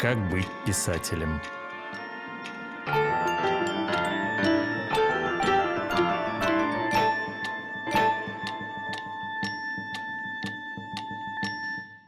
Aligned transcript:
Как 0.00 0.16
быть 0.30 0.46
писателем? 0.64 1.40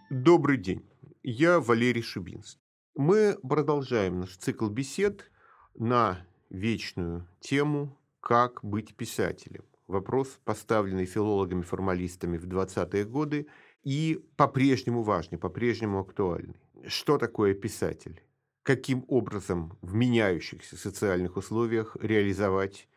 Добрый 0.08 0.58
день. 0.58 0.88
Я 1.24 1.58
Валерий 1.58 2.02
Шубинский. 2.02 2.60
Мы 2.94 3.36
продолжаем 3.42 4.20
наш 4.20 4.36
цикл 4.36 4.68
бесед 4.68 5.28
на 5.74 6.24
вечную 6.48 7.26
тему 7.40 7.98
«Как 8.20 8.62
быть 8.62 8.94
писателем?». 8.94 9.64
Вопрос, 9.88 10.38
поставленный 10.44 11.06
филологами-формалистами 11.06 12.38
в 12.38 12.46
20-е 12.46 13.04
годы 13.04 13.48
и 13.82 14.24
по-прежнему 14.36 15.02
важный, 15.02 15.38
по-прежнему 15.38 15.98
актуальный. 15.98 16.54
Что 16.86 17.18
такое 17.18 17.54
писатель? 17.54 18.22
Каким 18.62 19.04
образом 19.08 19.76
в 19.82 19.94
меняющихся 19.94 20.76
социальных 20.76 21.36
условиях 21.36 21.96
реализовать 22.00 22.88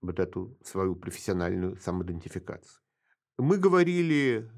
вот 0.00 0.20
эту 0.20 0.56
свою 0.62 0.94
профессиональную 0.94 1.76
самоидентификацию? 1.76 2.80
Мы 3.38 3.58
говорили 3.58 4.48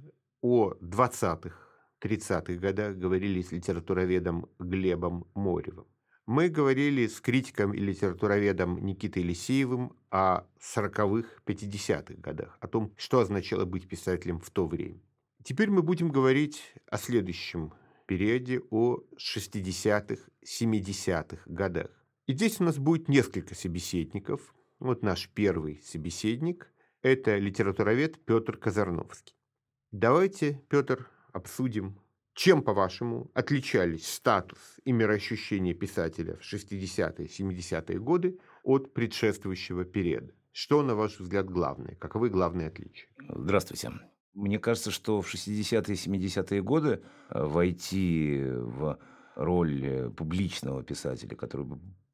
о 0.43 0.75
20-х, 0.75 1.57
30-х 2.03 2.55
годах, 2.55 2.97
говорили 2.97 3.41
с 3.41 3.53
литературоведом 3.53 4.51
Глебом 4.59 5.27
Моревым. 5.35 5.87
Мы 6.27 6.49
говорили 6.49 7.07
с 7.07 7.21
критиком 7.21 7.73
и 7.73 7.79
литературоведом 7.79 8.85
Никитой 8.85 9.23
Елисеевым 9.23 9.97
о 10.11 10.45
40-х, 10.61 11.29
50-х 11.47 12.15
годах, 12.21 12.59
о 12.61 12.69
том, 12.69 12.93
что 12.97 13.21
означало 13.21 13.65
быть 13.65 13.89
писателем 13.89 14.41
в 14.41 14.51
то 14.51 14.67
время. 14.67 15.01
Теперь 15.43 15.71
мы 15.71 15.83
будем 15.83 16.11
говорить 16.11 16.75
о 16.91 16.99
следующем 16.99 17.73
периоде, 18.07 18.61
о 18.71 19.01
60-х, 19.17 20.23
70-х 20.45 21.43
годах. 21.47 21.91
И 22.27 22.33
здесь 22.33 22.61
у 22.61 22.65
нас 22.65 22.79
будет 22.79 23.09
несколько 23.09 23.55
собеседников. 23.55 24.55
Вот 24.79 25.03
наш 25.03 25.29
первый 25.29 25.81
собеседник– 25.85 26.73
это 27.03 27.37
литературовед 27.37 28.25
Петр 28.25 28.57
Казарновский. 28.57 29.37
Давайте, 29.91 30.63
Петр, 30.69 31.09
обсудим, 31.33 32.01
чем, 32.35 32.63
по-вашему, 32.63 33.31
отличались 33.35 34.09
статус 34.09 34.81
и 34.85 34.93
мироощущение 34.93 35.75
писателя 35.75 36.37
в 36.37 36.41
60-е, 36.41 37.29
70-е 37.29 37.99
годы 38.01 38.39
от 38.65 38.93
предшествующего 38.93 39.85
периода? 39.85 40.33
Что, 40.51 40.83
на 40.83 40.95
ваш 40.95 41.19
взгляд, 41.21 41.49
главное? 41.49 41.95
Каковы 41.97 42.31
главные 42.31 42.69
отличия? 42.69 43.09
Здравствуйте. 43.29 43.93
Мне 44.35 44.59
кажется, 44.59 44.91
что 44.91 45.21
в 45.21 45.33
60-е 45.33 45.95
и 45.95 46.27
70-е 46.27 46.63
годы 46.63 47.03
э, 47.31 47.45
войти 47.45 48.43
в 48.45 48.99
роль 49.37 50.11
публичного 50.17 50.83
писателя, 50.83 51.37
который 51.37 51.67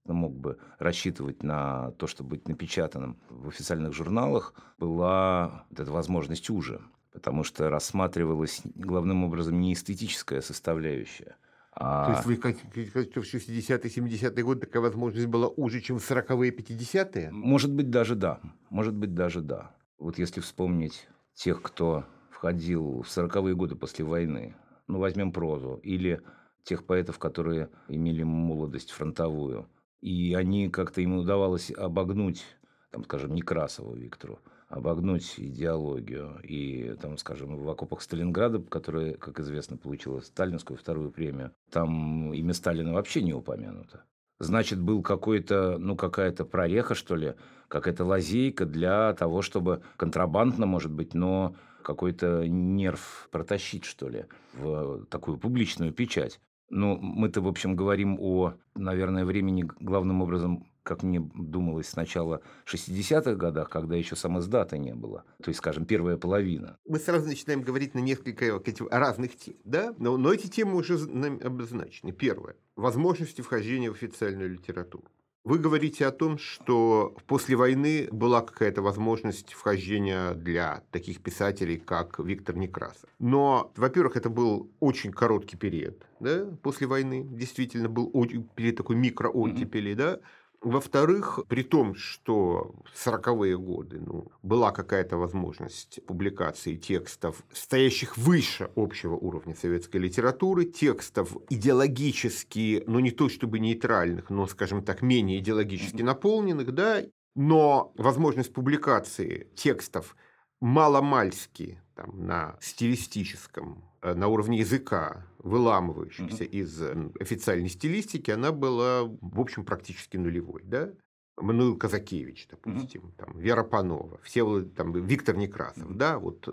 мог 0.05 0.35
бы 0.35 0.59
рассчитывать 0.79 1.43
на 1.43 1.93
то, 1.93 2.07
чтобы 2.07 2.31
быть 2.31 2.49
напечатанным 2.49 3.19
в 3.29 3.49
официальных 3.49 3.93
журналах, 3.93 4.55
была 4.79 5.65
вот 5.71 5.81
эта 5.81 5.91
возможность 5.91 6.51
уже. 6.51 6.81
Потому 7.13 7.43
что 7.43 7.71
рассматривалась 7.71 8.63
главным 8.65 9.25
образом 9.25 9.61
не 9.61 9.73
эстетическая 9.73 10.41
составляющая, 10.41 11.37
а... 11.73 12.07
То 12.07 12.13
есть 12.13 12.27
вы 12.27 12.37
хотите 12.37 13.11
что 13.11 13.23
в 13.23 13.25
60-е, 13.25 13.79
70-е 13.79 14.45
годы 14.45 14.61
такая 14.61 14.83
возможность 14.83 15.27
была 15.27 15.49
уже, 15.49 15.81
чем 15.81 15.99
в 15.99 16.11
40-е, 16.11 16.51
50-е? 16.51 17.31
Может 17.31 17.73
быть, 17.73 17.91
даже 17.91 18.17
да. 18.17 18.41
Может 18.71 18.95
быть, 18.95 19.15
даже 19.15 19.41
да. 19.41 19.71
Вот 19.99 20.19
если 20.19 20.41
вспомнить 20.41 21.09
тех, 21.35 21.63
кто 21.63 22.05
входил 22.31 23.03
в 23.03 23.07
40-е 23.07 23.55
годы 23.55 23.77
после 23.77 24.05
войны, 24.05 24.57
ну, 24.87 24.99
возьмем 24.99 25.33
прозу, 25.33 25.81
или 25.83 26.23
тех 26.65 26.85
поэтов, 26.85 27.19
которые 27.19 27.71
имели 27.89 28.23
молодость 28.23 28.91
фронтовую, 28.91 29.69
и 30.01 30.35
они 30.35 30.69
как-то 30.69 31.01
им 31.01 31.15
удавалось 31.15 31.71
обогнуть, 31.71 32.45
там, 32.91 33.05
скажем, 33.05 33.35
Некрасову 33.35 33.95
Виктору, 33.95 34.41
обогнуть 34.69 35.35
идеологию. 35.39 36.41
И, 36.43 36.95
там, 37.01 37.19
скажем, 37.19 37.57
в 37.57 37.69
окопах 37.69 38.01
Сталинграда, 38.01 38.61
которая, 38.61 39.15
как 39.15 39.41
известно, 39.41 39.77
получила 39.77 40.21
сталинскую 40.21 40.79
вторую 40.79 41.11
премию, 41.11 41.53
там 41.71 42.33
имя 42.33 42.55
Сталина 42.55 42.93
вообще 42.93 43.23
не 43.23 43.35
упомянуто. 43.35 44.05
Значит, 44.41 44.81
был 44.81 45.03
какой-то, 45.03 45.77
ну, 45.79 45.97
какая-то 45.97 46.47
прореха, 46.47 46.95
что 46.95 47.15
ли, 47.15 47.35
какая-то 47.69 48.07
лазейка 48.07 48.65
для 48.65 49.13
того, 49.13 49.43
чтобы 49.43 49.83
контрабандно, 49.99 50.65
может 50.65 50.91
быть, 50.91 51.13
но 51.13 51.55
какой-то 51.83 52.49
нерв 52.49 53.29
протащить, 53.31 53.85
что 53.85 54.09
ли, 54.09 54.25
в 54.55 55.05
такую 55.07 55.37
публичную 55.37 55.93
печать. 55.93 56.41
Ну, 56.71 56.97
мы-то, 56.97 57.43
в 57.43 57.49
общем, 57.49 57.77
говорим 57.77 58.17
о, 58.19 58.55
наверное, 58.75 59.27
времени 59.27 59.69
главным 59.79 60.23
образом, 60.23 60.67
как 60.83 61.03
мне 61.03 61.21
думалось, 61.35 61.89
сначала 61.89 62.43
60-х 62.67 63.35
годах, 63.35 63.69
когда 63.71 63.97
еще 63.97 64.17
самоздата 64.17 64.79
не 64.79 64.95
было. 64.95 65.25
То 65.43 65.51
есть, 65.51 65.59
скажем, 65.59 65.85
первая 65.85 66.17
половина. 66.17 66.79
Мы 66.87 66.99
сразу 66.99 67.27
начинаем 67.27 67.63
говорить 67.63 67.95
на 67.95 68.01
несколько 68.01 68.61
разных 68.91 69.37
тем, 69.37 69.55
да? 69.65 69.95
Но, 69.99 70.17
но 70.17 70.33
эти 70.33 70.47
темы 70.47 70.77
уже 70.77 70.95
обозначены. 71.43 72.13
Первое. 72.13 72.57
Возможности 72.77 73.41
вхождения 73.41 73.91
в 73.91 73.95
официальную 73.95 74.51
литературу. 74.51 75.05
Вы 75.43 75.59
говорите 75.59 76.05
о 76.07 76.11
том, 76.11 76.37
что 76.37 77.17
после 77.27 77.57
войны 77.57 78.09
была 78.13 78.43
какая-то 78.43 78.83
возможность 78.83 79.55
вхождения 79.55 80.35
для 80.35 80.83
таких 80.91 81.23
писателей, 81.23 81.79
как 81.79 82.19
Виктор 82.19 82.57
Некрасов. 82.57 83.09
Но, 83.19 83.73
во-первых, 83.75 84.17
это 84.17 84.29
был 84.29 84.71
очень 84.81 85.13
короткий 85.13 85.57
период 85.57 86.07
да, 86.21 86.45
после 86.63 86.87
войны. 86.87 87.27
Действительно, 87.31 87.89
был 87.89 88.11
период 88.55 88.77
такой 88.77 88.97
микрооттепели. 88.97 89.93
Mm-hmm. 89.93 89.97
Да? 89.97 90.21
Во-вторых, 90.61 91.41
при 91.49 91.63
том, 91.63 91.95
что 91.95 92.75
в 92.85 93.07
40-е 93.07 93.57
годы 93.57 94.01
ну, 94.01 94.31
была 94.43 94.73
какая-то 94.73 95.17
возможность 95.17 96.05
публикации 96.07 96.77
текстов, 96.77 97.43
стоящих 97.53 98.19
выше 98.19 98.71
общего 98.77 99.15
уровня 99.15 99.55
советской 99.55 99.97
литературы, 99.97 100.67
текстов 100.67 101.35
идеологически, 101.49 102.85
ну 102.87 103.01
не 103.01 103.11
то 103.11 103.31
чтобы 103.31 103.59
нейтральных, 103.59 104.29
но, 104.29 104.47
скажем 104.47 104.85
так, 104.85 105.01
менее 105.01 105.39
идеологически 105.39 106.03
наполненных, 106.03 106.75
да, 106.75 107.03
но 107.35 107.93
возможность 107.97 108.53
публикации 108.53 109.49
текстов 109.55 110.15
маломальски 110.61 111.81
там, 111.95 112.27
на 112.27 112.59
стилистическом 112.61 113.91
Э, 114.03 114.15
на 114.15 114.29
уровне 114.29 114.59
языка, 114.59 115.27
выламывающихся 115.43 116.45
mm-hmm. 116.45 116.51
из 116.51 116.83
э, 116.83 117.11
официальной 117.21 117.69
стилистики, 117.69 118.31
она 118.31 118.53
была, 118.53 119.05
в 119.05 119.41
общем, 119.41 119.65
практически 119.65 120.17
нулевой. 120.17 120.63
Да? 120.65 120.91
Мануил 121.37 121.77
Казакевич, 121.77 122.49
допустим, 122.51 123.03
mm-hmm. 123.03 123.25
там, 123.25 123.39
Вера 123.39 123.65
Панова, 123.65 124.21
все, 124.23 124.63
там, 124.63 124.93
Виктор 124.93 125.37
Некрасов, 125.37 125.91
mm-hmm. 125.91 125.97
да, 125.97 126.19
вот 126.19 126.49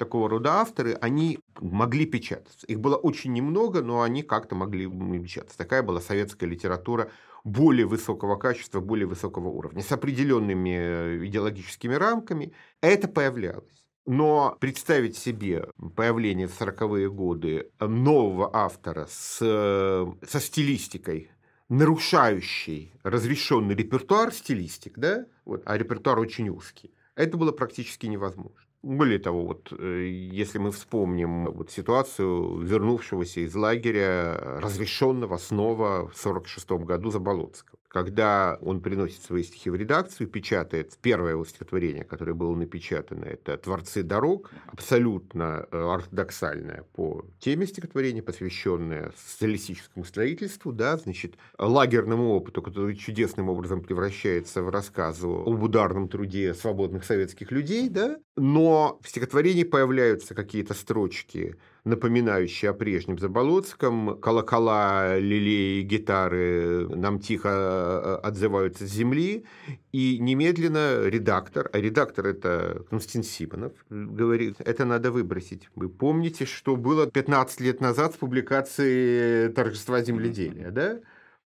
такого 0.00 0.30
рода 0.30 0.54
авторы, 0.54 0.94
они 0.94 1.38
могли 1.60 2.06
печататься. 2.06 2.66
Их 2.66 2.80
было 2.80 2.96
очень 2.96 3.34
немного, 3.34 3.82
но 3.82 4.00
они 4.00 4.22
как-то 4.22 4.54
могли 4.54 4.86
печататься. 4.86 5.58
Такая 5.58 5.82
была 5.82 6.00
советская 6.00 6.48
литература 6.48 7.10
более 7.44 7.86
высокого 7.86 8.36
качества, 8.36 8.80
более 8.80 9.06
высокого 9.06 9.48
уровня, 9.48 9.82
с 9.82 9.92
определенными 9.92 10.70
э, 10.70 11.26
идеологическими 11.26 11.94
рамками. 11.94 12.52
Это 12.80 13.08
появлялось. 13.08 13.79
Но 14.10 14.56
представить 14.58 15.16
себе 15.16 15.68
появление 15.94 16.48
в 16.48 16.60
40-е 16.60 17.08
годы 17.08 17.70
нового 17.78 18.50
автора 18.52 19.06
с, 19.08 19.38
со 19.38 20.40
стилистикой, 20.40 21.30
нарушающей 21.68 22.92
разрешенный 23.04 23.76
репертуар 23.76 24.32
стилистик, 24.32 24.98
да, 24.98 25.26
вот, 25.44 25.62
а 25.64 25.78
репертуар 25.78 26.18
очень 26.18 26.48
узкий, 26.48 26.92
это 27.14 27.36
было 27.36 27.52
практически 27.52 28.06
невозможно. 28.06 28.58
Более 28.82 29.20
того, 29.20 29.46
вот, 29.46 29.72
э, 29.78 30.08
если 30.08 30.58
мы 30.58 30.72
вспомним 30.72 31.44
вот, 31.44 31.70
ситуацию 31.70 32.58
вернувшегося 32.58 33.42
из 33.42 33.54
лагеря, 33.54 34.58
разрешенного 34.60 35.36
снова 35.36 36.08
в 36.08 36.18
1946 36.18 36.70
году 36.84 37.10
Заболоцкого 37.10 37.79
когда 37.90 38.56
он 38.62 38.80
приносит 38.80 39.22
свои 39.22 39.42
стихи 39.42 39.68
в 39.68 39.74
редакцию, 39.74 40.28
печатает 40.28 40.96
первое 41.02 41.32
его 41.32 41.44
стихотворение, 41.44 42.04
которое 42.04 42.34
было 42.34 42.54
напечатано, 42.54 43.24
это 43.24 43.56
«Творцы 43.56 44.04
дорог», 44.04 44.52
абсолютно 44.68 45.66
э, 45.70 45.76
ортодоксальное 45.76 46.84
по 46.94 47.26
теме 47.40 47.66
стихотворения, 47.66 48.22
посвященное 48.22 49.12
социалистическому 49.16 50.04
строительству, 50.04 50.72
да, 50.72 50.96
значит, 50.98 51.34
лагерному 51.58 52.30
опыту, 52.30 52.62
который 52.62 52.94
чудесным 52.94 53.48
образом 53.48 53.82
превращается 53.82 54.62
в 54.62 54.68
рассказ 54.68 55.20
об 55.24 55.60
ударном 55.60 56.08
труде 56.08 56.54
свободных 56.54 57.04
советских 57.04 57.50
людей, 57.50 57.88
да, 57.88 58.18
но 58.36 59.00
в 59.02 59.08
стихотворении 59.08 59.64
появляются 59.64 60.36
какие-то 60.36 60.74
строчки 60.74 61.56
напоминающие 61.84 62.70
о 62.70 62.74
прежнем 62.74 63.18
Заболоцком. 63.18 64.18
Колокола, 64.20 65.18
лилеи, 65.18 65.82
гитары 65.82 66.88
нам 66.88 67.18
тихо 67.18 67.48
э, 67.48 68.26
отзываются 68.26 68.86
с 68.86 68.90
земли. 68.90 69.44
И 69.92 70.18
немедленно 70.18 71.06
редактор, 71.06 71.68
а 71.72 71.78
редактор 71.78 72.26
это 72.26 72.84
Константин 72.90 73.22
Симонов, 73.22 73.72
говорит, 73.88 74.56
это 74.60 74.84
надо 74.84 75.10
выбросить. 75.10 75.68
Вы 75.74 75.88
помните, 75.88 76.46
что 76.46 76.76
было 76.76 77.06
15 77.10 77.60
лет 77.60 77.80
назад 77.80 78.14
с 78.14 78.16
публикацией 78.16 79.52
«Торжества 79.52 80.02
земледелия», 80.02 80.70
да? 80.70 81.00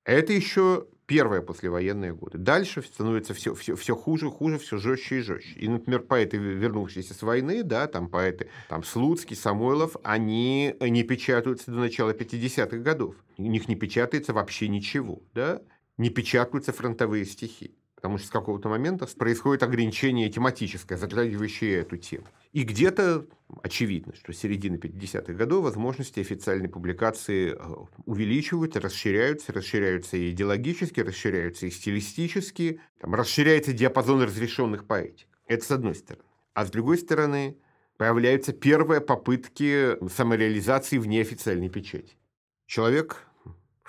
Это 0.05 0.33
еще 0.33 0.87
первые 1.09 1.41
послевоенные 1.41 2.13
годы. 2.13 2.37
Дальше 2.37 2.83
становится 2.83 3.33
все, 3.33 3.55
все, 3.55 3.75
все 3.75 3.95
хуже, 3.95 4.29
хуже, 4.29 4.59
все 4.59 4.77
жестче 4.77 5.17
и 5.17 5.21
жестче. 5.21 5.59
И, 5.59 5.67
например, 5.67 6.01
поэты, 6.01 6.37
вернувшиеся 6.37 7.15
с 7.15 7.23
войны, 7.23 7.63
да, 7.63 7.87
там 7.87 8.09
поэты, 8.09 8.47
там 8.67 8.83
Слуцкий, 8.83 9.35
Самойлов, 9.35 9.97
они 10.03 10.75
не 10.79 11.01
печатаются 11.01 11.71
до 11.71 11.79
начала 11.79 12.11
50-х 12.11 12.77
годов. 12.77 13.15
У 13.39 13.41
них 13.41 13.67
не 13.67 13.75
печатается 13.75 14.33
вообще 14.33 14.67
ничего, 14.67 15.23
да, 15.33 15.63
не 15.97 16.11
печатаются 16.11 16.73
фронтовые 16.73 17.25
стихи. 17.25 17.75
Потому 17.99 18.17
что 18.17 18.27
с 18.27 18.29
какого-то 18.29 18.69
момента 18.69 19.05
происходит 19.17 19.61
ограничение 19.61 20.29
тематическое, 20.29 20.97
затрагивающее 20.97 21.79
эту 21.79 21.97
тему. 21.97 22.23
И 22.53 22.63
где-то 22.63 23.25
очевидно, 23.61 24.15
что 24.15 24.31
с 24.31 24.37
середины 24.37 24.77
50-х 24.77 25.33
годов 25.33 25.65
возможности 25.65 26.21
официальной 26.21 26.69
публикации 26.69 27.51
э, 27.51 27.75
увеличиваются, 28.05 28.79
расширяются, 28.79 29.51
расширяются 29.51 30.15
и 30.15 30.31
идеологически, 30.31 31.01
расширяются 31.01 31.65
и 31.65 31.71
стилистически, 31.71 32.79
там, 33.01 33.15
расширяется 33.15 33.73
диапазон 33.73 34.21
разрешенных 34.21 34.85
поэтик. 34.85 35.27
Это 35.47 35.65
с 35.65 35.71
одной 35.71 35.95
стороны. 35.95 36.23
А 36.53 36.65
с 36.65 36.71
другой 36.71 36.99
стороны, 36.99 37.57
появляются 37.97 38.53
первые 38.53 39.01
попытки 39.01 39.97
самореализации 40.09 40.99
в 40.99 41.05
неофициальной 41.05 41.67
печати. 41.67 42.15
Человек 42.65 43.25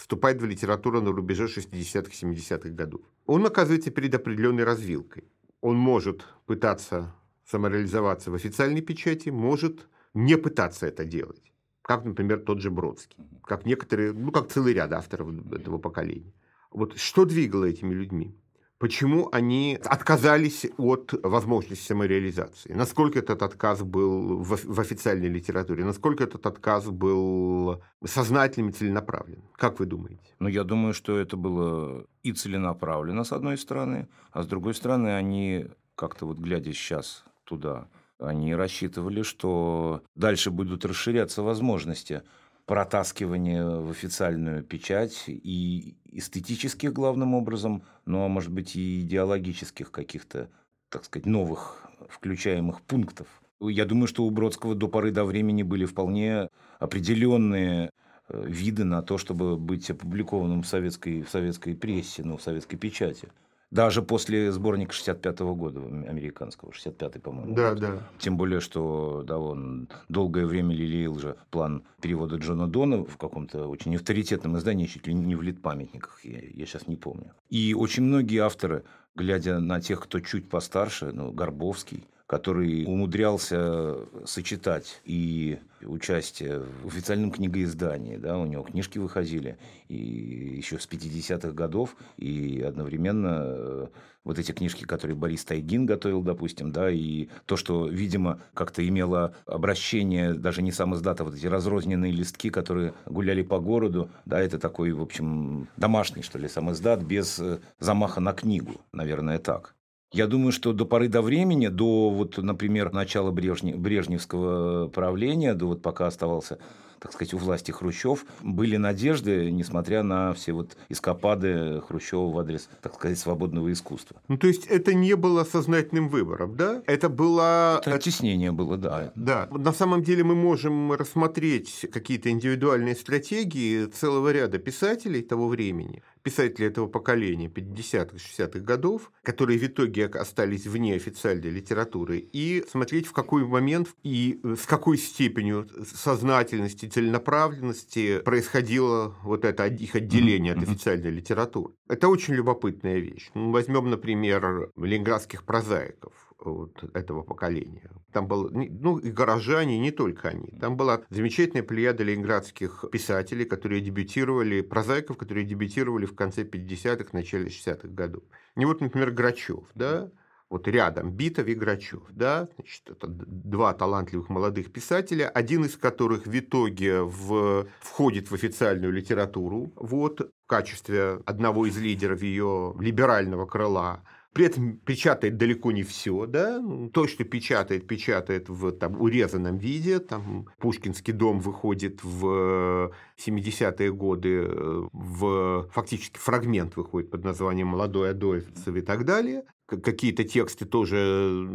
вступает 0.00 0.40
в 0.40 0.46
литературу 0.46 1.02
на 1.02 1.12
рубеже 1.12 1.44
60-х, 1.44 2.10
70-х 2.10 2.70
годов. 2.70 3.02
Он 3.26 3.44
оказывается 3.44 3.90
перед 3.90 4.14
определенной 4.14 4.64
развилкой. 4.64 5.24
Он 5.60 5.76
может 5.76 6.24
пытаться 6.46 7.14
самореализоваться 7.44 8.30
в 8.30 8.34
официальной 8.34 8.80
печати, 8.80 9.28
может 9.28 9.86
не 10.14 10.36
пытаться 10.38 10.86
это 10.86 11.04
делать. 11.04 11.52
Как, 11.82 12.04
например, 12.04 12.40
тот 12.40 12.60
же 12.60 12.70
Бродский, 12.70 13.18
как 13.44 13.66
некоторые, 13.66 14.12
ну, 14.12 14.32
как 14.32 14.48
целый 14.48 14.72
ряд 14.72 14.92
авторов 14.92 15.28
этого 15.52 15.78
поколения. 15.78 16.32
Вот 16.70 16.96
что 16.96 17.26
двигало 17.26 17.66
этими 17.66 17.92
людьми? 17.92 18.34
Почему 18.80 19.28
они 19.30 19.78
отказались 19.84 20.66
от 20.78 21.12
возможности 21.22 21.86
самореализации? 21.86 22.72
Насколько 22.72 23.18
этот 23.18 23.42
отказ 23.42 23.82
был 23.82 24.42
в, 24.42 24.80
официальной 24.80 25.28
литературе? 25.28 25.84
Насколько 25.84 26.24
этот 26.24 26.46
отказ 26.46 26.86
был 26.86 27.82
сознательным 28.02 28.70
и 28.70 28.72
целенаправленным? 28.72 29.44
Как 29.56 29.80
вы 29.80 29.84
думаете? 29.84 30.34
Ну, 30.38 30.48
я 30.48 30.64
думаю, 30.64 30.94
что 30.94 31.18
это 31.18 31.36
было 31.36 32.06
и 32.22 32.32
целенаправленно, 32.32 33.24
с 33.24 33.32
одной 33.32 33.58
стороны, 33.58 34.08
а 34.32 34.42
с 34.42 34.46
другой 34.46 34.72
стороны, 34.72 35.14
они 35.14 35.66
как-то 35.94 36.24
вот 36.24 36.38
глядя 36.38 36.72
сейчас 36.72 37.24
туда, 37.44 37.86
они 38.18 38.54
рассчитывали, 38.54 39.20
что 39.20 40.02
дальше 40.14 40.50
будут 40.50 40.86
расширяться 40.86 41.42
возможности 41.42 42.22
протаскивание 42.70 43.64
в 43.64 43.90
официальную 43.90 44.62
печать 44.62 45.24
и 45.26 45.96
эстетических 46.12 46.92
главным 46.92 47.34
образом, 47.34 47.82
ну 48.06 48.24
а 48.24 48.28
может 48.28 48.52
быть 48.52 48.76
и 48.76 49.00
идеологических 49.00 49.90
каких-то, 49.90 50.48
так 50.88 51.04
сказать, 51.04 51.26
новых 51.26 51.84
включаемых 52.08 52.80
пунктов. 52.82 53.26
Я 53.60 53.86
думаю, 53.86 54.06
что 54.06 54.22
у 54.22 54.30
Бродского 54.30 54.76
до 54.76 54.86
поры 54.86 55.10
до 55.10 55.24
времени 55.24 55.64
были 55.64 55.84
вполне 55.84 56.48
определенные 56.78 57.90
э, 58.28 58.44
виды 58.46 58.84
на 58.84 59.02
то, 59.02 59.18
чтобы 59.18 59.56
быть 59.56 59.90
опубликованным 59.90 60.62
в 60.62 60.68
советской, 60.68 61.22
в 61.22 61.28
советской 61.28 61.74
прессе, 61.74 62.22
ну, 62.22 62.36
в 62.36 62.42
советской 62.42 62.76
печати. 62.76 63.30
Даже 63.70 64.02
после 64.02 64.50
сборника 64.50 64.92
65-го 64.92 65.54
года 65.54 65.80
американского, 65.80 66.70
65-й, 66.70 67.20
по-моему. 67.20 67.54
Да, 67.54 67.70
год. 67.70 67.80
да. 67.80 68.02
Тем 68.18 68.36
более, 68.36 68.58
что 68.60 69.22
да, 69.24 69.38
он 69.38 69.88
долгое 70.08 70.44
время 70.46 70.74
лелеял 70.74 71.16
же 71.18 71.36
план 71.50 71.84
перевода 72.00 72.36
Джона 72.36 72.66
Дона 72.66 73.04
в 73.04 73.16
каком-то 73.16 73.68
очень 73.68 73.94
авторитетном 73.94 74.58
издании, 74.58 74.86
чуть 74.86 75.06
ли 75.06 75.14
не 75.14 75.36
в 75.36 75.42
литпамятниках, 75.42 76.24
я, 76.24 76.40
я 76.40 76.66
сейчас 76.66 76.88
не 76.88 76.96
помню. 76.96 77.32
И 77.48 77.74
очень 77.74 78.02
многие 78.02 78.38
авторы, 78.38 78.82
глядя 79.14 79.60
на 79.60 79.80
тех, 79.80 80.00
кто 80.00 80.18
чуть 80.18 80.48
постарше, 80.48 81.12
ну, 81.12 81.30
Горбовский, 81.30 82.08
который 82.30 82.84
умудрялся 82.86 83.96
сочетать 84.24 85.00
и 85.04 85.58
участие 85.82 86.62
в 86.84 86.86
официальном 86.86 87.32
книгоиздании, 87.32 88.18
да, 88.18 88.38
у 88.38 88.46
него 88.46 88.62
книжки 88.62 88.98
выходили 88.98 89.58
и 89.88 89.96
еще 89.96 90.78
с 90.78 90.88
50-х 90.88 91.50
годов, 91.50 91.96
и 92.18 92.62
одновременно 92.64 93.38
э, 93.42 93.86
вот 94.22 94.38
эти 94.38 94.52
книжки, 94.52 94.84
которые 94.84 95.16
Борис 95.16 95.44
Тайгин 95.44 95.86
готовил, 95.86 96.22
допустим, 96.22 96.70
да, 96.70 96.88
и 96.88 97.26
то, 97.46 97.56
что, 97.56 97.88
видимо, 97.88 98.40
как-то 98.54 98.86
имело 98.86 99.34
обращение, 99.44 100.32
даже 100.34 100.62
не 100.62 100.70
сам 100.70 100.94
издат, 100.94 101.20
а 101.20 101.24
вот 101.24 101.34
эти 101.34 101.48
разрозненные 101.48 102.12
листки, 102.12 102.48
которые 102.50 102.94
гуляли 103.06 103.42
по 103.42 103.58
городу, 103.58 104.08
да, 104.24 104.40
это 104.40 104.60
такой, 104.60 104.92
в 104.92 105.02
общем, 105.02 105.66
домашний, 105.76 106.22
что 106.22 106.38
ли, 106.38 106.46
сам 106.46 106.70
издат, 106.70 107.02
без 107.02 107.40
э, 107.40 107.58
замаха 107.80 108.20
на 108.20 108.32
книгу, 108.34 108.80
наверное, 108.92 109.40
так. 109.40 109.74
Я 110.12 110.26
думаю, 110.26 110.50
что 110.50 110.72
до 110.72 110.84
поры 110.86 111.08
до 111.08 111.22
времени, 111.22 111.68
до, 111.68 112.10
вот, 112.10 112.38
например, 112.38 112.92
начала 112.92 113.30
Брежнев, 113.30 113.78
брежневского 113.78 114.88
правления, 114.88 115.54
до 115.54 115.66
вот 115.66 115.82
пока 115.82 116.08
оставался 116.08 116.58
так 117.00 117.12
сказать, 117.12 117.32
у 117.34 117.38
власти 117.38 117.70
Хрущев, 117.70 118.26
были 118.42 118.76
надежды, 118.76 119.50
несмотря 119.50 120.02
на 120.02 120.34
все 120.34 120.52
вот 120.52 120.76
эскапады 120.90 121.80
Хрущева 121.80 122.30
в 122.30 122.38
адрес, 122.38 122.68
так 122.82 122.94
сказать, 122.94 123.18
свободного 123.18 123.72
искусства. 123.72 124.20
Ну, 124.28 124.36
то 124.36 124.46
есть, 124.46 124.66
это 124.66 124.92
не 124.92 125.16
было 125.16 125.44
сознательным 125.44 126.08
выбором, 126.08 126.56
да? 126.56 126.82
Это 126.86 127.08
было... 127.08 127.80
Это 127.80 127.94
оттеснение 127.94 128.52
было, 128.52 128.76
да. 128.76 129.12
Да. 129.14 129.48
На 129.50 129.72
самом 129.72 130.02
деле 130.02 130.24
мы 130.24 130.34
можем 130.34 130.92
рассмотреть 130.92 131.86
какие-то 131.90 132.30
индивидуальные 132.30 132.94
стратегии 132.94 133.86
целого 133.86 134.30
ряда 134.30 134.58
писателей 134.58 135.22
того 135.22 135.48
времени, 135.48 136.02
писателей 136.22 136.68
этого 136.68 136.86
поколения 136.86 137.48
50-х, 137.48 138.16
60-х 138.16 138.60
годов, 138.60 139.10
которые 139.22 139.58
в 139.58 139.64
итоге 139.64 140.06
остались 140.06 140.66
вне 140.66 140.94
официальной 140.94 141.50
литературы, 141.50 142.18
и 142.18 142.64
смотреть, 142.70 143.06
в 143.06 143.12
какой 143.12 143.44
момент 143.44 143.88
и 144.02 144.40
с 144.44 144.66
какой 144.66 144.98
степенью 144.98 145.68
сознательности 145.84 146.86
целенаправленности 146.86 148.20
происходило 148.20 149.16
вот 149.22 149.44
это 149.44 149.66
их 149.66 149.94
отделение 149.94 150.54
от 150.54 150.62
официальной 150.62 151.10
литературы. 151.10 151.74
Это 151.88 152.08
очень 152.08 152.34
любопытная 152.34 152.98
вещь. 152.98 153.30
Ну, 153.34 153.50
возьмем, 153.50 153.90
например, 153.90 154.70
ленинградских 154.76 155.44
прозаиков 155.44 156.29
вот 156.40 156.84
этого 156.94 157.22
поколения. 157.22 157.90
Там 158.12 158.26
был, 158.26 158.50
ну, 158.50 158.98
и 158.98 159.10
горожане, 159.10 159.76
и 159.76 159.80
не 159.80 159.90
только 159.90 160.28
они. 160.28 160.48
Там 160.60 160.76
была 160.76 161.02
замечательная 161.10 161.62
плеяда 161.62 162.02
ленинградских 162.02 162.84
писателей, 162.90 163.44
которые 163.44 163.80
дебютировали, 163.80 164.60
прозаиков, 164.62 165.16
которые 165.16 165.44
дебютировали 165.44 166.06
в 166.06 166.14
конце 166.14 166.42
50-х, 166.42 167.10
начале 167.12 167.46
60-х 167.46 167.88
годов. 167.88 168.22
И 168.56 168.64
вот, 168.64 168.80
например, 168.80 169.10
Грачев, 169.10 169.64
да, 169.74 170.10
вот 170.50 170.66
рядом 170.66 171.12
Битов 171.12 171.46
и 171.46 171.54
Грачев, 171.54 172.02
да, 172.10 172.48
значит, 172.56 172.90
это 172.90 173.06
два 173.06 173.72
талантливых 173.72 174.28
молодых 174.28 174.72
писателя, 174.72 175.28
один 175.28 175.64
из 175.64 175.76
которых 175.76 176.26
в 176.26 176.38
итоге 176.38 177.02
в, 177.02 177.68
входит 177.78 178.30
в 178.30 178.34
официальную 178.34 178.92
литературу, 178.92 179.72
вот, 179.76 180.20
в 180.20 180.46
качестве 180.48 181.20
одного 181.24 181.66
из 181.66 181.78
лидеров 181.78 182.22
ее 182.22 182.74
либерального 182.80 183.46
крыла, 183.46 184.02
при 184.32 184.46
этом 184.46 184.76
печатает 184.78 185.36
далеко 185.36 185.72
не 185.72 185.82
все, 185.82 186.26
да, 186.26 186.62
то, 186.92 187.06
что 187.08 187.24
печатает, 187.24 187.86
печатает 187.86 188.48
в 188.48 188.70
там, 188.72 189.00
урезанном 189.00 189.58
виде, 189.58 189.98
там 189.98 190.46
Пушкинский 190.58 191.12
дом 191.12 191.40
выходит 191.40 192.02
в 192.04 192.92
70-е 193.18 193.92
годы, 193.92 194.46
в 194.92 195.68
фактически 195.72 196.18
фрагмент 196.18 196.76
выходит 196.76 197.10
под 197.10 197.24
названием 197.24 197.68
«Молодой 197.68 198.10
Адольфцев» 198.10 198.74
и 198.76 198.80
так 198.82 199.04
далее, 199.04 199.44
какие-то 199.66 200.24
тексты 200.24 200.64
тоже 200.64 201.48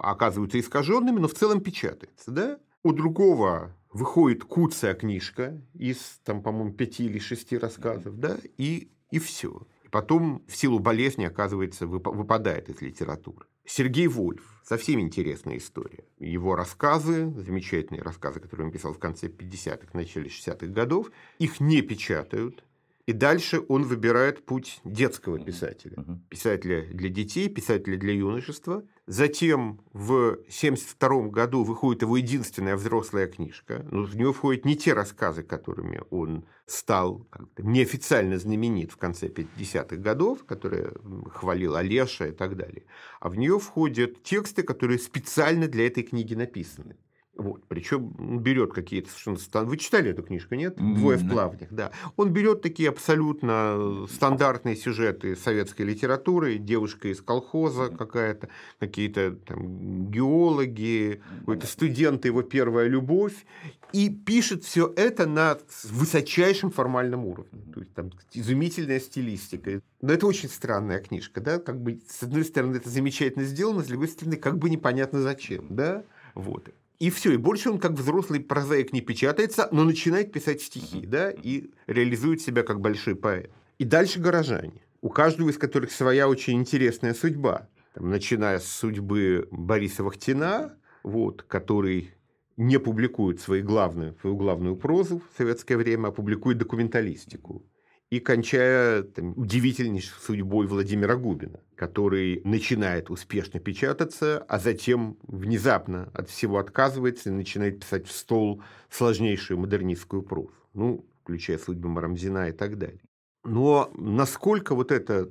оказываются 0.00 0.60
искаженными, 0.60 1.18
но 1.18 1.28
в 1.28 1.34
целом 1.34 1.60
печатается, 1.60 2.30
да. 2.30 2.58
У 2.82 2.92
другого 2.92 3.76
выходит 3.92 4.44
куцая 4.44 4.94
книжка 4.94 5.60
из, 5.74 6.20
там, 6.24 6.42
по-моему, 6.42 6.72
пяти 6.72 7.06
или 7.06 7.18
шести 7.18 7.58
рассказов, 7.58 8.18
да, 8.18 8.38
и, 8.56 8.90
и 9.10 9.18
все 9.18 9.66
потом 9.90 10.44
в 10.46 10.56
силу 10.56 10.78
болезни, 10.78 11.24
оказывается, 11.24 11.86
выпадает 11.86 12.68
из 12.68 12.80
литературы. 12.80 13.46
Сергей 13.64 14.08
Вольф. 14.08 14.60
Совсем 14.64 15.00
интересная 15.00 15.58
история. 15.58 16.04
Его 16.18 16.56
рассказы, 16.56 17.30
замечательные 17.36 18.02
рассказы, 18.02 18.40
которые 18.40 18.66
он 18.66 18.72
писал 18.72 18.92
в 18.92 18.98
конце 18.98 19.28
50-х, 19.28 19.88
начале 19.92 20.28
60-х 20.28 20.66
годов, 20.68 21.10
их 21.38 21.60
не 21.60 21.82
печатают. 21.82 22.64
И 23.06 23.12
дальше 23.12 23.62
он 23.68 23.84
выбирает 23.84 24.44
путь 24.44 24.80
детского 24.84 25.38
писателя. 25.38 26.04
Писателя 26.28 26.86
для 26.92 27.08
детей, 27.08 27.48
писателя 27.48 27.96
для 27.96 28.12
юношества. 28.12 28.84
Затем 29.06 29.80
в 29.92 30.32
1972 30.32 31.28
году 31.28 31.64
выходит 31.64 32.02
его 32.02 32.16
единственная 32.16 32.76
взрослая 32.76 33.26
книжка. 33.26 33.84
Но 33.90 34.04
в 34.04 34.14
нее 34.14 34.32
входят 34.32 34.64
не 34.64 34.76
те 34.76 34.92
рассказы, 34.92 35.42
которыми 35.42 36.02
он 36.10 36.44
стал 36.66 37.26
неофициально 37.58 38.38
знаменит 38.38 38.92
в 38.92 38.96
конце 38.96 39.26
50-х 39.28 39.96
годов, 39.96 40.44
которые 40.44 40.92
хвалил 41.32 41.74
Олеша 41.74 42.28
и 42.28 42.32
так 42.32 42.56
далее. 42.56 42.84
А 43.18 43.28
в 43.28 43.36
нее 43.36 43.58
входят 43.58 44.22
тексты, 44.22 44.62
которые 44.62 44.98
специально 44.98 45.66
для 45.66 45.86
этой 45.86 46.04
книги 46.04 46.34
написаны. 46.34 46.96
Вот. 47.40 47.64
Причем 47.68 48.12
он 48.18 48.40
берет 48.40 48.74
какие-то 48.74 49.08
совершенно 49.08 49.64
Вы 49.64 49.78
читали 49.78 50.10
эту 50.10 50.22
книжку, 50.22 50.54
нет? 50.54 50.76
Двое 50.76 51.16
в 51.16 51.26
плавнях, 51.26 51.70
да. 51.70 51.90
Он 52.16 52.30
берет 52.30 52.60
такие 52.60 52.90
абсолютно 52.90 54.06
стандартные 54.12 54.76
сюжеты 54.76 55.34
советской 55.36 55.82
литературы. 55.82 56.58
Девушка 56.58 57.08
из 57.08 57.22
колхоза 57.22 57.88
какая-то, 57.88 58.50
какие-то 58.78 59.36
там 59.46 60.10
геологи, 60.10 61.22
какой-то 61.38 61.66
студент, 61.66 62.26
его 62.26 62.42
первая 62.42 62.88
любовь. 62.88 63.46
И 63.94 64.10
пишет 64.10 64.62
все 64.64 64.92
это 64.94 65.26
на 65.26 65.56
высочайшем 65.84 66.70
формальном 66.70 67.24
уровне. 67.24 67.58
То 67.72 67.80
есть 67.80 67.94
там 67.94 68.10
изумительная 68.34 69.00
стилистика. 69.00 69.80
Но 70.02 70.12
это 70.12 70.26
очень 70.26 70.50
странная 70.50 71.00
книжка, 71.00 71.40
да? 71.40 71.58
Как 71.58 71.80
бы, 71.80 72.02
с 72.06 72.22
одной 72.22 72.44
стороны, 72.44 72.76
это 72.76 72.90
замечательно 72.90 73.46
сделано, 73.46 73.82
с 73.82 73.86
другой 73.86 74.08
стороны, 74.08 74.36
как 74.36 74.58
бы 74.58 74.68
непонятно 74.68 75.22
зачем, 75.22 75.66
да? 75.70 76.04
Вот. 76.34 76.68
И 77.00 77.08
все, 77.08 77.32
и 77.32 77.38
больше 77.38 77.70
он 77.70 77.78
как 77.78 77.92
взрослый 77.92 78.40
прозаик 78.40 78.92
не 78.92 79.00
печатается, 79.00 79.68
но 79.72 79.84
начинает 79.84 80.32
писать 80.32 80.60
стихи, 80.60 81.06
да, 81.06 81.30
и 81.30 81.70
реализует 81.86 82.42
себя 82.42 82.62
как 82.62 82.80
большой 82.80 83.16
поэт. 83.16 83.50
И 83.78 83.84
дальше 83.84 84.20
горожане, 84.20 84.82
у 85.00 85.08
каждого 85.08 85.48
из 85.48 85.56
которых 85.56 85.92
своя 85.92 86.28
очень 86.28 86.58
интересная 86.58 87.14
судьба. 87.14 87.70
Там, 87.94 88.10
начиная 88.10 88.58
с 88.58 88.68
судьбы 88.68 89.48
Бориса 89.50 90.04
Вахтина, 90.04 90.76
вот, 91.02 91.42
который 91.42 92.10
не 92.58 92.78
публикует 92.78 93.40
свои 93.40 93.62
главные, 93.62 94.14
свою 94.20 94.36
главную 94.36 94.76
прозу 94.76 95.22
в 95.32 95.38
советское 95.38 95.78
время, 95.78 96.08
а 96.08 96.12
публикует 96.12 96.58
документалистику. 96.58 97.64
И 98.10 98.20
кончая 98.20 99.04
там, 99.04 99.32
удивительнейшей 99.38 100.20
судьбой 100.20 100.66
Владимира 100.66 101.16
Губина, 101.16 101.60
который 101.80 102.42
начинает 102.44 103.08
успешно 103.08 103.58
печататься, 103.58 104.44
а 104.48 104.58
затем 104.58 105.16
внезапно 105.22 106.10
от 106.12 106.28
всего 106.28 106.58
отказывается 106.58 107.30
и 107.30 107.32
начинает 107.32 107.80
писать 107.80 108.06
в 108.06 108.12
стол 108.12 108.62
сложнейшую 108.90 109.58
модернистскую 109.58 110.22
прозу. 110.22 110.52
Ну, 110.74 111.06
включая 111.22 111.56
судьбы 111.56 111.88
Марамзина 111.88 112.50
и 112.50 112.52
так 112.52 112.76
далее. 112.76 113.00
Но 113.44 113.90
насколько 113.96 114.74
вот 114.74 114.92
это 114.92 115.30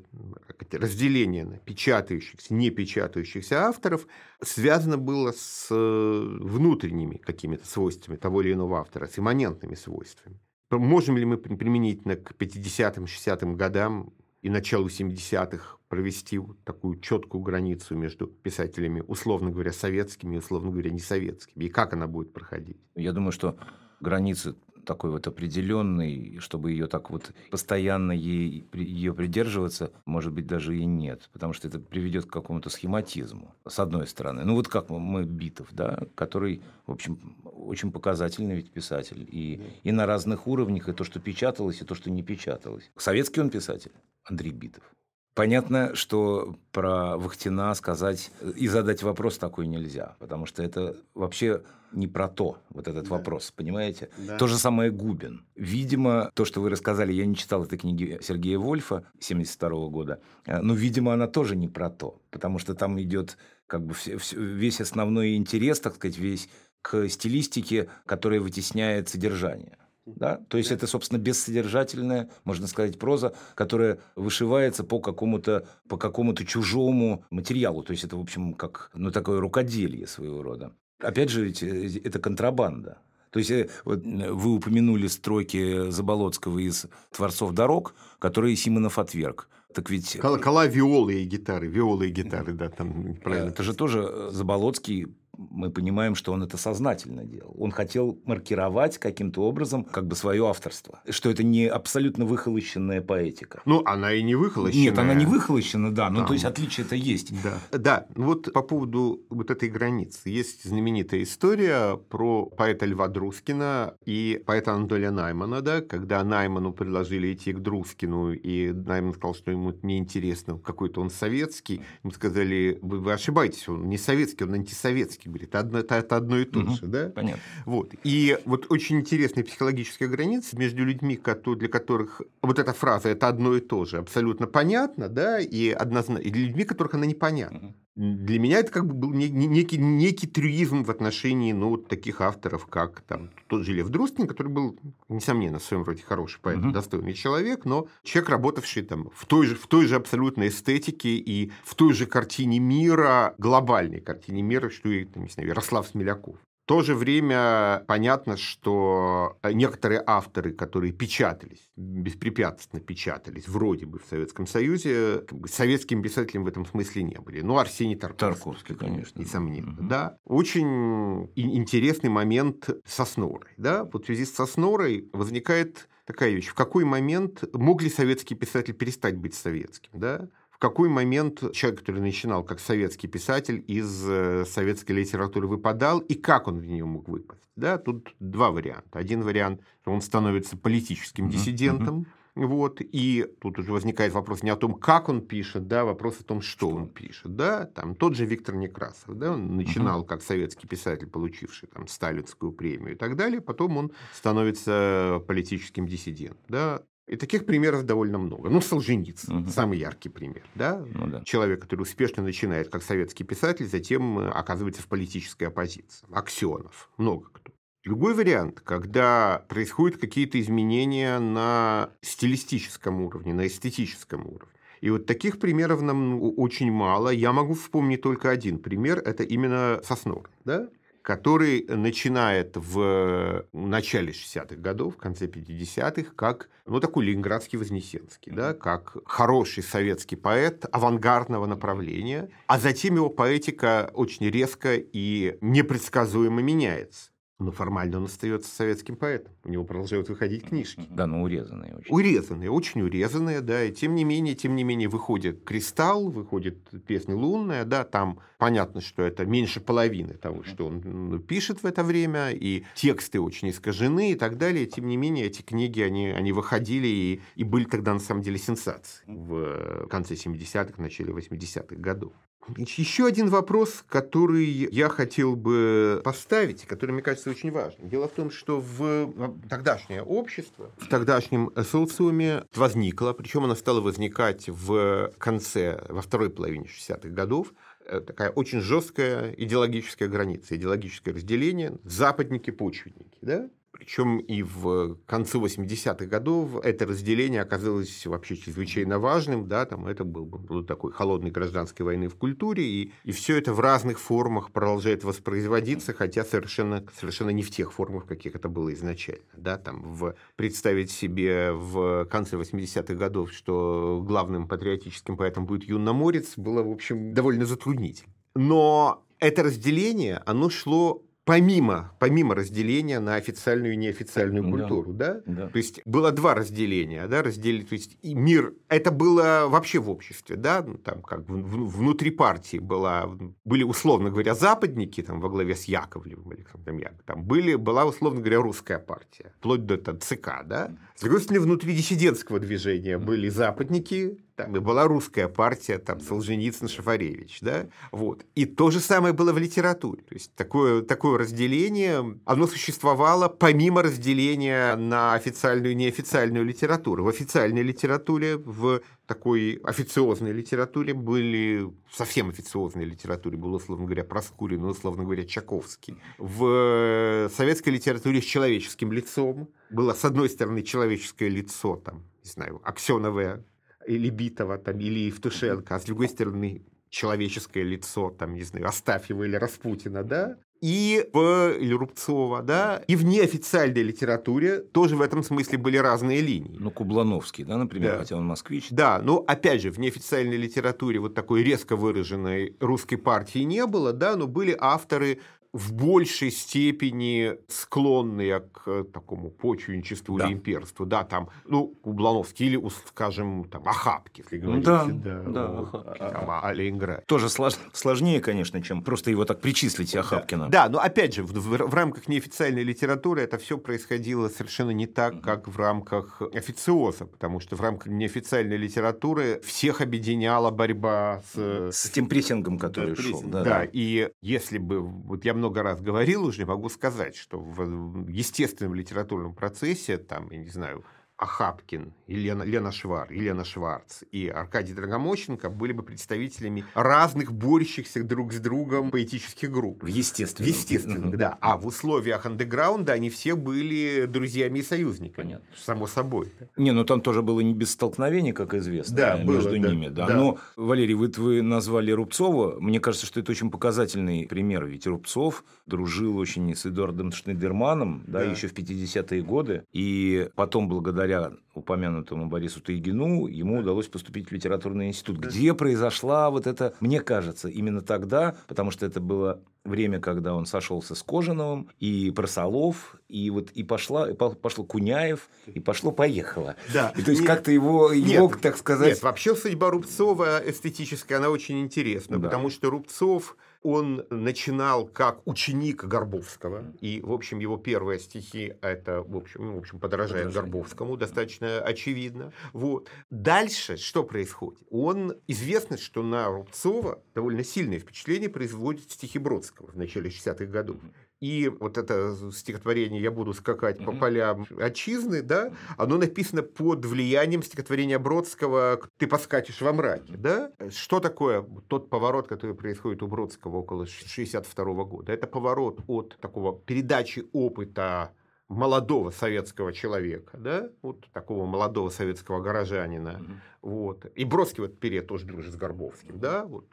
разделение 0.72 1.46
на 1.46 1.58
печатающихся, 1.58 2.52
не 2.52 2.72
печатающихся 2.72 3.68
авторов 3.68 4.08
связано 4.42 4.98
было 4.98 5.32
с 5.32 5.68
э, 5.70 6.38
внутренними 6.40 7.18
какими-то 7.18 7.68
свойствами 7.68 8.16
того 8.16 8.42
или 8.42 8.54
иного 8.54 8.80
автора, 8.80 9.06
с 9.06 9.20
имманентными 9.20 9.76
свойствами. 9.76 10.40
Можем 10.72 11.16
ли 11.16 11.26
мы 11.26 11.38
при- 11.38 11.56
применительно 11.56 12.16
к 12.16 12.32
50-м, 12.32 13.04
60-м 13.04 13.56
годам 13.56 14.14
и 14.42 14.50
началу 14.50 14.88
70-х 14.88 15.78
провести 15.90 16.40
такую 16.64 17.00
четкую 17.00 17.42
границу 17.42 17.96
между 17.96 18.28
писателями, 18.28 19.04
условно 19.08 19.50
говоря, 19.50 19.72
советскими 19.74 20.36
и, 20.36 20.40
условно 20.40 20.72
говоря, 20.72 20.92
несоветскими? 20.92 21.66
И 21.66 21.70
как 21.70 21.94
она 21.94 22.08
будет 22.08 22.32
проходить? 22.32 22.78
Я 22.96 23.12
думаю, 23.12 23.32
что 23.32 23.58
границы 24.00 24.56
такой 24.90 25.12
вот 25.12 25.28
определенной, 25.28 26.40
чтобы 26.40 26.72
ее 26.72 26.88
так 26.88 27.12
вот 27.12 27.32
постоянно 27.52 28.12
ей, 28.12 28.66
ее 28.74 29.14
придерживаться, 29.14 29.92
может 30.06 30.34
быть, 30.34 30.48
даже 30.48 30.76
и 30.76 30.84
нет, 30.84 31.30
потому 31.32 31.54
что 31.54 31.68
это 31.68 31.78
приведет 31.80 32.26
к 32.26 32.34
какому-то 32.34 32.72
схематизму, 32.72 33.54
с 33.68 33.78
одной 33.78 34.08
стороны. 34.08 34.46
Ну 34.46 34.56
вот 34.56 34.68
как 34.68 34.90
мы 34.90 35.26
Битов, 35.26 35.68
да, 35.74 36.00
который, 36.16 36.64
в 36.88 36.92
общем, 36.92 37.20
очень 37.44 37.92
показательный 37.92 38.56
ведь 38.56 38.72
писатель, 38.72 39.28
и, 39.32 39.62
и 39.84 39.92
на 39.92 40.08
разных 40.08 40.48
уровнях, 40.48 40.90
и 40.90 40.94
то, 40.94 41.04
что 41.04 41.20
печаталось, 41.20 41.82
и 41.82 41.86
то, 41.86 41.94
что 41.94 42.10
не 42.10 42.24
печаталось. 42.24 42.90
Советский 42.98 43.42
он 43.42 43.52
писатель, 43.52 43.92
Андрей 44.24 44.52
Битов. 44.52 44.84
Понятно, 45.34 45.96
что 45.96 46.56
про 46.72 47.18
Вахтина 47.18 47.74
сказать 47.76 48.32
и 48.56 48.68
задать 48.68 49.04
вопрос 49.04 49.38
такой 49.38 49.68
нельзя, 49.68 50.16
потому 50.20 50.46
что 50.46 50.64
это 50.64 50.96
вообще 51.14 51.62
не 51.92 52.08
про 52.08 52.28
то, 52.28 52.58
вот 52.70 52.88
этот 52.88 53.06
Да. 53.06 53.16
вопрос, 53.16 53.52
понимаете? 53.56 54.10
Да. 54.18 54.38
То 54.38 54.48
же 54.48 54.58
самое 54.58 54.92
Губин. 54.92 55.46
Видимо, 55.56 56.32
то, 56.36 56.46
что 56.46 56.62
вы 56.62 56.70
рассказали, 56.70 57.14
я 57.14 57.26
не 57.26 57.36
читал 57.36 57.64
этой 57.64 57.78
книги 57.80 58.20
Сергея 58.22 58.60
Вольфа 58.60 59.06
72 59.20 59.90
года, 59.90 60.20
э, 60.46 60.62
но, 60.62 60.74
видимо, 60.74 61.14
она 61.14 61.28
тоже 61.28 61.56
не 61.56 61.68
про 61.68 61.90
то, 61.90 62.22
потому 62.32 62.60
что 62.60 62.76
там 62.76 63.00
идет 63.02 63.38
как 63.66 63.86
бы 63.86 63.96
весь 64.34 64.82
основной 64.82 65.36
интерес, 65.36 65.80
так 65.80 65.96
сказать, 65.96 66.18
весь 66.18 66.50
к 66.82 67.08
стилистике, 67.10 67.90
которая 68.06 68.40
вытесняет 68.40 69.10
содержание. 69.10 69.78
Да? 70.16 70.40
То 70.48 70.58
есть 70.58 70.72
это, 70.72 70.88
собственно, 70.88 71.20
бессодержательная, 71.20 72.30
можно 72.44 72.68
сказать, 72.68 72.98
проза, 73.00 73.34
которая 73.56 74.00
вышивается 74.16 74.84
по 74.84 75.00
какому-то, 75.00 75.68
по 75.88 75.98
какому-то 75.98 76.46
чужому 76.46 77.26
материалу. 77.30 77.84
То 77.84 77.92
есть 77.92 78.04
это, 78.04 78.18
в 78.18 78.22
общем, 78.22 78.54
как 78.54 78.92
ну, 78.94 79.12
такое 79.12 79.40
рукоделие 79.40 80.08
своего 80.08 80.42
рода. 80.44 80.74
Опять 81.00 81.30
же, 81.30 81.46
ведь 81.46 81.64
э, 81.64 82.00
это 82.04 82.20
контрабанда. 82.20 82.98
То 83.32 83.40
есть 83.40 83.52
э, 83.52 83.70
вот, 83.86 84.06
э, 84.06 84.32
вы 84.32 84.56
упомянули 84.56 85.08
строки 85.08 85.90
Заболоцкого 85.90 86.60
из 86.60 86.88
«Творцов 87.12 87.54
дорог», 87.54 87.96
которые 88.20 88.56
Симонов 88.56 89.00
отверг. 89.00 89.48
Так 89.74 89.90
ведь 89.90 90.16
э, 90.16 90.20
Колокола, 90.20 90.66
виолы 90.66 91.22
и 91.22 91.26
гитары. 91.26 91.68
Виолы 91.68 92.08
и 92.08 92.12
гитары, 92.12 92.54
да, 92.54 92.70
там 92.70 93.16
правильно. 93.24 93.50
это 93.50 93.64
же 93.64 93.74
тоже 93.74 94.08
э, 94.12 94.30
Заболоцкий, 94.32 95.08
мы 95.50 95.70
понимаем, 95.70 96.16
что 96.16 96.34
он 96.34 96.44
это 96.44 96.58
сознательно 96.58 97.24
делал. 97.24 97.56
Он 97.58 97.72
хотел 97.72 98.20
маркировать 98.26 98.98
каким-то 98.98 99.44
образом 99.44 99.84
как 99.84 100.06
бы 100.06 100.16
свое 100.16 100.48
авторство. 100.48 101.00
Что 101.10 101.30
это 101.30 101.44
не 101.44 101.66
абсолютно 101.68 102.26
выхолощенная 102.26 103.02
поэтика. 103.02 103.62
Ну, 103.66 103.82
она 103.86 104.14
и 104.14 104.22
не 104.22 104.36
выхолощенная. 104.36 104.84
Нет, 104.84 105.00
она 105.00 105.14
не 105.14 105.26
выхолощена, 105.26 105.94
да, 105.94 106.10
ну 106.10 106.18
Там. 106.18 106.28
то 106.28 106.34
есть 106.34 106.46
отличие-то 106.46 106.96
есть. 106.96 107.32
Да. 107.42 107.78
да, 107.78 108.08
ну 108.16 108.26
вот 108.26 108.52
по 108.52 108.62
поводу 108.62 109.22
вот 109.30 109.50
этой 109.50 109.70
границы. 109.70 110.30
Есть 110.30 110.66
знаменитая 110.66 111.24
история 111.24 111.96
про 111.96 112.46
поэта 112.46 112.86
Льва 112.86 113.08
Друскина 113.08 113.96
и 114.06 114.42
поэта 114.46 114.74
Анатолия 114.74 115.12
Наймана, 115.12 115.62
да, 115.62 115.82
когда 115.82 116.24
Найману 116.24 116.74
предложили 116.74 117.34
идти 117.34 117.54
к 117.54 117.60
Друскину, 117.60 118.34
и 118.34 118.72
Найман 118.72 119.14
сказал, 119.14 119.36
что 119.36 119.52
ему 119.52 119.70
это 119.70 119.86
неинтересно, 119.86 120.58
какой-то 120.58 121.02
он 121.02 121.10
советский. 121.10 121.82
Ему 122.04 122.12
сказали, 122.12 122.78
вы, 122.82 123.00
вы 123.00 123.14
ошибаетесь, 123.14 123.70
он 123.70 123.88
не 123.88 123.98
советский, 123.98 124.44
он 124.44 124.54
антисоветский. 124.54 125.29
Говорит, 125.30 125.56
одно, 125.56 125.80
это, 125.80 125.96
это 125.96 126.16
одно 126.16 126.38
и 126.38 126.46
то 126.46 126.60
Мгм. 126.60 126.76
же, 126.76 126.86
да? 126.88 127.10
Понятно. 127.10 127.42
Вот. 127.66 127.94
И 128.04 128.38
вот 128.46 128.68
очень 128.70 129.00
интересная 129.00 129.44
психологическая 129.44 130.08
граница 130.08 130.58
между 130.58 130.84
людьми, 130.84 131.20
для 131.56 131.68
которых 131.68 132.22
вот 132.42 132.60
эта 132.60 132.74
фраза 132.74 133.10
это 133.10 133.28
одно 133.28 133.56
и 133.56 133.60
то 133.60 133.86
же, 133.86 133.98
абсолютно 133.98 134.48
понятно, 134.48 135.10
да, 135.10 135.40
и 135.40 135.70
однозначно, 135.70 136.22
и 136.22 136.32
людьми, 136.32 136.64
которых 136.64 136.94
она 136.96 137.06
непонятна. 137.06 137.58
Мгм. 137.60 137.76
Для 138.00 138.40
меня 138.40 138.60
это 138.60 138.72
как 138.72 138.86
бы 138.88 138.94
был 138.94 139.12
не- 139.12 139.28
не- 139.30 139.48
некий, 139.48 139.78
некий 139.78 140.26
трюизм 140.26 140.84
в 140.84 140.90
отношении 140.90 141.52
ну, 141.52 141.72
вот 141.72 141.90
таких 141.90 142.22
авторов, 142.22 142.66
как 142.66 143.02
там, 143.02 143.30
тот 143.48 143.66
же 143.66 143.74
Лев 143.74 143.90
Друскин, 143.90 144.26
который 144.26 144.48
был, 144.48 144.80
несомненно, 145.10 145.60
в 145.60 145.64
своем 145.64 145.84
роде 145.84 146.02
хороший 146.02 146.40
поэт, 146.40 146.60
Мгм. 146.60 146.72
достойный 146.72 147.14
человек, 147.14 147.66
но 147.66 147.90
человек, 148.04 148.30
работавший 148.30 148.84
там, 148.84 149.10
в, 149.14 149.26
той 149.26 149.48
же, 149.48 149.56
в 149.56 149.68
той 149.68 149.86
же 149.86 149.96
абсолютной 149.98 150.48
эстетике 150.48 151.10
и 151.10 151.52
в 151.66 151.76
той 151.76 151.92
же 151.92 152.06
картине 152.06 152.60
мира, 152.60 153.36
глобальной 153.38 154.00
картине 154.00 154.44
мира, 154.44 154.70
что 154.70 154.88
и, 154.88 155.04
там, 155.04 155.24
не 155.24 155.30
знаю, 155.30 155.50
Ярослав 155.50 155.86
Смеляков. 155.86 156.38
В 156.70 156.72
то 156.72 156.84
же 156.84 156.94
время 156.94 157.84
понятно, 157.88 158.38
что 158.38 159.40
некоторые 159.44 160.04
авторы, 160.06 160.52
которые 160.52 160.94
печатались, 160.94 161.68
беспрепятственно 161.76 162.80
печатались, 162.80 163.48
вроде 163.48 163.88
бы 163.88 163.98
в 163.98 164.06
Советском 164.08 164.46
Союзе, 164.46 165.24
как 165.28 165.40
бы 165.40 165.48
советскими 165.48 166.04
писателями 166.04 166.44
в 166.44 166.48
этом 166.48 166.68
смысле 166.68 167.02
не 167.02 167.18
были. 167.18 167.42
Ну, 167.42 167.58
Арсений 167.58 167.96
Тарковский. 167.96 168.36
Тарковский, 168.36 168.76
конечно. 168.76 169.20
Несомненно, 169.20 169.72
Мгм. 169.72 169.88
да. 169.88 170.18
Очень 170.26 171.32
интересный 171.36 172.12
момент 172.12 172.70
со 172.86 173.04
Снорой, 173.04 173.50
да. 173.58 173.86
Вот 173.86 174.04
в 174.04 174.06
связи 174.06 174.26
с 174.26 174.36
Соснорой 174.36 175.10
возникает 175.12 175.90
такая 176.06 176.30
вещь. 176.30 176.50
В 176.50 176.54
какой 176.54 176.86
момент 176.86 177.46
мог 177.52 177.82
ли 177.82 177.90
советский 177.90 178.36
писатель 178.36 178.76
перестать 178.76 179.18
быть 179.18 179.34
советским, 179.34 179.90
да? 179.94 180.28
Какой 180.60 180.90
момент 180.90 181.54
человек, 181.54 181.80
который 181.80 182.02
начинал 182.02 182.44
как 182.44 182.60
советский 182.60 183.08
писатель, 183.08 183.64
из 183.66 184.06
э, 184.06 184.44
советской 184.46 184.92
литературы 184.92 185.48
выпадал, 185.48 186.00
и 186.00 186.16
как 186.16 186.50
он 186.50 186.60
в 186.60 186.66
нее 186.66 186.84
мог 186.84 187.08
выпасть? 187.08 187.42
Да, 187.56 187.78
тут 187.78 188.14
два 188.20 188.52
варианта. 188.52 189.00
Один 189.00 189.22
вариант, 189.22 189.62
что 189.82 189.92
он 189.92 190.02
становится 190.02 190.58
политическим 190.58 191.30
диссидентом, 191.30 192.08
вот, 192.36 192.80
и 192.80 193.26
тут 193.42 193.60
уже 193.60 193.72
возникает 193.72 194.14
вопрос 194.14 194.44
не 194.44 194.50
о 194.50 194.56
том, 194.56 194.74
как 194.74 195.10
он 195.10 195.22
пишет, 195.22 195.68
да, 195.68 195.84
вопрос 195.84 196.22
о 196.22 196.24
том, 196.24 196.42
что 196.42 196.70
он 196.70 196.88
пишет, 196.88 197.36
да, 197.36 197.66
там 197.66 197.96
тот 197.96 198.16
же 198.16 198.26
Виктор 198.26 198.56
Некрасов, 198.56 199.18
да, 199.18 199.34
он 199.34 199.56
начинал 199.58 200.04
как 200.04 200.22
советский 200.22 200.68
писатель, 200.68 201.08
получивший 201.08 201.68
там 201.68 201.88
сталинскую 201.88 202.52
премию 202.52 202.94
и 202.94 202.98
так 202.98 203.16
далее, 203.16 203.42
потом 203.42 203.78
он 203.78 203.92
становится 204.14 205.22
политическим 205.28 205.88
диссидентом, 205.88 206.38
да, 206.48 206.82
И 207.10 207.16
таких 207.16 207.48
примеров 207.48 207.86
довольно 207.86 208.20
много. 208.20 208.52
Ну, 208.52 208.62
Солженицын, 208.62 209.38
угу. 209.38 209.50
самый 209.50 209.80
яркий 209.80 210.10
пример. 210.10 210.44
Да? 210.54 210.86
Ну, 210.94 211.08
да. 211.08 211.24
Человек, 211.24 211.60
который 211.62 211.82
успешно 211.82 212.22
начинает 212.22 212.70
как 212.70 212.84
советский 212.84 213.24
писатель, 213.24 213.66
затем 213.66 214.20
э, 214.20 214.30
оказывается 214.30 214.84
в 214.84 214.88
политической 214.88 215.46
оппозиции. 215.46 216.06
Аксенов, 216.12 216.88
много 216.98 217.30
кто. 217.34 217.52
Другой 217.84 218.14
вариант, 218.14 218.60
когда 218.60 219.44
происходят 219.50 220.00
какие-то 220.00 220.40
изменения 220.40 221.18
на 221.18 221.90
стилистическом 222.02 223.02
уровне, 223.02 223.34
на 223.34 223.48
эстетическом 223.48 224.28
уровне. 224.28 224.54
И 224.82 224.92
вот 224.92 225.08
таких 225.08 225.40
примеров 225.40 225.82
нам 225.82 226.22
очень 226.38 226.72
мало. 226.72 227.10
Я 227.10 227.34
могу 227.34 227.56
вспомнить 227.56 228.02
только 228.02 228.30
один 228.30 228.60
пример. 228.60 229.00
Это 229.00 229.24
именно 229.24 229.82
Соснор. 229.84 230.30
Да? 230.46 230.70
Который 231.02 231.66
начинает 231.68 232.56
в 232.56 233.46
начале 233.54 234.12
60-х 234.12 234.56
годов, 234.56 234.96
в 234.96 234.98
конце 234.98 235.28
50-х, 235.28 236.12
как 236.16 236.50
ну, 236.66 236.80
такой 236.80 237.06
ленинградский 237.06 237.58
Вознесенский, 237.58 238.32
да, 238.32 238.54
как 238.54 238.98
хороший 239.06 239.64
советский 239.64 240.16
поэт 240.16 240.66
авангардного 240.72 241.46
направления, 241.46 242.30
а 242.48 242.60
затем 242.60 242.96
его 242.96 243.10
поэтика 243.10 243.90
очень 243.94 244.30
резко 244.30 244.76
и 244.76 245.38
непредсказуемо 245.42 246.42
меняется. 246.42 247.12
Но 247.40 247.52
формально 247.54 247.98
он 247.98 248.06
остается 248.06 248.54
советским 248.54 248.98
поэтом. 248.98 249.34
У 249.46 249.50
него 249.50 249.64
продолжают 249.64 250.10
выходить 250.10 250.44
книжки. 250.44 250.86
Да, 250.90 251.08
но 251.08 251.24
урезанные 251.24 251.74
очень. 251.78 251.94
Урезанные, 251.94 252.52
очень 252.52 252.82
урезанные, 252.82 253.40
да. 253.40 253.64
И 253.64 253.72
тем 253.72 253.96
не 253.96 254.04
менее, 254.04 254.36
тем 254.36 254.58
не 254.58 254.66
менее, 254.66 254.90
выходит 254.90 255.46
«Кристалл», 255.46 256.10
выходит 256.10 256.58
песня 256.86 257.16
«Лунная», 257.16 257.64
да, 257.64 257.86
там 257.86 258.20
понятно, 258.38 258.82
что 258.82 259.04
это 259.04 259.26
меньше 259.26 259.62
половины 259.62 260.16
того, 260.16 260.44
что 260.44 260.68
он 260.68 260.82
ну, 260.84 261.20
пишет 261.20 261.64
в 261.64 261.66
это 261.66 261.82
время, 261.82 262.32
и 262.32 262.66
тексты 262.76 263.22
очень 263.22 263.52
искажены 263.52 264.12
и 264.12 264.16
так 264.16 264.38
далее. 264.38 264.66
Тем 264.66 264.88
не 264.88 264.98
менее, 264.98 265.28
эти 265.28 265.42
книги, 265.42 265.80
они, 265.80 266.08
они 266.08 266.34
выходили 266.34 266.88
и, 266.88 267.22
и 267.36 267.44
были 267.46 267.64
тогда 267.64 267.94
на 267.94 268.00
самом 268.02 268.22
деле 268.22 268.38
сенсацией 268.38 269.04
в 269.08 269.88
конце 269.88 270.16
70-х, 270.16 270.74
начале 270.82 271.14
80-х 271.14 271.76
годов. 271.78 272.12
Еще 272.58 273.06
один 273.06 273.30
вопрос, 273.30 273.84
который 273.88 274.46
я 274.46 274.90
хотел 274.90 275.36
бы 275.36 276.02
поставить, 276.04 276.66
который, 276.66 276.92
мне 276.92 277.02
кажется, 277.02 277.30
очень 277.30 277.52
важным. 277.52 277.90
Дело 277.90 278.08
в 278.08 278.12
том, 278.12 278.32
что 278.32 278.60
в 278.60 279.14
тогдашнее 279.50 280.02
общество, 280.02 280.72
в 280.78 280.88
тогдашнем 280.88 281.52
социуме 281.56 282.46
возникло, 282.56 283.14
причем 283.14 283.44
оно 283.44 283.56
стало 283.56 283.82
возникать 283.82 284.50
в 284.50 285.14
конце, 285.18 285.84
во 285.90 286.02
второй 286.02 286.30
половине 286.30 286.66
60-х 286.66 287.10
годов, 287.10 287.54
э, 287.86 288.00
такая 288.02 288.30
очень 288.30 288.62
жесткая 288.62 289.32
идеологическая 289.34 290.08
граница, 290.08 290.56
идеологическое 290.56 291.14
разделение 291.14 291.78
западники-почвенники. 291.84 293.18
Да? 293.22 293.50
Причем 293.72 294.18
и 294.18 294.42
в 294.42 294.96
конце 295.06 295.38
80-х 295.38 296.06
годов 296.06 296.56
это 296.64 296.86
разделение 296.88 297.42
оказалось 297.42 298.06
вообще 298.06 298.36
чрезвычайно 298.36 298.98
важным. 299.00 299.48
Да, 299.48 299.66
там 299.66 299.86
это 299.86 300.04
был, 300.04 300.26
был 300.26 300.64
такой 300.64 300.92
холодной 300.92 301.30
гражданской 301.30 301.86
войны 301.86 302.10
в 302.10 302.16
культуре, 302.16 302.64
и, 302.64 302.92
и 303.04 303.12
все 303.12 303.38
это 303.38 303.54
в 303.54 303.60
разных 303.60 304.00
формах 304.00 304.52
продолжает 304.52 305.04
воспроизводиться, 305.04 305.94
хотя 305.94 306.26
совершенно, 306.26 306.84
совершенно 307.00 307.30
не 307.30 307.44
в 307.44 307.52
тех 307.52 307.72
формах, 307.72 308.06
каких 308.06 308.36
это 308.36 308.50
было 308.50 308.74
изначально. 308.74 309.24
Да, 309.34 309.58
там 309.58 309.94
в, 309.94 310.16
представить 310.36 310.90
себе 310.90 311.52
в 311.52 312.06
конце 312.06 312.38
80-х 312.38 312.96
годов, 312.96 313.32
что 313.32 314.04
главным 314.06 314.48
патриотическим 314.48 315.16
поэтом 315.16 315.46
будет 315.46 315.64
Юнна 315.64 315.94
Морец, 315.94 316.34
было, 316.38 316.64
в 316.64 316.72
общем, 316.72 317.14
довольно 317.14 317.46
затруднительно. 317.46 318.14
Но 318.36 319.06
это 319.20 319.44
разделение, 319.44 320.22
оно 320.26 320.50
шло 320.50 321.04
помимо, 321.30 321.92
помимо 322.00 322.34
разделения 322.34 323.00
на 323.00 323.14
официальную 323.14 323.74
и 323.74 323.78
неофициальную 323.78 324.50
культуру, 324.50 324.94
да? 324.94 325.22
да? 325.28 325.48
То 325.48 325.58
есть 325.60 325.80
было 325.86 326.12
два 326.12 326.34
разделения, 326.34 327.06
да, 327.06 327.22
разделить, 327.22 327.70
то 327.70 327.74
есть 327.74 328.00
мир, 328.04 328.56
это 328.68 328.90
было 328.90 329.46
вообще 329.48 329.78
в 329.78 329.92
обществе, 329.92 330.38
да, 330.38 330.64
ну, 330.66 330.80
там 330.80 331.04
как 331.04 331.30
внутри 331.30 332.10
партии 332.10 332.58
была, 332.58 333.08
были, 333.46 333.62
условно 333.62 334.10
говоря, 334.10 334.34
западники, 334.34 335.04
там, 335.04 335.22
во 335.22 335.30
главе 335.30 335.56
с 335.56 335.66
Яковлевым, 335.66 336.32
Александром 336.32 336.78
Яковлевым, 336.78 337.06
там 337.06 337.24
были, 337.24 337.54
была, 337.54 337.86
условно 337.86 338.22
говоря, 338.22 338.42
русская 338.42 338.80
партия, 338.80 339.32
вплоть 339.38 339.68
до 339.68 339.78
там, 339.78 340.00
ЦК, 340.00 340.44
да? 340.46 340.76
С 340.96 341.02
другой 341.02 341.22
стороны, 341.22 341.46
внутри 341.46 341.76
диссидентского 341.76 342.40
движения 342.40 342.98
были 342.98 343.30
западники, 343.30 344.18
там 344.40 344.56
и 344.56 344.60
была 344.60 344.88
русская 344.88 345.28
партия, 345.28 345.80
там 345.80 346.00
Солженицын, 346.00 346.70
Шафаревич, 346.70 347.40
да, 347.42 347.68
вот. 347.92 348.26
И 348.36 348.46
то 348.46 348.72
же 348.72 348.80
самое 348.80 349.14
было 349.14 349.34
в 349.34 349.38
литературе. 349.38 350.02
То 350.04 350.16
есть 350.16 350.34
такое, 350.34 350.82
такое 350.82 351.18
разделение, 351.18 352.18
оно 352.24 352.48
существовало 352.48 353.28
помимо 353.28 353.84
разделения 353.84 354.78
на 354.78 355.14
официальную 355.14 355.74
и 355.74 355.76
неофициальную 355.76 356.46
литературу. 356.46 357.04
В 357.04 357.10
официальной 357.10 357.64
литературе, 357.64 358.38
в 358.38 358.82
такой 359.06 359.60
официозной 359.66 360.32
литературе 360.32 360.94
были, 360.94 361.70
совсем 361.92 362.30
официозной 362.30 362.86
литературе 362.86 363.38
был, 363.38 363.54
условно 363.54 363.88
говоря, 363.88 364.06
Проскурин, 364.06 364.64
условно 364.64 365.04
говоря, 365.04 365.26
Чаковский. 365.26 365.98
В 366.18 367.30
советской 367.36 367.70
литературе 367.70 368.22
с 368.22 368.26
человеческим 368.26 368.94
лицом 368.94 369.50
было, 369.70 369.94
с 369.94 370.06
одной 370.06 370.30
стороны, 370.30 370.64
человеческое 370.64 371.28
лицо, 371.28 371.76
там, 371.76 372.06
не 372.24 372.30
знаю, 372.30 372.62
Аксеновое 372.64 373.44
или 373.90 374.10
Битова, 374.10 374.58
там, 374.58 374.80
или 374.80 375.00
Евтушенко, 375.00 375.76
а 375.76 375.80
с 375.80 375.84
другой 375.84 376.08
стороны 376.08 376.62
человеческое 376.90 377.64
лицо, 377.64 378.10
там, 378.10 378.34
не 378.34 378.44
знаю, 378.44 378.68
Астафьева 378.68 379.24
или 379.24 379.36
Распутина, 379.36 380.04
да, 380.04 380.38
и 380.62 381.08
в 381.14 381.56
или 381.58 381.74
Рубцова, 381.74 382.42
да, 382.42 382.84
и 382.88 382.96
в 382.96 383.06
неофициальной 383.06 383.82
литературе 383.82 384.60
тоже 384.60 384.96
в 384.96 385.02
этом 385.02 385.24
смысле 385.24 385.58
были 385.58 385.78
разные 385.78 386.22
линии. 386.22 386.58
Ну, 386.60 386.70
Кублановский, 386.70 387.46
да, 387.46 387.58
например, 387.58 387.94
да. 387.94 388.00
хотя 388.00 388.18
он 388.18 388.26
москвич. 388.26 388.68
Да, 388.70 389.00
но 389.02 389.24
опять 389.26 389.62
же, 389.62 389.72
в 389.72 389.80
неофициальной 389.80 390.38
литературе 390.38 391.00
вот 391.00 391.16
такой 391.16 391.44
резко 391.44 391.76
выраженной 391.76 392.56
русской 392.60 392.98
партии 392.98 393.40
не 393.40 393.66
было, 393.66 393.94
да, 393.94 394.16
но 394.16 394.28
были 394.28 394.56
авторы 394.60 395.20
в 395.52 395.74
большей 395.74 396.30
степени 396.32 397.38
склонные 397.48 398.42
к 398.42 398.84
такому 398.94 399.32
почвенничеству 399.32 400.18
да. 400.18 400.28
или 400.28 400.34
имперству. 400.34 400.86
Да, 400.86 401.04
там, 401.04 401.30
ну, 401.46 401.68
Кублановский 401.68 402.46
или, 402.46 402.62
скажем, 402.86 403.46
там, 403.46 403.68
Ахапки, 403.68 404.22
если 404.22 404.38
говорить. 404.38 404.64
Да, 404.64 404.86
да, 404.86 405.24
да 405.24 405.60
Ахапки, 405.60 405.98
там, 405.98 406.26
а, 406.28 406.54
Ленинград. 406.54 407.06
Тоже 407.08 407.30
слож... 407.30 407.56
сложнее, 407.74 408.22
конечно, 408.22 408.62
чем 408.62 408.84
просто 408.84 409.10
его 409.10 409.26
так 409.26 409.42
причислить 409.42 409.96
Ахапкина. 409.96 410.50
Да, 410.50 410.68
да 410.68 410.70
но 410.70 410.80
опять 410.80 411.16
же, 411.16 411.24
в, 411.24 411.32
в, 411.32 411.68
в 411.68 411.74
рамках 411.74 412.08
неофициальной 412.08 412.64
литературы 412.64 413.22
это 413.22 413.40
все 413.40 413.58
происходило 413.58 414.30
совершенно 414.30 414.72
не 414.72 414.86
так, 414.86 415.22
как 415.22 415.48
в 415.48 415.58
рамках 415.58 416.22
официоза, 416.34 417.06
потому 417.06 417.40
что 417.40 417.56
в 417.56 417.62
рамках 417.62 417.88
неофициальной 417.88 418.58
литературы 418.58 419.42
всех 419.44 419.82
объединяла 419.82 420.52
борьба 420.52 421.24
с... 421.34 421.72
С 421.72 421.90
тем 421.90 422.08
прессингом, 422.08 422.60
который 422.60 422.96
да, 422.96 423.02
шел. 423.02 423.22
Да, 423.24 423.44
да, 423.44 423.44
да, 423.44 423.70
и 423.72 424.10
если 424.22 424.60
бы... 424.60 424.80
Вот 424.80 425.26
я 425.26 425.39
много 425.40 425.64
раз 425.64 425.82
говорил 425.82 426.26
уже, 426.26 426.46
могу 426.46 426.70
сказать, 426.70 427.16
что 427.16 427.40
в 427.40 428.08
естественном 428.08 428.76
литературном 428.76 429.34
процессе, 429.34 429.98
там, 429.98 430.30
я 430.30 430.38
не 430.38 430.50
знаю, 430.50 430.84
Ахапкин, 431.20 431.94
Елена, 432.08 432.44
Лена 432.44 432.72
Швар, 432.72 433.12
Елена 433.12 433.44
Шварц 433.44 434.04
и 434.12 434.30
Аркадий 434.30 434.74
Драгомощенко 434.74 435.50
были 435.50 435.74
бы 435.74 435.84
представителями 435.84 436.64
разных 436.74 437.34
борющихся 437.34 438.04
друг 438.04 438.32
с 438.32 438.40
другом 438.40 438.90
поэтических 438.90 439.52
групп. 439.52 439.86
Естественно. 439.86 440.48
Естественно, 440.48 441.12
да. 441.12 441.38
А 441.42 441.58
в 441.58 441.68
условиях 441.68 442.26
андеграунда 442.26 442.94
они 442.94 443.10
все 443.10 443.36
были 443.36 444.06
друзьями 444.06 444.60
и 444.60 444.64
союзниками. 444.64 445.26
Понятно. 445.26 445.48
Само 445.58 445.88
собой. 445.88 446.32
Не, 446.56 446.72
ну 446.72 446.86
там 446.86 447.02
тоже 447.02 447.22
было 447.22 447.42
не 447.42 447.54
без 447.54 447.72
столкновений, 447.72 448.32
как 448.32 448.54
известно, 448.54 448.96
да, 448.96 449.18
между 449.18 449.50
было, 449.50 449.56
ними. 449.56 449.90
Да. 449.90 450.08
Да. 450.08 450.16
Но, 450.16 450.38
Валерий, 450.56 450.94
вы, 450.94 451.12
вы 451.18 451.42
назвали 451.42 451.92
Рубцова. 451.92 452.60
Мне 452.62 452.80
кажется, 452.80 453.06
что 453.06 453.20
это 453.20 453.32
очень 453.32 453.52
показательный 453.52 454.26
пример. 454.26 454.66
Ведь 454.66 454.88
Рубцов 454.88 455.44
дружил 455.66 456.18
очень 456.18 456.56
с 456.56 456.66
Эдуардом 456.66 457.12
Шнейдерманом 457.12 458.04
да, 458.08 458.20
да. 458.20 458.32
еще 458.32 458.48
в 458.48 458.54
50-е 458.54 459.22
годы. 459.22 459.66
И 459.74 460.30
потом, 460.36 460.70
благодаря 460.70 461.09
благодаря 461.10 461.38
упомянутому 461.54 462.28
Борису 462.28 462.62
Тайгину 462.62 463.28
ему 463.28 463.60
удалось 463.60 463.88
поступить 463.88 464.30
в 464.30 464.32
литературный 464.32 464.88
институт, 464.88 465.18
где 465.18 465.54
произошла 465.54 466.30
вот 466.30 466.48
это, 466.48 466.74
мне 466.80 467.02
кажется, 467.02 467.50
именно 467.50 467.82
тогда, 467.82 468.36
потому 468.48 468.72
что 468.72 468.86
это 468.86 469.02
было 469.02 469.42
время, 469.66 470.00
когда 470.00 470.36
он 470.36 470.46
сошелся 470.46 470.96
с 470.96 471.04
Кожановым, 471.04 471.70
и 471.80 472.12
Просолов, 472.12 472.96
и 473.10 473.30
вот 473.30 473.52
и 473.52 473.64
пошла, 473.64 474.10
и 474.10 474.14
пошло 474.14 474.64
Куняев, 474.64 475.28
и 475.48 475.60
пошло-поехало. 475.60 476.56
Да. 476.74 476.94
И 476.96 477.02
то 477.02 477.12
есть 477.12 477.26
как-то 477.26 477.52
его, 477.52 477.94
нет, 477.94 478.08
его, 478.08 478.32
так 478.42 478.56
сказать... 478.56 478.90
Нет, 478.90 479.04
вообще 479.04 479.36
судьба 479.36 479.70
Рубцова 479.70 480.42
эстетическая, 480.46 481.18
она 481.18 481.30
очень 481.30 481.60
интересна, 481.62 482.20
да. 482.20 482.30
потому 482.30 482.50
что 482.50 482.70
Рубцов 482.70 483.36
он 483.62 484.06
начинал 484.10 484.88
как 484.88 485.26
ученик 485.28 485.84
Горбовского, 485.84 486.74
и, 486.80 487.02
в 487.02 487.12
общем, 487.12 487.40
его 487.40 487.58
первые 487.58 488.00
стихи 488.00 488.54
это, 488.62 489.02
в 489.02 489.16
общем, 489.18 489.46
ну, 489.46 489.56
в 489.56 489.58
общем 489.60 489.80
подражает 489.80 490.26
Подражение. 490.26 490.34
Горбовскому, 490.34 490.98
достаточно 490.98 491.60
очевидно. 491.60 492.32
Вот. 492.54 492.90
Дальше 493.10 493.78
что 493.78 494.04
происходит? 494.04 494.60
Он 494.70 495.16
известно, 495.28 495.78
что 495.78 496.04
на 496.04 496.28
Рубцова 496.28 497.02
довольно 497.14 497.44
сильное 497.44 497.80
впечатление 497.80 498.30
производит 498.30 498.92
стихи 498.92 499.20
Бродского 499.20 499.68
в 499.68 499.78
начале 499.78 500.10
60-х 500.10 500.46
годов. 500.46 500.78
И 501.20 501.50
вот 501.50 501.78
это 501.78 502.16
стихотворение 502.32 503.02
«Я 503.02 503.12
буду 503.12 503.34
скакать 503.34 503.84
по 503.84 503.92
полям 503.92 504.46
отчизны», 504.58 505.22
да, 505.22 505.52
оно 505.78 505.98
написано 505.98 506.44
под 506.44 506.86
влиянием 506.86 507.44
стихотворения 507.44 508.00
Бродского 508.00 508.80
«Ты 508.98 509.08
поскачешь 509.08 509.62
во 509.62 509.74
мраке». 509.74 510.16
Да? 510.16 510.52
Что 510.70 511.00
такое 511.00 511.46
тот 511.68 511.90
поворот, 511.90 512.28
который 512.28 512.56
происходит 512.56 513.04
у 513.04 513.08
Бродского 513.08 513.58
около 513.58 513.84
1962 513.84 514.84
года? 514.86 515.12
Это 515.12 515.28
поворот 515.28 515.82
от 515.88 516.18
такого 516.22 516.58
передачи 516.58 517.28
опыта 517.34 518.14
молодого 518.48 519.12
советского 519.12 519.72
человека, 519.72 520.36
да, 520.38 520.70
вот 520.82 521.06
такого 521.14 521.46
молодого 521.46 521.90
советского 521.90 522.42
горожанина, 522.42 523.20
mm 523.20 523.36
вот, 523.62 524.06
и 524.16 524.24
Бродский 524.24 524.62
в 524.62 524.66
этот 524.68 524.80
период 524.80 525.08
тоже 525.08 525.26
дружит 525.26 525.52
с 525.52 525.58
Горбовским, 525.58 526.18
да, 526.18 526.46
вот, 526.46 526.66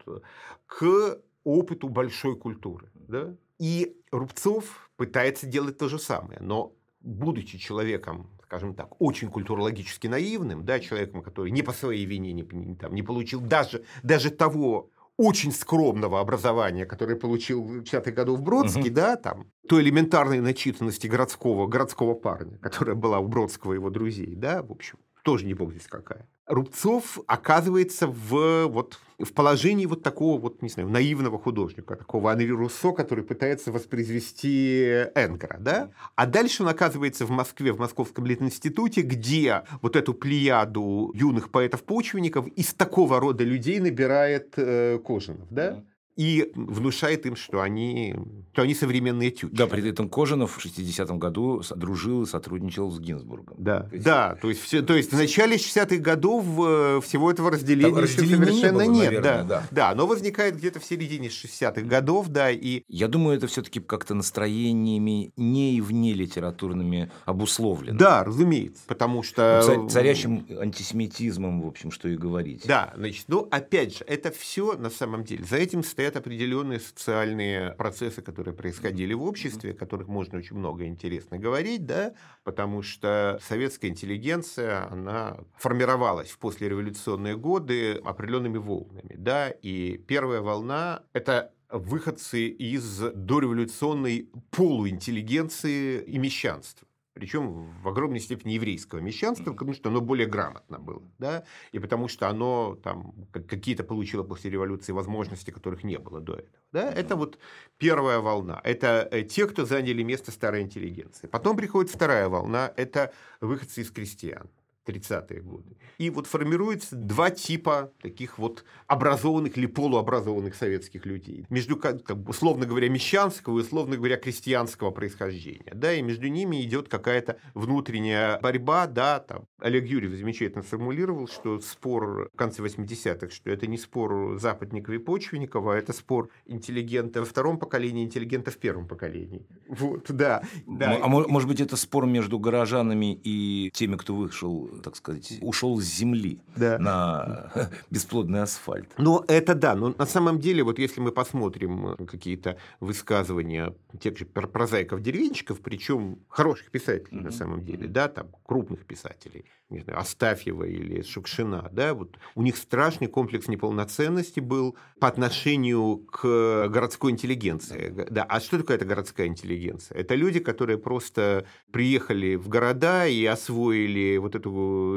к 0.67 1.19
опыту 1.43 1.89
большой 1.89 2.37
культуры, 2.37 2.91
да, 2.95 3.35
и 3.59 3.97
Рубцов 4.11 4.91
пытается 4.97 5.47
делать 5.47 5.79
то 5.79 5.89
же 5.89 5.99
самое, 5.99 6.41
но 6.41 6.75
будучи 7.01 7.59
человеком, 7.59 8.31
скажем 8.43 8.75
так, 8.75 9.01
очень 9.01 9.29
культурологически 9.29 10.07
наивным, 10.07 10.65
да, 10.65 10.81
человеком, 10.81 11.23
который 11.23 11.51
не 11.51 11.63
по 11.63 11.73
своей 11.73 12.05
вине 12.05 12.33
не, 12.33 12.75
там, 12.77 12.95
не 12.95 13.03
получил 13.03 13.41
даже, 13.41 13.85
даже 14.03 14.31
того 14.31 14.91
очень 15.17 15.53
скромного 15.53 16.21
образования, 16.21 16.85
которое 16.85 17.17
получил 17.17 17.63
в 17.63 17.79
50-х 17.81 18.11
годах 18.11 18.37
в 18.37 18.43
Бродске, 18.43 18.81
угу. 18.81 18.91
да, 18.91 19.17
там, 19.17 19.47
той 19.67 19.83
элементарной 19.83 20.41
начитанности 20.41 21.07
городского, 21.07 21.67
городского 21.67 22.15
парня, 22.15 22.59
которая 22.59 22.97
была 22.97 23.19
у 23.19 23.29
Бродского 23.29 23.73
и 23.73 23.77
его 23.77 23.89
друзей, 23.89 24.35
да, 24.35 24.63
в 24.63 24.73
общем, 24.73 24.99
тоже 25.23 25.47
не 25.47 25.55
бог 25.55 25.71
здесь 25.73 25.87
какая. 25.87 26.29
Рубцов 26.47 27.19
оказывается 27.27 28.07
в, 28.07 28.67
вот, 28.67 28.99
в 29.19 29.33
положении 29.33 29.87
вот 29.87 30.03
такого 30.03 30.41
вот, 30.41 30.63
не 30.63 30.69
знаю, 30.69 30.89
наивного 30.89 31.39
художника, 31.39 31.97
такого 31.97 32.31
Анри 32.31 32.51
Руссо, 32.51 32.93
который 32.93 33.25
пытается 33.25 33.73
воспроизвести 33.73 35.07
Энгера, 35.15 35.59
да? 35.59 35.91
А 36.15 36.27
дальше 36.27 36.63
он 36.63 36.69
оказывается 36.69 37.27
в 37.27 37.31
Москве, 37.31 37.73
в 37.73 37.81
Московском 37.81 38.27
литинституте, 38.27 39.03
где 39.03 39.63
вот 39.83 39.97
эту 39.97 40.15
плеяду 40.15 41.11
юных 41.15 41.51
поэтов-почвенников 41.51 42.47
из 42.49 42.73
такого 42.75 43.19
рода 43.19 43.43
людей 43.43 43.81
набирает 43.81 44.55
э, 44.57 44.99
Кожинов, 44.99 45.49
да? 45.51 45.83
И 46.17 46.51
внушает 46.55 47.27
им, 47.27 47.37
что 47.37 47.61
они, 47.61 48.17
что 48.53 48.63
они 48.63 48.75
современные 48.75 49.31
тючи. 49.31 49.55
Да, 49.55 49.67
при 49.67 49.89
этом 49.89 50.09
Кожанов 50.09 50.57
в 50.57 50.65
60-м 50.65 51.19
году 51.19 51.63
дружил 51.77 52.23
и 52.23 52.27
сотрудничал 52.27 52.91
с 52.91 52.99
Гинзбургом. 52.99 53.57
Да, 53.59 53.83
то 53.83 53.95
есть, 53.95 54.05
да, 54.05 54.35
то 54.41 54.49
есть, 54.49 54.63
все, 54.63 54.83
то 54.83 54.95
есть 54.95 55.13
в 55.13 55.17
начале 55.17 55.57
60-х 55.57 55.97
годов 55.97 56.45
э, 56.59 57.01
всего 57.05 57.31
этого 57.31 57.51
разделения, 57.51 58.01
разделения 58.01 58.47
совершенно 58.47 58.83
не 58.83 58.89
было, 58.89 58.93
нет. 58.93 59.05
Наверное, 59.05 59.23
да, 59.23 59.45
да. 59.45 59.63
да, 59.71 59.91
оно 59.91 60.07
возникает 60.07 60.57
где-то 60.57 60.81
в 60.81 60.85
середине 60.85 61.29
60-х 61.29 61.83
годов, 61.83 62.29
да, 62.29 62.51
и... 62.51 62.83
Я 62.89 63.09
думаю, 63.09 63.37
это 63.37 63.47
все-таки 63.47 63.81
как-то 63.81 64.15
настроениями 64.15 65.33
не 65.37 65.77
и 65.77 65.81
вне 65.83 66.15
литературными 66.15 67.11
обусловлено. 67.27 67.99
Да, 67.99 68.25
разумеется, 68.25 68.83
потому 68.87 69.23
что... 69.23 69.63
Ну, 69.67 69.89
царящим 69.91 70.47
антисемитизмом, 70.59 71.61
в 71.61 71.67
общем, 71.67 71.91
что 71.91 72.09
и 72.09 72.17
говорить. 72.17 72.63
Да, 72.67 72.95
значит, 72.97 73.27
ну, 73.29 73.47
опять 73.51 73.99
же, 73.99 74.05
это 74.07 74.31
все 74.31 74.77
на 74.79 74.91
самом 74.91 75.25
деле, 75.25 75.45
за 75.45 75.57
этим 75.57 75.85
стоят 75.85 76.06
стоят 76.07 76.17
определенные 76.17 76.79
социальные 76.79 77.73
процессы, 77.73 78.23
которые 78.23 78.55
происходили 78.55 79.13
в 79.13 79.25
обществе, 79.25 79.73
о 79.73 79.75
которых 79.75 80.07
можно 80.07 80.39
очень 80.39 80.57
много 80.57 80.87
интересно 80.87 81.37
говорить, 81.37 81.85
да, 81.85 82.15
потому 82.45 82.83
что 82.83 83.41
советская 83.43 83.91
интеллигенция, 83.91 84.89
она 84.89 85.39
формировалась 85.59 86.31
в 86.31 86.39
послереволюционные 86.39 87.37
годы 87.37 87.95
определенными 88.05 88.59
волнами, 88.59 89.17
да, 89.17 89.51
и 89.51 89.99
первая 90.07 90.43
волна– 90.43 91.03
это 91.13 91.53
выходцы 91.71 92.47
из 92.47 93.01
дореволюционной 93.01 94.31
полуинтеллигенции 94.53 96.05
и 96.05 96.19
мещанства 96.19 96.87
причем 97.17 97.73
в 97.83 97.89
огромной 97.89 98.21
степени 98.21 98.53
еврейского 98.53 98.99
мещанства, 98.99 99.51
потому 99.51 99.73
что 99.73 99.89
оно 99.89 100.03
более 100.03 100.27
грамотно 100.27 100.79
было, 100.79 101.03
да, 101.19 101.45
и 101.73 101.79
потому 101.79 102.09
что 102.09 102.29
оно 102.29 102.79
там 102.83 103.15
какие-то 103.33 103.85
получило 103.85 104.23
после 104.23 104.51
революции 104.51 104.93
возможности, 104.93 105.51
которых 105.51 105.83
не 105.83 105.99
было 105.99 106.21
до 106.21 106.35
этого. 106.35 106.53
Да? 106.73 106.93
Это 106.93 107.17
вот 107.17 107.39
первая 107.79 108.19
волна. 108.19 108.61
Это 108.65 109.09
э, 109.11 109.23
те, 109.23 109.47
кто 109.47 109.65
заняли 109.65 110.03
место 110.03 110.31
старой 110.31 110.61
интеллигенции. 110.61 111.27
Потом 111.27 111.57
приходит 111.57 111.91
вторая 111.91 112.29
волна. 112.29 112.71
Это 112.77 113.15
выходцы 113.41 113.81
из 113.81 113.91
крестьян. 113.91 114.51
30-е 114.87 115.41
годы. 115.41 115.77
И 115.99 116.11
вот 116.11 116.27
формируется 116.27 116.95
два 116.97 117.31
типа 117.31 117.93
таких 118.01 118.39
вот 118.39 118.65
образованных 118.87 119.57
или 119.59 119.67
полуобразованных 119.67 120.55
советских 120.55 121.07
людей. 121.07 121.47
Между, 121.49 121.77
как, 121.77 121.97
условно 122.29 122.67
говоря, 122.67 122.89
мещанского 122.89 123.59
и, 123.59 123.63
условно 123.63 123.97
говоря, 123.97 124.17
крестьянского 124.17 124.91
происхождения. 124.91 125.73
Да, 125.75 125.93
и 125.93 126.03
между 126.03 126.29
ними 126.29 126.63
идет 126.63 126.89
какая-то 126.89 127.39
внутренняя 127.55 128.39
борьба. 128.41 128.87
Да, 128.87 129.21
там. 129.21 129.47
Олег 129.59 129.87
Юрьев 129.87 130.13
замечательно 130.13 130.63
сформулировал, 130.63 131.29
что 131.29 131.61
спор 131.61 132.31
в 132.33 132.37
конце 132.37 132.63
80-х, 132.63 133.31
что 133.31 133.51
это 133.51 133.67
не 133.67 133.79
спор 133.79 134.39
западников 134.39 134.95
и 134.95 134.99
почвенников, 134.99 135.67
а 135.67 135.75
это 135.75 135.93
спор 135.93 136.29
интеллигента 136.47 137.21
во 137.21 137.27
втором 137.27 137.59
поколении, 137.59 138.05
интеллигента 138.05 138.51
в 138.51 138.59
первом 138.59 138.87
поколении. 138.87 139.47
Вот, 139.69 140.07
да. 140.11 140.43
да. 140.67 140.99
А 141.03 141.09
может 141.09 141.49
быть, 141.49 141.61
это 141.61 141.77
спор 141.77 142.07
между 142.07 142.39
горожанами 142.39 143.19
и 143.25 143.71
теми, 143.73 143.97
кто 143.97 144.15
вышел 144.15 144.71
так 144.83 144.97
сказать, 144.97 145.33
ушел 145.41 145.81
с 145.81 145.85
земли 145.85 146.41
да. 146.57 146.79
на 146.79 147.71
бесплодный 147.91 148.43
асфальт. 148.43 148.93
Ну, 148.99 149.25
это 149.29 149.55
да. 149.55 149.75
Но 149.75 149.95
на 149.97 150.07
самом 150.07 150.41
деле, 150.41 150.63
вот 150.63 150.79
если 150.79 151.01
мы 151.01 151.13
посмотрим 151.13 151.89
э, 151.89 152.07
какие-то 152.07 152.57
высказывания 152.81 153.75
тех 154.01 154.19
же 154.19 154.25
прозаиков-деревенщиков, 154.25 155.61
причем 155.61 156.19
хороших 156.29 156.71
писателей 156.71 157.19
mm-hmm. 157.19 157.25
на 157.25 157.33
самом 157.33 157.65
деле, 157.65 157.89
да, 157.89 158.09
там 158.09 158.29
крупных 158.45 158.85
писателей, 158.85 159.45
не 159.71 159.81
знаю, 159.81 160.01
Астафьева 160.01 160.65
или 160.65 161.03
Шукшина, 161.03 161.69
да, 161.73 161.95
вот 161.95 162.19
у 162.35 162.43
них 162.43 162.57
страшный 162.57 163.09
комплекс 163.09 163.49
неполноценности 163.49 164.41
был 164.41 164.77
по 165.01 165.09
отношению 165.09 165.99
к 165.99 166.69
городской 166.69 167.13
интеллигенции. 167.13 168.07
Да, 168.11 168.25
а 168.25 168.41
что 168.41 168.59
такое 168.59 168.77
эта 168.77 168.85
городская 168.85 169.27
интеллигенция? 169.27 169.99
Это 169.99 170.15
люди, 170.15 170.41
которые 170.41 170.79
просто 170.79 171.47
приехали 171.73 172.37
в 172.37 172.49
города 172.49 173.07
и 173.07 173.25
освоили 173.25 174.17
вот 174.19 174.35
эту 174.35 174.51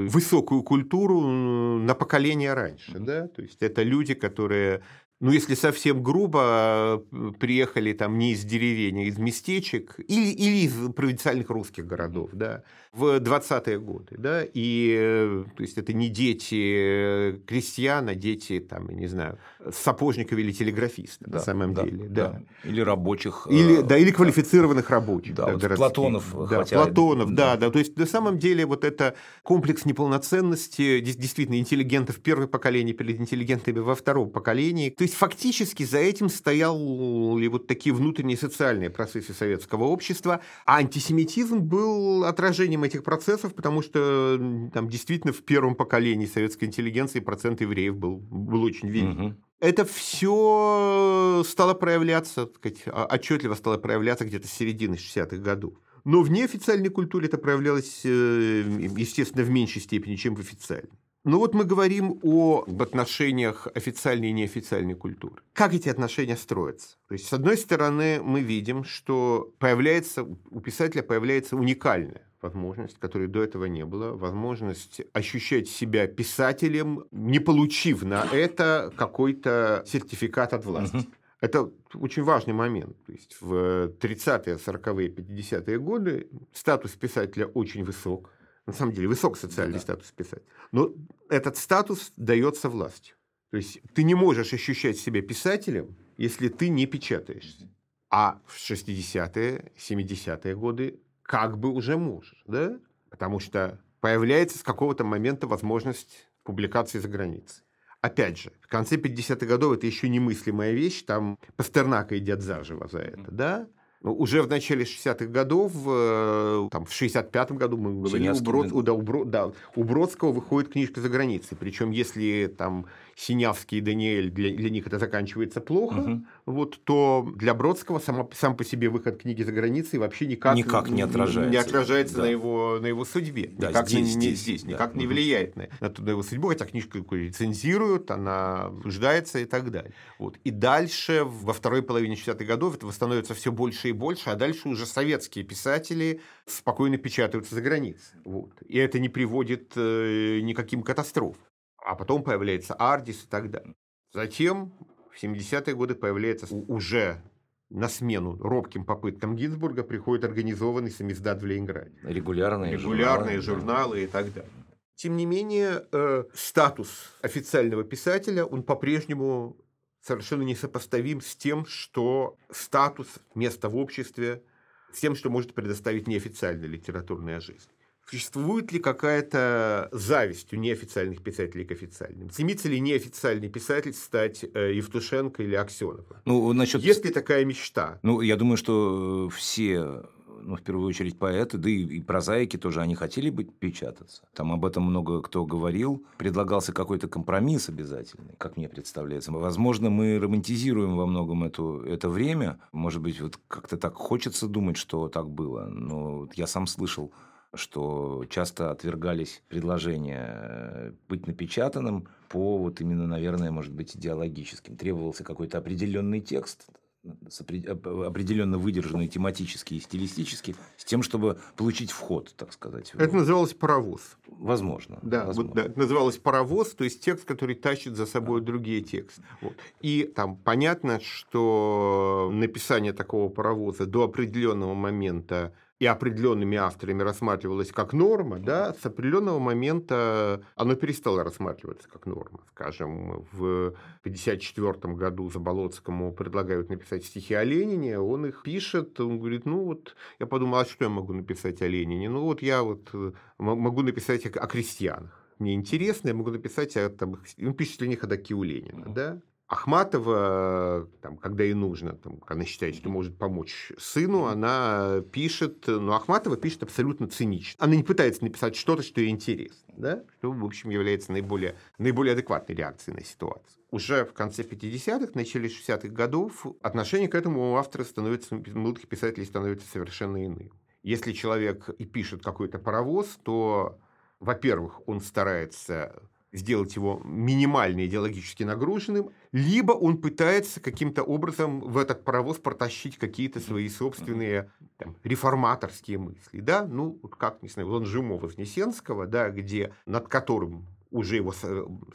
высокую 0.07 0.63
культуру 0.63 1.21
на 1.21 1.95
поколение 1.95 2.53
раньше, 2.53 2.99
да, 2.99 3.27
то 3.27 3.41
есть 3.41 3.61
это 3.61 3.83
люди, 3.83 4.13
которые 4.13 4.81
ну, 5.21 5.31
если 5.31 5.53
совсем 5.53 6.01
грубо, 6.01 7.03
приехали 7.39 7.91
там 7.91 8.17
не 8.17 8.31
из 8.31 8.45
деревень, 8.45 8.99
а 8.99 9.03
из 9.03 9.17
местечек 9.17 9.99
или, 9.99 10.29
или 10.29 10.65
из 10.65 10.93
провинциальных 10.93 11.49
русских 11.49 11.85
городов, 11.85 12.29
да, 12.31 12.63
в 12.93 13.19
20-е 13.19 13.79
годы, 13.79 14.15
да, 14.17 14.43
и, 14.45 14.95
э, 14.97 15.43
то 15.55 15.61
есть, 15.61 15.77
это 15.77 15.91
не 15.91 16.07
дети 16.07 17.41
крестьян, 17.45 18.07
а 18.07 18.15
дети, 18.15 18.59
там, 18.59 18.89
я 18.89 18.95
не 18.95 19.07
знаю, 19.07 19.37
сапожников 19.71 20.37
или 20.39 20.51
телеграфистов, 20.51 21.27
да, 21.27 21.37
на 21.37 21.43
самом 21.43 21.73
да, 21.73 21.83
деле, 21.83 22.07
да. 22.07 22.27
да. 22.29 22.69
Или 22.69 22.81
рабочих. 22.81 23.47
Или, 23.49 23.81
да, 23.81 23.97
или 23.97 24.11
квалифицированных 24.11 24.89
рабочих. 24.89 25.35
Да, 25.35 25.45
да 25.47 25.67
вот 25.67 25.75
Платонов. 25.75 26.33
Да, 26.49 26.59
хотя... 26.59 26.75
Платонов, 26.77 27.33
да, 27.33 27.57
да, 27.57 27.69
то 27.69 27.79
есть, 27.79 27.97
на 27.97 28.05
самом 28.05 28.39
деле, 28.39 28.65
вот 28.65 28.83
это 28.83 29.15
комплекс 29.43 29.85
неполноценности, 29.85 30.99
действительно, 31.01 31.59
интеллигентов 31.59 32.21
первого 32.21 32.47
поколения 32.47 32.93
перед 32.93 33.19
интеллигентами 33.19 33.79
во 33.79 33.95
втором 33.95 34.29
поколении, 34.29 34.89
то 34.89 35.03
есть, 35.03 35.15
фактически 35.15 35.83
за 35.83 35.97
этим 35.97 36.29
стояли 36.29 37.47
вот 37.47 37.67
такие 37.67 37.93
внутренние 37.93 38.37
социальные 38.37 38.89
процессы 38.89 39.33
советского 39.33 39.85
общества, 39.85 40.41
а 40.65 40.77
антисемитизм 40.77 41.59
был 41.59 42.23
отражением 42.23 42.83
этих 42.83 43.03
процессов, 43.03 43.53
потому 43.53 43.81
что 43.81 44.39
там 44.73 44.89
действительно 44.89 45.33
в 45.33 45.43
первом 45.43 45.75
поколении 45.75 46.25
советской 46.25 46.65
интеллигенции 46.65 47.19
процент 47.19 47.61
евреев 47.61 47.97
был, 47.97 48.17
был 48.17 48.63
очень 48.63 48.89
велик. 48.89 49.19
Угу. 49.19 49.35
Это 49.59 49.85
все 49.85 51.43
стало 51.45 51.73
проявляться, 51.73 52.45
так 52.45 52.57
сказать, 52.57 53.11
отчетливо 53.11 53.55
стало 53.55 53.77
проявляться 53.77 54.25
где-то 54.25 54.47
с 54.47 54.51
середины 54.51 54.95
60-х 54.95 55.37
годов. 55.37 55.73
Но 56.05 56.21
в 56.21 56.31
неофициальной 56.31 56.89
культуре 56.89 57.27
это 57.27 57.37
проявлялось, 57.37 58.01
э, 58.05 58.63
естественно, 58.97 59.43
в 59.43 59.49
меньшей 59.49 59.81
степени, 59.81 60.15
чем 60.15 60.35
в 60.35 60.39
официальной. 60.39 60.98
Ну 61.25 61.37
вот 61.39 61.53
мы 61.53 61.65
говорим 61.65 62.17
о 62.23 62.63
отношениях 62.79 63.67
официальной 63.75 64.29
и 64.29 64.31
неофициальной 64.31 64.95
культуры. 64.95 65.41
Как 65.53 65.73
эти 65.73 65.89
отношения 65.89 66.37
строятся? 66.37 66.95
То 67.09 67.13
есть, 67.13 67.27
с 67.27 67.33
одной 67.33 67.57
стороны, 67.57 68.21
мы 68.23 68.39
видим, 68.39 68.85
что 68.85 69.53
появляется, 69.59 70.23
у 70.23 70.61
писателя 70.61 71.03
появляется 71.03 71.57
уникальная 71.57 72.21
возможность, 72.41 72.97
которой 72.99 73.27
до 73.27 73.43
этого 73.43 73.65
не 73.65 73.83
было, 73.83 74.13
возможность 74.13 75.01
ощущать 75.11 75.67
себя 75.67 76.07
писателем, 76.07 77.03
не 77.11 77.39
получив 77.39 78.03
на 78.03 78.23
это 78.31 78.93
какой-то 78.95 79.83
сертификат 79.85 80.53
от 80.53 80.63
власти. 80.63 81.05
Это 81.41 81.69
очень 81.93 82.23
важный 82.23 82.53
момент. 82.53 82.95
То 83.05 83.11
есть 83.11 83.37
в 83.41 83.89
30-е, 83.99 84.55
40-е, 84.55 85.09
50-е 85.09 85.79
годы 85.79 86.29
статус 86.53 86.91
писателя 86.91 87.45
очень 87.47 87.83
высок 87.83 88.29
на 88.69 88.75
самом 88.75 88.93
деле 88.93 89.07
высок 89.07 89.37
социальный 89.37 89.75
да. 89.75 89.79
статус 89.79 90.11
писать. 90.11 90.43
Но 90.71 90.93
этот 91.29 91.57
статус 91.57 92.11
дается 92.17 92.69
властью. 92.69 93.15
То 93.51 93.57
есть 93.57 93.79
ты 93.93 94.03
не 94.03 94.15
можешь 94.15 94.53
ощущать 94.53 94.97
себя 94.97 95.21
писателем, 95.21 95.95
если 96.17 96.49
ты 96.49 96.69
не 96.69 96.85
печатаешься. 96.85 97.69
А 98.09 98.41
в 98.45 98.57
60-е, 98.57 99.71
70-е 99.77 100.55
годы 100.55 100.99
как 101.23 101.57
бы 101.57 101.69
уже 101.69 101.97
можешь, 101.97 102.43
да? 102.47 102.79
Потому 103.09 103.39
что 103.39 103.79
появляется 104.01 104.57
с 104.57 104.63
какого-то 104.63 105.03
момента 105.03 105.47
возможность 105.47 106.27
публикации 106.43 106.99
за 106.99 107.07
границей. 107.07 107.63
Опять 108.01 108.39
же, 108.39 108.51
в 108.61 108.67
конце 108.67 108.95
50-х 108.95 109.45
годов 109.45 109.77
это 109.77 109.85
еще 109.85 110.07
немыслимая 110.09 110.71
вещь, 110.71 111.03
там 111.03 111.37
Пастернака 111.57 112.15
едят 112.15 112.41
заживо 112.41 112.87
за 112.87 112.99
это, 112.99 113.29
да? 113.29 113.67
Ну, 114.01 114.13
уже 114.13 114.41
в 114.41 114.47
начале 114.47 114.85
60-х 114.85 115.25
годов, 115.25 115.73
э, 115.85 116.69
там, 116.71 116.85
в 116.85 116.91
65-м 116.91 117.57
году 117.57 117.75
мы 117.75 117.93
говорили, 117.99 118.29
у, 118.29 118.41
Брод, 118.41 118.83
да, 118.83 118.93
у, 118.93 119.01
Брод, 119.01 119.29
да, 119.29 119.51
у 119.75 119.83
Бродского 119.83 120.31
выходит 120.31 120.71
книжка 120.71 121.01
за 121.01 121.09
границей. 121.09 121.57
Причем, 121.59 121.91
если 121.91 122.47
там 122.57 122.85
Синявский 123.19 123.79
и 123.79 123.81
Даниэль, 123.81 124.29
для, 124.29 124.55
для 124.55 124.69
них 124.69 124.87
это 124.87 124.97
заканчивается 124.97 125.59
плохо, 125.59 125.97
угу. 125.97 126.25
вот, 126.45 126.79
то 126.85 127.29
для 127.35 127.53
Бродского 127.53 127.99
сам, 127.99 128.29
сам 128.33 128.55
по 128.55 128.63
себе 128.63 128.87
выход 128.87 129.21
книги 129.21 129.43
за 129.43 129.51
границей 129.51 129.99
вообще 129.99 130.25
никак, 130.25 130.55
никак 130.55 130.89
не 130.89 131.01
отражается, 131.01 131.51
не 131.51 131.57
отражается 131.57 132.15
да. 132.15 132.21
на, 132.21 132.25
его, 132.27 132.79
на 132.79 132.85
его 132.85 133.03
судьбе. 133.03 133.51
Да, 133.57 133.71
никак 133.71 133.89
здесь, 133.89 134.15
не, 134.15 134.21
здесь, 134.21 134.39
здесь 134.39 134.63
да. 134.63 134.69
никак 134.69 134.91
угу. 134.91 134.99
не 134.99 135.07
влияет 135.07 135.57
на, 135.57 135.67
на, 135.81 135.93
на 135.97 136.09
его 136.09 136.23
судьбу, 136.23 136.47
хотя 136.47 136.65
книжку 136.65 136.99
рецензируют, 137.13 138.09
она 138.09 138.67
обсуждается 138.67 139.39
и 139.39 139.45
так 139.45 139.69
далее. 139.69 139.91
Вот. 140.17 140.37
И 140.45 140.51
дальше, 140.51 141.23
во 141.25 141.51
второй 141.51 141.83
половине 141.83 142.15
60-х 142.15 142.45
годов, 142.45 142.75
этого 142.77 142.91
становится 142.91 143.33
все 143.33 143.51
больше 143.51 143.89
и 143.89 143.91
больше, 143.91 144.29
а 144.29 144.35
дальше 144.35 144.69
уже 144.69 144.85
советские 144.85 145.43
писатели 145.43 146.21
спокойно 146.45 146.97
печатаются 146.97 147.53
за 147.53 147.61
границей. 147.61 148.17
Вот. 148.23 148.53
И 148.65 148.77
это 148.77 148.97
не 148.97 149.09
приводит 149.09 149.73
э, 149.75 150.39
никаким 150.41 150.83
катастрофам 150.83 151.48
а 151.85 151.95
потом 151.95 152.23
появляется 152.23 152.73
Ардис 152.73 153.23
и 153.23 153.27
так 153.27 153.49
далее. 153.51 153.75
Затем 154.13 154.73
в 155.11 155.21
70-е 155.21 155.75
годы 155.75 155.95
появляется 155.95 156.47
уже 156.53 157.21
на 157.69 157.87
смену 157.87 158.37
робким 158.37 158.83
попыткам 158.83 159.35
Гинзбурга 159.35 159.83
приходит 159.83 160.25
организованный 160.25 160.91
самиздат 160.91 161.41
в 161.41 161.45
Ленинграде. 161.45 161.91
Регулярные, 162.03 162.73
Регулярные 162.73 163.41
журналы, 163.41 163.61
журналы 163.61 164.03
и 164.03 164.07
так 164.07 164.33
далее. 164.33 164.51
Тем 164.95 165.15
не 165.15 165.25
менее, 165.25 165.85
э, 165.91 166.23
статус 166.33 167.13
официального 167.21 167.83
писателя, 167.83 168.43
он 168.43 168.63
по-прежнему 168.63 169.57
совершенно 170.01 170.41
несопоставим 170.41 171.21
с 171.21 171.35
тем, 171.35 171.65
что 171.65 172.37
статус, 172.51 173.07
место 173.35 173.69
в 173.69 173.77
обществе, 173.77 174.43
с 174.91 174.99
тем, 174.99 175.15
что 175.15 175.29
может 175.29 175.53
предоставить 175.53 176.07
неофициальная 176.07 176.67
литературная 176.67 177.39
жизнь. 177.39 177.69
Существует 178.09 178.71
ли 178.71 178.79
какая-то 178.79 179.89
зависть 179.91 180.51
у 180.53 180.55
неофициальных 180.55 181.21
писателей 181.21 181.63
к 181.63 181.71
официальным? 181.71 182.31
Стремится 182.31 182.67
ли 182.67 182.79
неофициальный 182.79 183.49
писатель 183.49 183.93
стать 183.93 184.43
э, 184.53 184.73
Евтушенко 184.73 185.43
или 185.43 185.53
Аксеновым? 185.53 186.05
Ну, 186.25 186.51
насчет... 186.53 186.81
Есть 186.81 187.05
ли 187.05 187.11
такая 187.11 187.45
мечта? 187.45 187.99
Ну, 188.01 188.21
я 188.21 188.35
думаю, 188.35 188.57
что 188.57 189.29
все 189.29 190.05
ну, 190.41 190.55
в 190.55 190.61
первую 190.61 190.87
очередь 190.87 191.19
поэты, 191.19 191.57
да 191.57 191.69
и, 191.69 191.83
и 191.83 192.01
прозаики 192.01 192.57
тоже, 192.57 192.81
они 192.81 192.95
хотели 192.95 193.29
быть 193.29 193.53
печататься. 193.53 194.23
Там 194.33 194.51
об 194.51 194.65
этом 194.65 194.83
много 194.83 195.21
кто 195.21 195.45
говорил. 195.45 196.03
Предлагался 196.17 196.73
какой-то 196.73 197.07
компромисс 197.07 197.69
обязательный, 197.69 198.33
как 198.37 198.57
мне 198.57 198.67
представляется. 198.67 199.31
Возможно, 199.31 199.89
мы 199.89 200.17
романтизируем 200.17 200.97
во 200.97 201.05
многом 201.05 201.43
эту, 201.43 201.81
это 201.81 202.09
время. 202.09 202.59
Может 202.71 203.01
быть, 203.01 203.21
вот 203.21 203.39
как-то 203.47 203.77
так 203.77 203.93
хочется 203.93 204.47
думать, 204.47 204.77
что 204.77 205.09
так 205.09 205.29
было. 205.29 205.65
Но 205.65 206.27
я 206.35 206.47
сам 206.47 206.65
слышал 206.65 207.11
что 207.53 208.25
часто 208.29 208.71
отвергались 208.71 209.41
предложения 209.47 210.29
э, 210.33 210.91
быть 211.07 211.27
напечатанным 211.27 212.07
по 212.29 212.57
вот 212.57 212.79
именно, 212.81 213.07
наверное, 213.07 213.51
может 213.51 213.73
быть, 213.73 213.95
идеологическим. 213.95 214.77
Требовался 214.77 215.23
какой-то 215.23 215.57
определенный 215.57 216.21
текст, 216.21 216.67
определенно 217.03 218.57
выдержанный 218.57 219.07
тематически 219.07 219.75
и 219.75 219.79
стилистически, 219.79 220.55
с 220.77 220.83
тем, 220.83 221.01
чтобы 221.01 221.39
получить 221.55 221.91
вход, 221.91 222.33
так 222.35 222.51
сказать. 222.51 222.91
Это 222.93 223.15
называлось 223.15 223.53
паровоз. 223.53 224.17
Возможно. 224.27 224.99
Да, 225.01 225.25
возможно. 225.25 225.51
Вот, 225.51 225.55
да, 225.55 225.69
это 225.69 225.79
называлось 225.79 226.17
паровоз, 226.17 226.73
то 226.73 226.83
есть 226.83 227.03
текст, 227.03 227.25
который 227.25 227.55
тащит 227.55 227.95
за 227.95 228.05
собой 228.05 228.41
другие 228.41 228.81
тексты. 228.81 229.23
Вот. 229.41 229.53
И 229.81 230.03
там 230.03 230.35
понятно, 230.35 230.99
что 230.99 232.29
написание 232.33 232.93
такого 232.93 233.29
паровоза 233.29 233.85
до 233.85 234.03
определенного 234.03 234.73
момента 234.73 235.53
и 235.79 235.85
определенными 235.85 236.57
авторами 236.57 237.01
рассматривалось 237.03 237.71
как 237.71 237.93
норма, 237.93 238.39
да, 238.39 238.73
с 238.73 238.85
определенного 238.85 239.39
момента 239.39 240.43
оно 240.55 240.75
перестало 240.75 241.23
рассматриваться 241.23 241.87
как 241.89 242.05
норма. 242.05 242.41
Скажем, 242.51 243.25
в 243.31 243.73
1954 244.01 244.93
году 244.93 245.29
Заболоцкому 245.29 246.11
предлагают 246.11 246.69
написать 246.69 247.05
стихи 247.05 247.33
о 247.33 247.43
Ленине, 247.43 247.99
он 247.99 248.25
их 248.25 248.43
пишет, 248.43 248.99
он 248.99 249.19
говорит, 249.19 249.45
ну 249.45 249.63
вот, 249.63 249.95
я 250.19 250.25
подумал, 250.25 250.59
а 250.59 250.65
что 250.65 250.83
я 250.85 250.89
могу 250.89 251.13
написать 251.13 251.61
о 251.61 251.67
Ленине? 251.67 252.09
Ну 252.09 252.23
вот 252.23 252.41
я 252.41 252.61
вот 252.61 252.89
э, 252.93 253.13
могу 253.37 253.81
написать 253.81 254.25
о 254.25 254.47
крестьянах 254.47 255.19
мне 255.39 255.53
интересно, 255.53 256.09
я 256.09 256.13
могу 256.13 256.31
написать, 256.31 256.75
о, 256.75 256.89
там, 256.89 257.17
он 257.41 257.53
пишет 257.53 257.79
для 257.79 257.87
них 257.87 258.01
ходаки 258.01 258.33
у 258.33 258.43
Ленина, 258.43 258.93
да? 258.93 259.21
Ахматова, 259.49 260.87
там, 261.01 261.17
когда 261.17 261.43
ей 261.43 261.55
нужно, 261.55 261.93
там, 261.93 262.21
она 262.27 262.45
считает, 262.45 262.75
что 262.75 262.89
может 262.89 263.17
помочь 263.17 263.71
сыну, 263.79 264.25
она 264.25 265.01
пишет, 265.11 265.65
но 265.65 265.95
Ахматова 265.95 266.37
пишет 266.37 266.61
абсолютно 266.61 267.07
цинично. 267.07 267.55
Она 267.57 267.75
не 267.75 267.81
пытается 267.81 268.23
написать 268.23 268.55
что-то, 268.55 268.83
что 268.83 269.01
ей 269.01 269.09
интересно, 269.09 269.73
да? 269.75 270.03
что, 270.19 270.31
в 270.31 270.45
общем, 270.45 270.69
является 270.69 271.11
наиболее, 271.11 271.55
наиболее 271.79 272.13
адекватной 272.13 272.55
реакцией 272.55 272.97
на 272.97 273.03
ситуацию. 273.03 273.63
Уже 273.71 274.05
в 274.05 274.13
конце 274.13 274.43
50-х, 274.43 275.13
начале 275.15 275.49
60-х 275.49 275.87
годов 275.87 276.45
отношение 276.61 277.09
к 277.09 277.15
этому 277.15 277.53
у 277.53 277.55
автора 277.55 277.85
становится, 277.85 278.35
молодых 278.53 278.87
писателей 278.87 279.25
становится 279.25 279.67
совершенно 279.67 280.23
иным. 280.23 280.51
Если 280.83 281.11
человек 281.11 281.69
и 281.69 281.85
пишет 281.85 282.23
какой-то 282.23 282.59
паровоз, 282.59 283.17
то, 283.23 283.79
во-первых, 284.19 284.87
он 284.87 285.01
старается 285.01 286.03
сделать 286.31 286.75
его 286.75 287.01
минимально 287.03 287.85
идеологически 287.85 288.43
нагруженным, 288.43 289.09
либо 289.31 289.73
он 289.73 289.97
пытается 289.97 290.59
каким-то 290.59 291.03
образом 291.03 291.59
в 291.61 291.77
этот 291.77 292.03
паровоз 292.03 292.37
протащить 292.37 292.97
какие-то 292.97 293.39
свои 293.39 293.69
собственные 293.69 294.51
там, 294.77 294.95
реформаторские 295.03 295.99
мысли. 295.99 296.39
Да? 296.39 296.65
Ну, 296.65 296.93
как, 296.93 297.41
не 297.43 297.49
знаю, 297.49 297.69
Ланжимо 297.69 298.15
Вознесенского, 298.17 299.05
да, 299.05 299.29
где, 299.29 299.73
над 299.85 300.07
которым 300.07 300.65
уже 300.91 301.17
его 301.17 301.33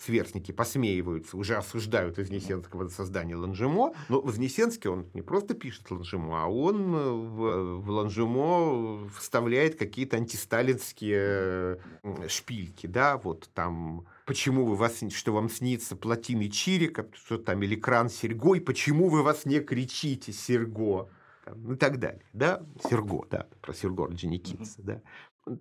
сверстники 0.00 0.52
посмеиваются, 0.52 1.36
уже 1.36 1.56
осуждают 1.56 2.16
Вознесенского 2.16 2.84
за 2.84 2.94
создание 2.94 3.36
Ланжимо. 3.36 3.92
Но 4.08 4.20
Вознесенский, 4.20 4.88
он 4.88 5.06
не 5.14 5.22
просто 5.22 5.54
пишет 5.54 5.90
Ланжимо, 5.90 6.44
а 6.44 6.46
он 6.46 6.94
э, 6.94 7.10
в, 7.10 7.80
в 7.80 7.90
Ланжимо 7.90 9.08
вставляет 9.08 9.76
какие-то 9.76 10.16
антисталинские 10.16 11.80
шпильки. 12.28 12.86
Да? 12.86 13.16
Вот 13.16 13.50
там 13.52 14.06
почему 14.24 14.64
вы 14.64 14.76
вас, 14.76 15.00
что 15.10 15.32
вам 15.32 15.48
снится 15.48 15.96
плотины 15.96 16.48
Чирика, 16.48 17.06
что 17.14 17.38
там, 17.38 17.62
или 17.62 17.76
кран 17.76 18.08
Серго, 18.08 18.54
и 18.54 18.60
почему 18.60 19.08
вы 19.08 19.22
вас 19.22 19.44
не 19.44 19.60
кричите 19.60 20.32
Серго, 20.32 21.08
там, 21.44 21.72
и 21.72 21.76
так 21.76 21.98
далее, 21.98 22.24
да, 22.32 22.62
Серго, 22.88 23.26
да, 23.30 23.46
про 23.60 23.74
Серго 23.74 24.04
Орджоникидзе, 24.04 24.82
да. 24.82 25.02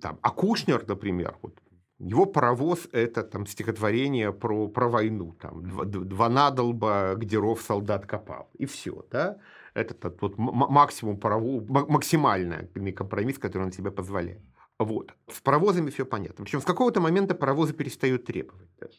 Там, 0.02 0.18
а 0.22 0.32
Кушнер, 0.32 0.86
например, 0.88 1.38
вот, 1.42 1.60
его 2.00 2.26
паровоз– 2.26 2.88
это 2.92 3.24
там 3.24 3.46
стихотворение 3.46 4.34
про, 4.34 4.68
про 4.68 4.88
войну, 4.90 5.36
там, 5.40 5.64
два, 5.64 5.86
два 5.86 6.30
надолба, 6.30 7.16
где 7.16 7.38
ров 7.38 7.62
солдат 7.62 8.06
копал, 8.06 8.50
и 8.54 8.66
все, 8.66 9.06
да. 9.12 9.38
Это 9.74 9.94
тот, 9.94 10.22
вот 10.22 10.38
максимум 10.38 11.18
паровоз, 11.18 11.64
максимальный 11.68 12.92
компромисс, 12.92 13.40
который 13.40 13.64
он 13.64 13.72
себе 13.72 13.92
позволяет. 13.92 14.42
Вот. 14.84 15.14
С 15.32 15.40
паровозами 15.42 15.90
все 15.90 16.06
понятно. 16.06 16.44
Причем 16.44 16.62
с 16.62 16.66
какого-то 16.66 17.00
момента 17.00 17.36
паровозы 17.36 17.74
перестают 17.74 18.26
требовать 18.26 18.70
даже. 18.80 18.98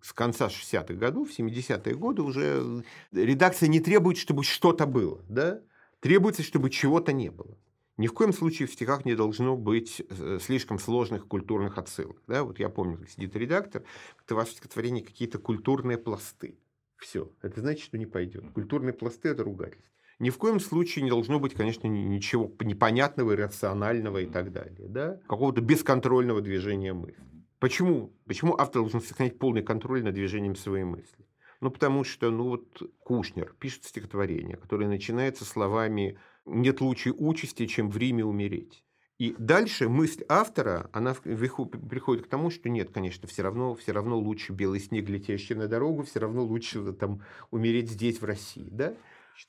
С 0.00 0.12
конца 0.12 0.48
60-х 0.48 0.94
годов, 0.94 1.30
в 1.30 1.38
70-е 1.38 1.94
годы 1.94 2.22
уже 2.22 2.84
редакция 3.12 3.68
не 3.68 3.80
требует, 3.80 4.18
чтобы 4.18 4.44
что-то 4.44 4.86
было. 4.86 5.20
Да? 5.28 5.62
Требуется, 6.00 6.42
чтобы 6.42 6.70
чего-то 6.70 7.12
не 7.12 7.30
было. 7.30 7.56
Ни 7.96 8.08
в 8.08 8.12
коем 8.12 8.32
случае 8.32 8.68
в 8.68 8.72
стихах 8.72 9.04
не 9.04 9.14
должно 9.14 9.56
быть 9.56 10.02
э, 10.08 10.38
слишком 10.42 10.78
сложных 10.78 11.26
культурных 11.26 11.78
отсылок. 11.78 12.20
Да? 12.26 12.42
Вот 12.42 12.58
я 12.58 12.68
помню, 12.68 12.98
как 12.98 13.08
сидит 13.08 13.34
редактор, 13.36 13.84
это 14.24 14.34
ваше 14.34 14.52
стихотворение 14.52 15.04
какие-то 15.04 15.38
культурные 15.38 15.96
пласты. 15.96 16.58
Все. 16.96 17.30
Это 17.40 17.60
значит, 17.60 17.84
что 17.84 17.96
не 17.96 18.06
пойдет. 18.06 18.44
Культурные 18.52 18.92
пласты– 18.92 19.28
это 19.30 19.44
ругательство. 19.44 19.90
Ни 20.18 20.30
в 20.30 20.38
коем 20.38 20.60
случае 20.60 21.04
не 21.04 21.10
должно 21.10 21.40
быть, 21.40 21.54
конечно, 21.54 21.86
ничего 21.86 22.52
непонятного, 22.60 23.32
иррационального 23.32 24.18
и 24.18 24.26
так 24.26 24.52
далее. 24.52 24.88
Да? 24.88 25.20
Какого-то 25.28 25.60
бесконтрольного 25.60 26.40
движения 26.40 26.92
мысли. 26.92 27.16
Почему? 27.58 28.12
Почему 28.26 28.56
автор 28.56 28.82
должен 28.82 29.00
сохранять 29.00 29.38
полный 29.38 29.62
контроль 29.62 30.04
над 30.04 30.14
движением 30.14 30.54
своей 30.54 30.84
мысли? 30.84 31.26
Ну, 31.60 31.70
потому 31.70 32.04
что, 32.04 32.30
ну 32.30 32.50
вот, 32.50 32.82
Кушнер 33.00 33.54
пишет 33.58 33.84
стихотворение, 33.84 34.56
которое 34.56 34.86
начинается 34.86 35.44
словами 35.44 36.18
«нет 36.44 36.80
лучшей 36.80 37.12
участи, 37.16 37.66
чем 37.66 37.90
в 37.90 37.96
Риме 37.96 38.24
умереть». 38.24 38.84
И 39.18 39.34
дальше 39.38 39.88
мысль 39.88 40.24
автора, 40.28 40.90
она 40.92 41.14
приходит 41.14 42.26
к 42.26 42.28
тому, 42.28 42.50
что 42.50 42.68
нет, 42.68 42.90
конечно, 42.90 43.28
все 43.28 43.42
равно, 43.42 43.74
все 43.76 43.92
равно 43.92 44.18
лучше 44.18 44.52
белый 44.52 44.80
снег, 44.80 45.08
летящий 45.08 45.54
на 45.54 45.68
дорогу, 45.68 46.02
все 46.02 46.18
равно 46.18 46.44
лучше 46.44 46.92
там, 46.92 47.22
умереть 47.52 47.90
здесь, 47.90 48.20
в 48.20 48.24
России. 48.24 48.68
Да? 48.70 48.94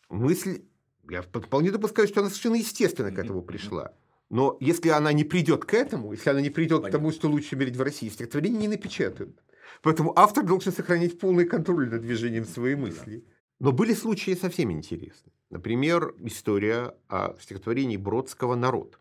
Мысль 0.10 0.64
Я 1.10 1.22
вполне 1.22 1.72
допускаю, 1.72 2.08
что 2.08 2.22
она 2.22 2.30
совершенно 2.30 2.56
естественно 2.56 3.12
к 3.12 3.20
этому 3.20 3.42
пришла. 3.42 3.94
Но 4.30 4.58
если 4.60 4.90
она 4.90 5.14
не 5.14 5.24
придет 5.24 5.66
к 5.66 5.74
этому, 5.74 6.12
если 6.14 6.30
она 6.32 6.42
не 6.42 6.50
придет 6.50 6.82
Понятно. 6.82 6.90
к 6.90 6.92
тому, 6.92 7.12
что 7.12 7.30
лучше 7.30 7.56
умереть 7.56 7.78
в 7.78 7.82
России, 7.82 8.10
стихотворение 8.10 8.62
не 8.62 8.68
напечатают. 8.68 9.40
Поэтому 9.82 10.18
автор 10.18 10.44
должен 10.44 10.74
сохранить 10.74 11.20
полный 11.20 11.46
контроль 11.46 11.90
над 11.90 12.02
движением 12.02 12.46
своей 12.46 12.76
мысли. 12.76 13.24
Но 13.60 13.72
были 13.72 13.94
случаи 13.94 14.36
совсем 14.36 14.72
интересные. 14.72 15.34
Например, 15.50 16.14
история 16.20 16.96
о 17.08 17.38
стихотворении 17.40 17.98
Бродского 17.98 18.56
«Народ». 18.56 19.00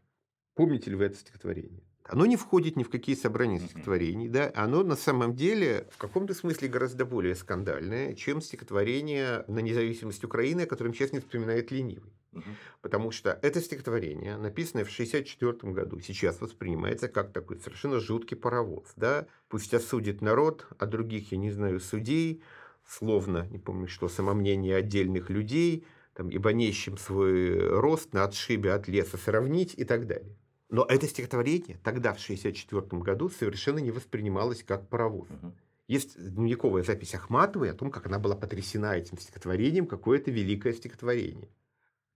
Помните 0.54 0.90
ли 0.90 0.96
вы 0.96 1.06
это 1.06 1.16
стихотворение? 1.16 1.82
Оно 2.06 2.26
не 2.26 2.36
входит 2.36 2.76
ни 2.76 2.82
в 2.82 2.90
какие 2.90 3.16
собрания 3.16 3.58
стихотворений, 3.58 4.28
да, 4.28 4.52
оно 4.54 4.82
на 4.82 4.94
самом 4.94 5.34
деле 5.34 5.88
в 5.90 5.96
каком-то 5.96 6.34
смысле 6.34 6.68
гораздо 6.68 7.06
более 7.06 7.34
скандальное, 7.34 8.12
чем 8.14 8.42
стихотворение 8.42 9.44
на 9.48 9.60
независимость 9.60 10.22
Украины, 10.22 10.62
о 10.62 10.66
котором 10.66 10.92
сейчас 10.92 11.12
не 11.12 11.20
вспоминает 11.20 11.70
ленивый. 11.70 12.12
Потому 12.82 13.10
что 13.10 13.38
это 13.42 13.60
стихотворение, 13.60 14.36
написанное 14.36 14.84
в 14.84 14.92
1964 14.92 15.72
году, 15.72 16.00
сейчас 16.00 16.40
воспринимается 16.40 17.08
как 17.08 17.32
такой 17.32 17.58
совершенно 17.58 18.00
жуткий 18.00 18.36
паровоз. 18.36 18.92
Да? 18.96 19.26
Пусть 19.48 19.72
осудит 19.72 20.20
народ, 20.20 20.66
а 20.78 20.86
других, 20.86 21.32
я 21.32 21.38
не 21.38 21.50
знаю, 21.50 21.80
судей, 21.80 22.42
словно, 22.86 23.46
не 23.50 23.58
помню 23.58 23.88
что, 23.88 24.08
самомнение 24.08 24.76
отдельных 24.76 25.30
людей, 25.30 25.86
там, 26.12 26.28
ибо 26.28 26.52
нищим 26.52 26.98
свой 26.98 27.58
рост 27.58 28.12
на 28.12 28.24
отшибе 28.24 28.72
от 28.72 28.88
леса 28.88 29.16
сравнить 29.16 29.74
и 29.76 29.84
так 29.84 30.06
далее. 30.06 30.36
Но 30.74 30.84
это 30.88 31.06
стихотворение 31.06 31.78
тогда, 31.84 32.12
в 32.12 32.18
1964 32.20 33.00
году, 33.00 33.28
совершенно 33.28 33.78
не 33.78 33.92
воспринималось 33.92 34.64
как 34.64 34.88
паровоз. 34.88 35.28
Есть 35.87 36.18
дневниковая 36.18 36.82
запись 36.82 37.14
Ахматовой 37.14 37.70
о 37.70 37.74
том, 37.74 37.92
как 37.92 38.06
она 38.06 38.18
была 38.18 38.34
потрясена 38.34 38.96
этим 38.96 39.16
стихотворением, 39.16 39.87
какое 39.87 40.18
это 40.18 40.32
великое 40.32 40.72
стихотворение. 40.72 41.48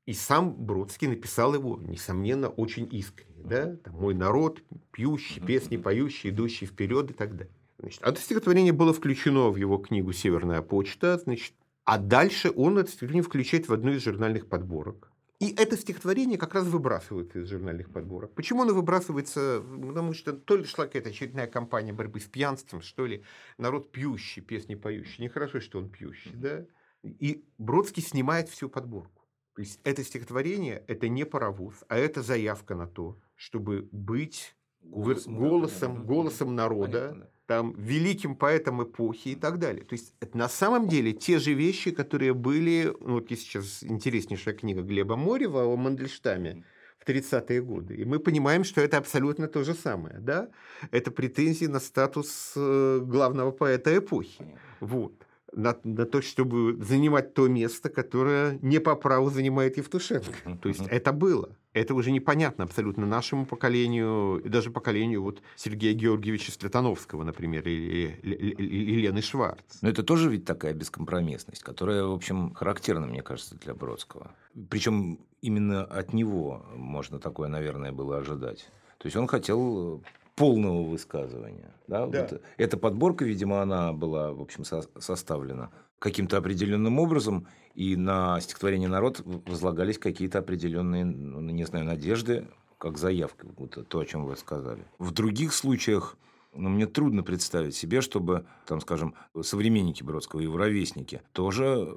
И 0.06 0.12
сам 0.12 0.56
Бродский 0.56 1.06
написал 1.06 1.54
его, 1.54 1.78
несомненно, 1.80 2.48
очень 2.48 2.88
искренне. 2.90 3.44
Да? 3.44 3.76
Там, 3.76 3.94
«Мой 3.94 4.14
народ, 4.14 4.60
пьющий, 4.90 5.40
песни 5.40 5.76
поющий, 5.76 6.30
идущий 6.30 6.66
вперед» 6.66 7.12
и 7.12 7.14
так 7.14 7.36
далее. 7.36 7.54
Значит, 7.78 8.02
это 8.02 8.20
стихотворение 8.20 8.72
было 8.72 8.92
включено 8.92 9.50
в 9.50 9.56
его 9.56 9.78
книгу 9.78 10.12
«Северная 10.12 10.62
почта», 10.62 11.16
значит, 11.18 11.52
а 11.84 11.96
дальше 11.96 12.50
он 12.56 12.76
это 12.78 12.90
стихотворение 12.90 13.22
включает 13.22 13.68
в 13.68 13.72
одну 13.72 13.92
из 13.92 14.02
журнальных 14.02 14.48
подборок. 14.48 15.12
И 15.40 15.54
это 15.54 15.76
стихотворение 15.76 16.36
как 16.36 16.54
раз 16.54 16.66
выбрасывается 16.66 17.38
из 17.38 17.48
журнальных 17.48 17.92
подборок. 17.92 18.34
Почему 18.34 18.62
оно 18.62 18.74
выбрасывается? 18.74 19.62
Потому 19.62 20.12
что 20.12 20.32
то 20.32 20.56
ли 20.56 20.64
шла 20.64 20.86
какая-то 20.86 21.10
очередная 21.10 21.46
кампания 21.46 21.92
борьбы 21.92 22.18
с 22.18 22.24
пьянством, 22.24 22.82
что 22.82 23.06
ли, 23.06 23.22
народ 23.56 23.92
пьющий, 23.92 24.42
песни 24.42 24.74
поющий. 24.74 25.22
Нехорошо, 25.22 25.60
что 25.60 25.78
он 25.78 25.90
пьющий, 25.90 26.32
да? 26.34 26.66
И 27.04 27.44
Бродский 27.58 28.02
снимает 28.02 28.48
всю 28.48 28.68
подборку. 28.68 29.22
То 29.54 29.62
есть 29.62 29.80
это 29.84 30.02
стихотворение– 30.02 30.84
это 30.88 31.08
не 31.08 31.24
паровоз, 31.24 31.84
а 31.88 31.96
это 31.96 32.22
заявка 32.22 32.74
на 32.74 32.88
то, 32.88 33.20
чтобы 33.36 33.88
быть 33.92 34.56
голосом, 34.82 35.36
голосом, 35.36 36.06
голосом 36.06 36.54
народа, 36.54 37.08
Понятно, 37.10 37.30
там, 37.48 37.74
великим 37.78 38.36
поэтом 38.36 38.82
эпохи 38.82 39.30
и 39.30 39.34
так 39.34 39.58
далее. 39.58 39.82
То 39.82 39.94
есть 39.94 40.12
это 40.20 40.36
на 40.36 40.50
самом 40.50 40.86
деле 40.86 41.14
те 41.14 41.38
же 41.38 41.54
вещи, 41.54 41.90
которые 41.90 42.34
были, 42.34 42.94
ну, 43.00 43.14
вот 43.14 43.30
есть 43.30 43.44
сейчас 43.44 43.82
интереснейшая 43.82 44.54
книга 44.54 44.82
Глеба 44.82 45.16
Морева 45.16 45.64
о 45.64 45.76
Мандельштаме, 45.76 46.62
в 46.98 47.08
30-е 47.08 47.62
годы. 47.62 47.94
И 47.94 48.04
мы 48.04 48.18
понимаем, 48.18 48.64
что 48.64 48.82
это 48.82 48.98
абсолютно 48.98 49.48
то 49.48 49.64
же 49.64 49.72
самое. 49.72 50.18
Да? 50.18 50.50
Это 50.90 51.10
претензии 51.10 51.64
на 51.64 51.80
статус 51.80 52.52
э, 52.54 53.00
главного 53.02 53.50
поэта 53.50 53.96
эпохи. 53.96 54.44
Вот 54.80 55.14
на, 55.52 55.74
на 55.84 56.04
то, 56.04 56.20
чтобы 56.20 56.76
занимать 56.84 57.32
то 57.32 57.48
место, 57.48 57.88
которое 57.88 58.58
не 58.60 58.78
по 58.78 58.94
праву 58.94 59.30
занимает 59.30 59.78
Евтушенко. 59.78 60.58
То 60.60 60.68
есть 60.68 60.86
это 60.90 61.12
было. 61.12 61.56
Это 61.78 61.94
уже 61.94 62.10
непонятно 62.10 62.64
абсолютно 62.64 63.06
нашему 63.06 63.46
поколению, 63.46 64.38
и 64.44 64.48
даже 64.48 64.70
поколению 64.70 65.22
вот 65.22 65.42
Сергея 65.56 65.94
Георгиевича 65.94 66.50
Светановского, 66.50 67.22
например, 67.22 67.66
или, 67.68 68.18
или 68.22 69.00
Лены 69.02 69.22
Шварц. 69.22 69.78
Но 69.80 69.88
это 69.88 70.02
тоже 70.02 70.28
ведь 70.28 70.44
такая 70.44 70.74
бескомпромиссность, 70.74 71.62
которая, 71.62 72.04
в 72.04 72.12
общем, 72.12 72.52
характерна, 72.54 73.06
мне 73.06 73.22
кажется, 73.22 73.54
для 73.56 73.74
Бродского. 73.74 74.32
Причем 74.68 75.20
именно 75.40 75.84
от 75.84 76.12
него 76.12 76.66
можно 76.74 77.18
такое, 77.18 77.48
наверное, 77.48 77.92
было 77.92 78.18
ожидать. 78.18 78.68
То 78.98 79.06
есть 79.06 79.16
он 79.16 79.28
хотел 79.28 80.02
полного 80.34 80.82
высказывания. 80.82 81.72
Да? 81.86 82.06
Да. 82.06 82.22
Вот 82.30 82.42
эта 82.56 82.76
подборка, 82.76 83.24
видимо, 83.24 83.62
она 83.62 83.92
была, 83.92 84.32
в 84.32 84.40
общем, 84.40 84.64
со- 84.64 84.88
составлена 84.98 85.70
каким-то 85.98 86.36
определенным 86.36 86.98
образом, 86.98 87.46
и 87.74 87.96
на 87.96 88.40
стихотворение 88.40 88.88
«Народ» 88.88 89.20
возлагались 89.24 89.98
какие-то 89.98 90.38
определенные, 90.38 91.04
ну, 91.04 91.40
не 91.40 91.64
знаю, 91.64 91.84
надежды, 91.84 92.48
как 92.78 92.98
заявка, 92.98 93.46
вот 93.56 93.88
то, 93.88 93.98
о 93.98 94.04
чем 94.04 94.24
вы 94.24 94.36
сказали. 94.36 94.84
В 94.98 95.12
других 95.12 95.52
случаях 95.52 96.16
ну, 96.54 96.68
мне 96.68 96.86
трудно 96.86 97.22
представить 97.22 97.76
себе, 97.76 98.00
чтобы, 98.00 98.46
там, 98.66 98.80
скажем, 98.80 99.14
современники 99.42 100.02
Бродского, 100.02 100.40
его 100.40 100.56
ровесники, 100.56 101.22
тоже 101.32 101.94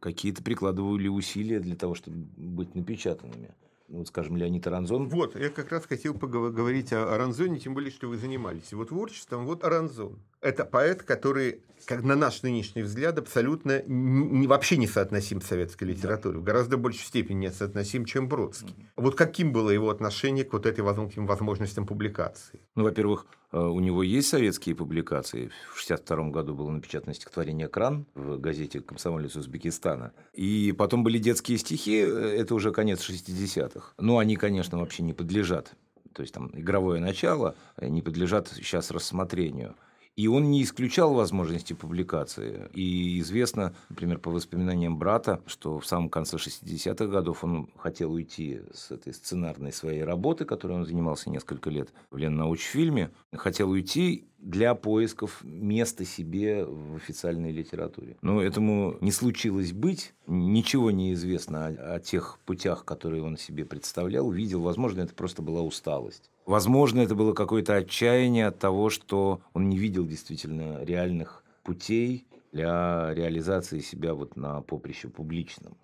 какие-то 0.00 0.42
прикладывали 0.42 1.08
усилия 1.08 1.60
для 1.60 1.76
того, 1.76 1.94
чтобы 1.94 2.16
быть 2.36 2.74
напечатанными 2.74 3.54
ну, 3.88 3.98
вот, 3.98 4.08
скажем, 4.08 4.36
Леонид 4.36 4.66
Аранзон. 4.66 5.08
Вот, 5.08 5.34
я 5.34 5.48
как 5.48 5.72
раз 5.72 5.86
хотел 5.86 6.12
поговорить 6.12 6.92
о 6.92 7.14
Аранзоне, 7.14 7.58
тем 7.58 7.72
более, 7.72 7.90
что 7.90 8.06
вы 8.08 8.18
занимались 8.18 8.70
его 8.70 8.84
творчеством. 8.84 9.46
Вот 9.46 9.64
Аранзон. 9.64 10.18
Это 10.40 10.64
поэт, 10.64 11.02
который, 11.02 11.62
как 11.84 12.04
на 12.04 12.14
наш 12.14 12.42
нынешний 12.42 12.82
взгляд, 12.82 13.18
абсолютно 13.18 13.82
не, 13.86 14.46
вообще 14.46 14.76
не 14.76 14.86
соотносим 14.86 15.40
с 15.40 15.46
советской 15.46 15.84
литературой. 15.84 16.40
В 16.40 16.44
гораздо 16.44 16.76
большей 16.76 17.04
степени 17.04 17.46
не 17.46 17.50
соотносим, 17.50 18.04
чем 18.04 18.28
Бродский. 18.28 18.74
Вот 18.96 19.16
каким 19.16 19.52
было 19.52 19.70
его 19.70 19.90
отношение 19.90 20.44
к 20.44 20.52
вот 20.52 20.66
этой 20.66 20.82
возможностям 20.82 21.86
публикации? 21.86 22.60
Ну, 22.76 22.84
во-первых, 22.84 23.26
э, 23.50 23.58
у 23.58 23.80
него 23.80 24.04
есть 24.04 24.28
советские 24.28 24.76
публикации. 24.76 25.48
В 25.72 25.82
1962 25.82 26.30
году 26.30 26.54
было 26.54 26.70
напечатано 26.70 27.14
стихотворение 27.14 27.66
«Кран» 27.66 28.06
в 28.14 28.38
газете 28.38 28.80
«Комсомолец 28.80 29.34
Узбекистана». 29.34 30.12
И 30.34 30.72
потом 30.78 31.02
были 31.02 31.18
детские 31.18 31.58
стихи, 31.58 31.96
э, 31.96 32.36
это 32.38 32.54
уже 32.54 32.70
конец 32.70 33.00
60-х. 33.00 33.94
Но 33.98 34.18
они, 34.18 34.36
конечно, 34.36 34.78
вообще 34.78 35.02
не 35.02 35.14
подлежат 35.14 35.74
то 36.14 36.22
есть 36.22 36.34
там 36.34 36.50
игровое 36.52 37.00
начало, 37.00 37.54
э, 37.76 37.86
не 37.86 38.02
подлежат 38.02 38.48
сейчас 38.48 38.90
рассмотрению. 38.90 39.76
И 40.18 40.26
он 40.26 40.50
не 40.50 40.64
исключал 40.64 41.14
возможности 41.14 41.74
публикации. 41.74 42.68
И 42.74 43.20
известно, 43.20 43.72
например, 43.88 44.18
по 44.18 44.32
воспоминаниям 44.32 44.98
брата, 44.98 45.40
что 45.46 45.78
в 45.78 45.86
самом 45.86 46.08
конце 46.08 46.38
60-х 46.38 47.06
годов 47.06 47.44
он 47.44 47.68
хотел 47.76 48.12
уйти 48.12 48.62
с 48.74 48.90
этой 48.90 49.14
сценарной 49.14 49.72
своей 49.72 50.02
работы, 50.02 50.44
которой 50.44 50.72
он 50.72 50.86
занимался 50.86 51.30
несколько 51.30 51.70
лет 51.70 51.92
в 52.10 52.16
Леннаучфильме, 52.16 53.12
хотел 53.32 53.70
уйти 53.70 54.26
для 54.38 54.74
поисков 54.74 55.42
места 55.42 56.04
себе 56.04 56.64
в 56.64 56.96
официальной 56.96 57.50
литературе. 57.50 58.16
Но 58.22 58.40
этому 58.40 58.96
не 59.00 59.10
случилось 59.10 59.72
быть. 59.72 60.14
Ничего 60.26 60.90
не 60.90 61.12
известно 61.12 61.66
о, 61.66 61.94
о 61.96 62.00
тех 62.00 62.38
путях, 62.46 62.84
которые 62.84 63.22
он 63.22 63.36
себе 63.36 63.64
представлял, 63.64 64.30
видел. 64.30 64.62
Возможно, 64.62 65.02
это 65.02 65.14
просто 65.14 65.42
была 65.42 65.62
усталость. 65.62 66.30
Возможно, 66.46 67.00
это 67.00 67.14
было 67.14 67.32
какое-то 67.34 67.74
отчаяние 67.74 68.46
от 68.46 68.58
того, 68.58 68.90
что 68.90 69.40
он 69.52 69.68
не 69.68 69.76
видел 69.76 70.06
действительно 70.06 70.82
реальных 70.84 71.44
путей 71.62 72.26
для 72.52 73.12
реализации 73.14 73.80
себя 73.80 74.14
вот 74.14 74.36
на 74.36 74.62
поприще 74.62 75.08
публичном. 75.08 75.76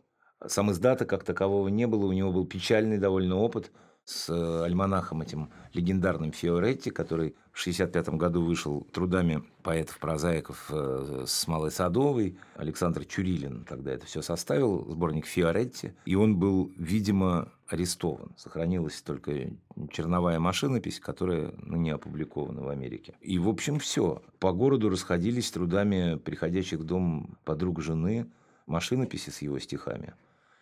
Сам 0.47 0.71
издата 0.71 1.05
как 1.05 1.25
такового 1.25 1.69
не 1.69 1.87
было, 1.87 2.07
у 2.07 2.13
него 2.13 2.33
был 2.33 2.47
печальный 2.47 2.99
довольно 2.99 3.37
опыт– 3.37 3.71
с 4.05 4.29
э, 4.29 4.65
альманахом 4.65 5.23
этим 5.23 5.51
легендарным 5.73 6.33
Фиоретти, 6.33 6.91
который 6.91 7.35
в 7.53 7.61
1965 7.61 8.09
году 8.17 8.45
вышел 8.45 8.87
трудами 8.93 9.43
поэтов-прозаиков 9.63 10.67
э, 10.71 11.25
с 11.27 11.49
Малой 11.49 11.71
Садовой. 11.71 12.37
Александр 12.57 13.05
Чурилин 13.05 13.65
тогда 13.65 13.93
это 13.93 14.07
все 14.07 14.21
составил, 14.21 14.85
сборник 14.91 15.27
Фиоретти. 15.27 15.93
И 16.05 16.15
он 16.17 16.37
был, 16.37 16.71
видимо, 16.77 17.51
арестован. 17.67 18.33
Сохранилась 18.37 19.01
только 19.01 19.51
черновая 19.91 20.39
машинопись, 20.39 21.01
которая 21.01 21.55
ну, 21.63 21.77
не 21.77 21.91
опубликована 21.91 22.63
в 22.63 22.69
Америке. 22.69 23.15
И, 23.21 23.39
в 23.39 23.49
общем, 23.49 23.79
все. 23.79 24.23
По 24.39 24.53
городу 24.53 24.91
расходились 24.91 25.51
трудами 25.51 26.17
приходящих 26.17 26.81
в 26.81 26.85
дом 26.85 27.39
подруг 27.45 27.81
жены 27.81 28.27
машинописи 28.67 29.31
с 29.31 29.41
его 29.43 29.59
стихами. 29.59 30.15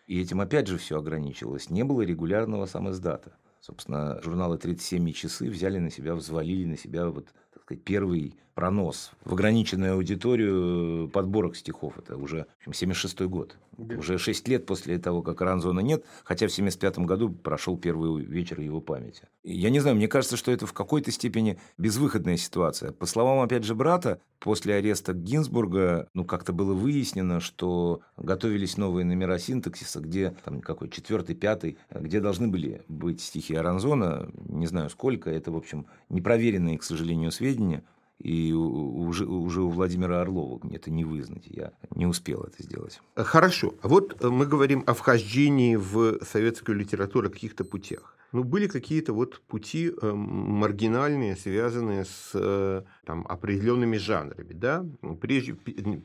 И 0.05 0.21
этим 0.21 0.41
опять 0.41 0.67
же 0.67 0.77
все 0.77 0.99
ограничивалось. 0.99 1.69
Не 1.69 1.83
было 1.83 2.01
регулярного 2.01 2.65
самоиздата. 2.65 3.37
Собственно, 3.59 4.21
журналы 4.21 4.57
«37 4.57 5.09
и 5.09 5.13
часы» 5.13 5.49
взяли 5.49 5.79
на 5.79 5.89
себя, 5.89 6.15
взвалили 6.15 6.65
на 6.65 6.77
себя 6.77 7.07
вот, 7.07 7.27
так 7.53 7.63
сказать, 7.63 7.83
первый 7.83 8.35
пронос 8.53 9.11
в 9.25 9.33
ограниченную 9.33 9.93
аудиторию 9.93 11.09
подборок 11.09 11.55
стихов. 11.55 11.97
Это 11.97 12.17
уже 12.17 12.45
76 12.65 13.21
год. 13.21 13.57
Да. 13.77 13.95
Уже 13.95 14.19
6 14.19 14.47
лет 14.49 14.65
после 14.67 14.99
того, 14.99 15.23
как 15.23 15.41
Ранзона 15.41 15.79
нет, 15.79 16.05
хотя 16.23 16.47
в 16.47 16.51
75 16.51 16.99
году 16.99 17.29
прошел 17.29 17.75
первый 17.75 18.23
вечер 18.23 18.59
его 18.59 18.81
памяти. 18.81 19.23
Я 19.43 19.71
не 19.71 19.79
знаю, 19.79 19.95
мне 19.95 20.07
кажется, 20.07 20.37
что 20.37 20.51
это 20.51 20.67
в 20.67 20.73
какой-то 20.73 21.11
степени 21.11 21.57
безвыходная 21.79 22.37
ситуация. 22.37 22.91
По 22.91 23.07
словам, 23.07 23.39
опять 23.39 23.63
же, 23.63 23.73
брата, 23.73 24.21
после 24.39 24.75
ареста 24.75 25.13
Гинзбурга, 25.13 26.07
ну, 26.13 26.23
как-то 26.23 26.53
было 26.53 26.73
выяснено, 26.73 27.39
что 27.39 28.01
готовились 28.17 28.77
новые 28.77 29.05
номера 29.05 29.39
синтаксиса, 29.39 30.01
где 30.01 30.35
там 30.45 30.61
какой 30.61 30.89
четвертый, 30.89 31.33
пятый, 31.33 31.79
где 31.89 32.19
должны 32.19 32.49
были 32.49 32.83
быть 32.87 33.21
стихи 33.21 33.55
Аранзона, 33.55 34.29
не 34.47 34.67
знаю 34.67 34.91
сколько, 34.91 35.31
это, 35.31 35.51
в 35.51 35.57
общем, 35.57 35.87
непроверенные, 36.09 36.77
к 36.77 36.83
сожалению, 36.83 37.31
сведения, 37.31 37.83
и 38.23 38.53
уже, 38.53 39.25
уже 39.25 39.61
у 39.61 39.69
Владимира 39.69 40.21
Орлова 40.21 40.61
это 40.71 40.89
не 40.89 41.03
вызнать. 41.03 41.45
Я 41.47 41.73
не 41.93 42.05
успел 42.05 42.41
это 42.43 42.63
сделать. 42.63 43.01
Хорошо. 43.15 43.73
Вот 43.83 44.23
мы 44.23 44.45
говорим 44.45 44.83
о 44.87 44.93
вхождении 44.93 45.75
в 45.75 46.23
советскую 46.23 46.77
литературу, 46.77 47.29
каких-то 47.29 47.65
путях. 47.65 48.15
Ну, 48.31 48.43
были 48.43 48.67
какие-то 48.67 49.13
вот 49.13 49.41
пути 49.41 49.91
э, 49.91 50.11
маргинальные, 50.11 51.35
связанные 51.35 52.03
с 52.03 52.31
э, 52.33 52.81
там, 53.05 53.27
определенными 53.27 53.97
жанрами. 53.97 54.53
Да? 54.53 54.83
Прежде 55.21 55.55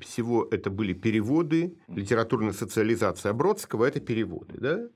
всего, 0.01 0.47
это 0.51 0.69
были 0.69 0.93
переводы, 0.93 1.75
литературная 1.89 2.53
социализация 2.53 3.33
Бродского– 3.33 3.85
это 3.87 4.01
переводы. 4.01 4.59
Да? 4.59 4.89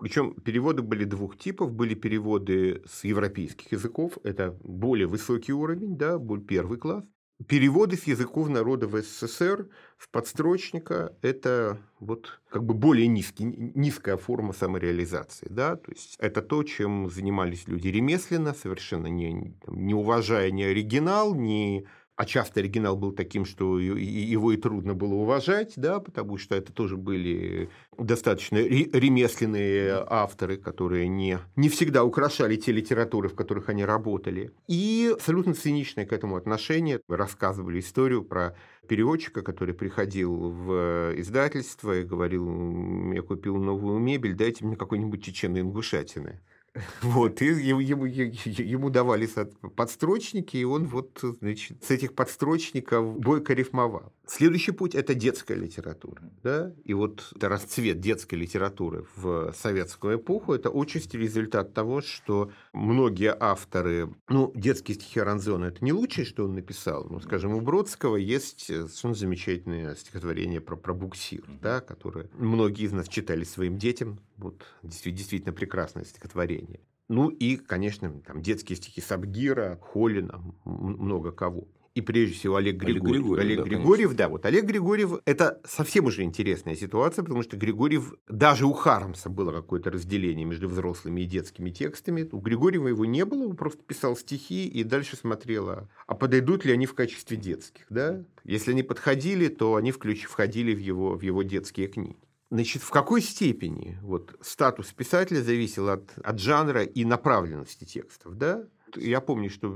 Причем 0.00 0.34
переводы 0.34 0.82
были 0.82 1.04
двух 1.04 1.36
типов. 1.36 1.72
Были 1.72 1.94
переводы 1.94 2.82
с 2.86 3.04
европейских 3.04 3.70
языков, 3.72 4.18
это 4.24 4.56
более 4.64 5.06
высокий 5.06 5.52
уровень, 5.52 5.96
да, 5.96 6.18
первый 6.48 6.78
класс. 6.78 7.04
Переводы 7.46 7.96
с 7.96 8.04
языков 8.04 8.48
народов 8.48 8.92
СССР 8.92 9.68
в 9.96 10.10
подстрочника– 10.10 11.16
это 11.22 11.78
вот 11.98 12.40
как 12.50 12.64
бы 12.64 12.74
более 12.74 13.06
низкий, 13.06 13.44
низкая 13.44 14.18
форма 14.18 14.52
самореализации. 14.52 15.46
Да? 15.48 15.76
То 15.76 15.90
есть 15.90 16.16
это 16.18 16.42
то, 16.42 16.62
чем 16.64 17.08
занимались 17.08 17.66
люди 17.66 17.88
ремесленно, 17.88 18.52
совершенно 18.52 19.06
не, 19.06 19.56
не 19.68 19.94
уважая 19.94 20.50
ни 20.50 20.62
оригинал, 20.62 21.34
ни 21.34 21.86
а 22.20 22.26
часто 22.26 22.60
оригинал 22.60 22.98
был 22.98 23.12
таким, 23.12 23.46
что 23.46 23.78
его 23.78 24.52
и 24.52 24.58
трудно 24.58 24.92
было 24.92 25.14
уважать, 25.14 25.72
да, 25.76 26.00
потому 26.00 26.36
что 26.36 26.54
это 26.54 26.70
тоже 26.70 26.98
были 26.98 27.70
достаточно 27.96 28.58
ремесленные 28.58 30.04
авторы, 30.06 30.58
которые 30.58 31.08
не, 31.08 31.38
не 31.56 31.70
всегда 31.70 32.04
украшали 32.04 32.56
те 32.56 32.72
литературы, 32.72 33.30
в 33.30 33.34
которых 33.34 33.70
они 33.70 33.86
работали. 33.86 34.52
И 34.68 35.10
абсолютно 35.14 35.54
циничное 35.54 36.04
к 36.04 36.12
этому 36.12 36.36
отношение. 36.36 37.00
Рассказывали 37.08 37.80
историю 37.80 38.22
про 38.22 38.54
переводчика, 38.86 39.40
который 39.40 39.72
приходил 39.72 40.50
в 40.50 41.14
издательство 41.16 42.00
и 42.00 42.04
говорил, 42.04 43.14
я 43.14 43.22
купил 43.22 43.56
новую 43.56 43.98
мебель, 43.98 44.34
дайте 44.34 44.66
мне 44.66 44.76
какой-нибудь 44.76 45.24
чеченой 45.24 45.62
ингушатины. 45.62 46.42
Вот, 47.02 47.42
и 47.42 47.46
ему, 47.46 47.80
ему, 47.80 48.06
ему 48.06 48.90
давали 48.90 49.28
подстрочники, 49.74 50.56
и 50.56 50.64
он 50.64 50.86
вот, 50.86 51.18
значит, 51.40 51.82
с 51.84 51.90
этих 51.90 52.14
подстрочников 52.14 53.18
бойко 53.18 53.54
рифмовал. 53.54 54.12
Следующий 54.26 54.70
путь– 54.70 54.94
это 54.94 55.14
детская 55.14 55.56
литература. 55.56 56.22
Да? 56.44 56.72
И 56.84 56.94
вот 56.94 57.32
расцвет 57.40 58.00
детской 58.00 58.36
литературы 58.36 59.06
в 59.16 59.52
советскую 59.52 60.18
эпоху– 60.18 60.52
это 60.54 60.70
отчасти 60.70 61.16
результат 61.16 61.74
того, 61.74 62.00
что 62.00 62.52
многие 62.72 63.36
авторы, 63.38 64.14
ну, 64.28 64.52
детские 64.54 64.94
стихи 64.94 65.20
Ранзона– 65.20 65.64
это 65.66 65.84
не 65.84 65.92
лучшее, 65.92 66.24
что 66.24 66.44
он 66.44 66.54
написал, 66.54 67.06
но, 67.10 67.20
скажем, 67.20 67.54
у 67.54 67.60
Бродского 67.60 68.16
есть 68.16 68.66
совершенно 68.66 69.14
замечательное 69.14 69.96
стихотворение 69.96 70.60
про, 70.60 70.76
про 70.76 70.94
буксир, 70.94 71.42
да, 71.60 71.80
которое 71.80 72.28
многие 72.34 72.84
из 72.84 72.92
нас 72.92 73.08
читали 73.08 73.42
своим 73.42 73.78
детям, 73.78 74.20
вот 74.40 74.64
действительно 74.82 75.52
прекрасное 75.52 76.04
стихотворение. 76.04 76.80
Ну 77.08 77.28
и, 77.28 77.56
конечно, 77.56 78.20
там 78.20 78.40
детские 78.40 78.76
стихи 78.76 79.00
Сабгира, 79.00 79.78
Холина, 79.80 80.42
много 80.64 81.32
кого 81.32 81.68
и 81.94 82.00
прежде 82.00 82.34
всего 82.34 82.56
Олег 82.56 82.76
Григорьев. 82.76 83.04
Олег 83.04 83.24
Григорьев, 83.24 83.38
Олег 83.38 83.58
да, 83.58 83.64
Григорьев 83.64 84.14
да, 84.14 84.28
вот 84.28 84.46
Олег 84.46 84.64
Григорьев– 84.64 85.12
это 85.24 85.60
совсем 85.64 86.04
уже 86.06 86.22
интересная 86.22 86.76
ситуация, 86.76 87.22
потому 87.22 87.42
что 87.42 87.56
Григорьев, 87.56 88.14
даже 88.28 88.66
у 88.66 88.72
Харамса 88.72 89.28
было 89.28 89.52
какое-то 89.52 89.90
разделение 89.90 90.44
между 90.44 90.68
взрослыми 90.68 91.22
и 91.22 91.24
детскими 91.24 91.70
текстами. 91.70 92.28
У 92.30 92.38
Григорьева 92.38 92.88
его 92.88 93.04
не 93.04 93.24
было, 93.24 93.46
он 93.46 93.56
просто 93.56 93.82
писал 93.82 94.16
стихи 94.16 94.68
и 94.68 94.84
дальше 94.84 95.16
смотрел, 95.16 95.68
а, 95.68 95.88
а 96.06 96.14
подойдут 96.14 96.64
ли 96.64 96.72
они 96.72 96.86
в 96.86 96.94
качестве 96.94 97.36
детских. 97.36 97.86
Да? 97.90 98.24
Если 98.44 98.70
они 98.70 98.82
подходили, 98.82 99.48
то 99.48 99.74
они 99.74 99.90
включ, 99.90 100.24
входили 100.24 100.74
в 100.74 100.78
его, 100.78 101.16
в 101.16 101.22
его 101.22 101.42
детские 101.42 101.88
книги. 101.88 102.16
Значит, 102.50 102.82
в 102.82 102.90
какой 102.90 103.22
степени 103.22 103.96
вот, 104.02 104.36
статус 104.40 104.92
писателя 104.92 105.40
зависел 105.40 105.88
от, 105.88 106.10
от 106.22 106.38
жанра 106.40 106.82
и 106.82 107.04
направленности 107.04 107.84
текстов, 107.84 108.36
да? 108.36 108.64
Я 108.96 109.20
помню, 109.20 109.50
что 109.50 109.72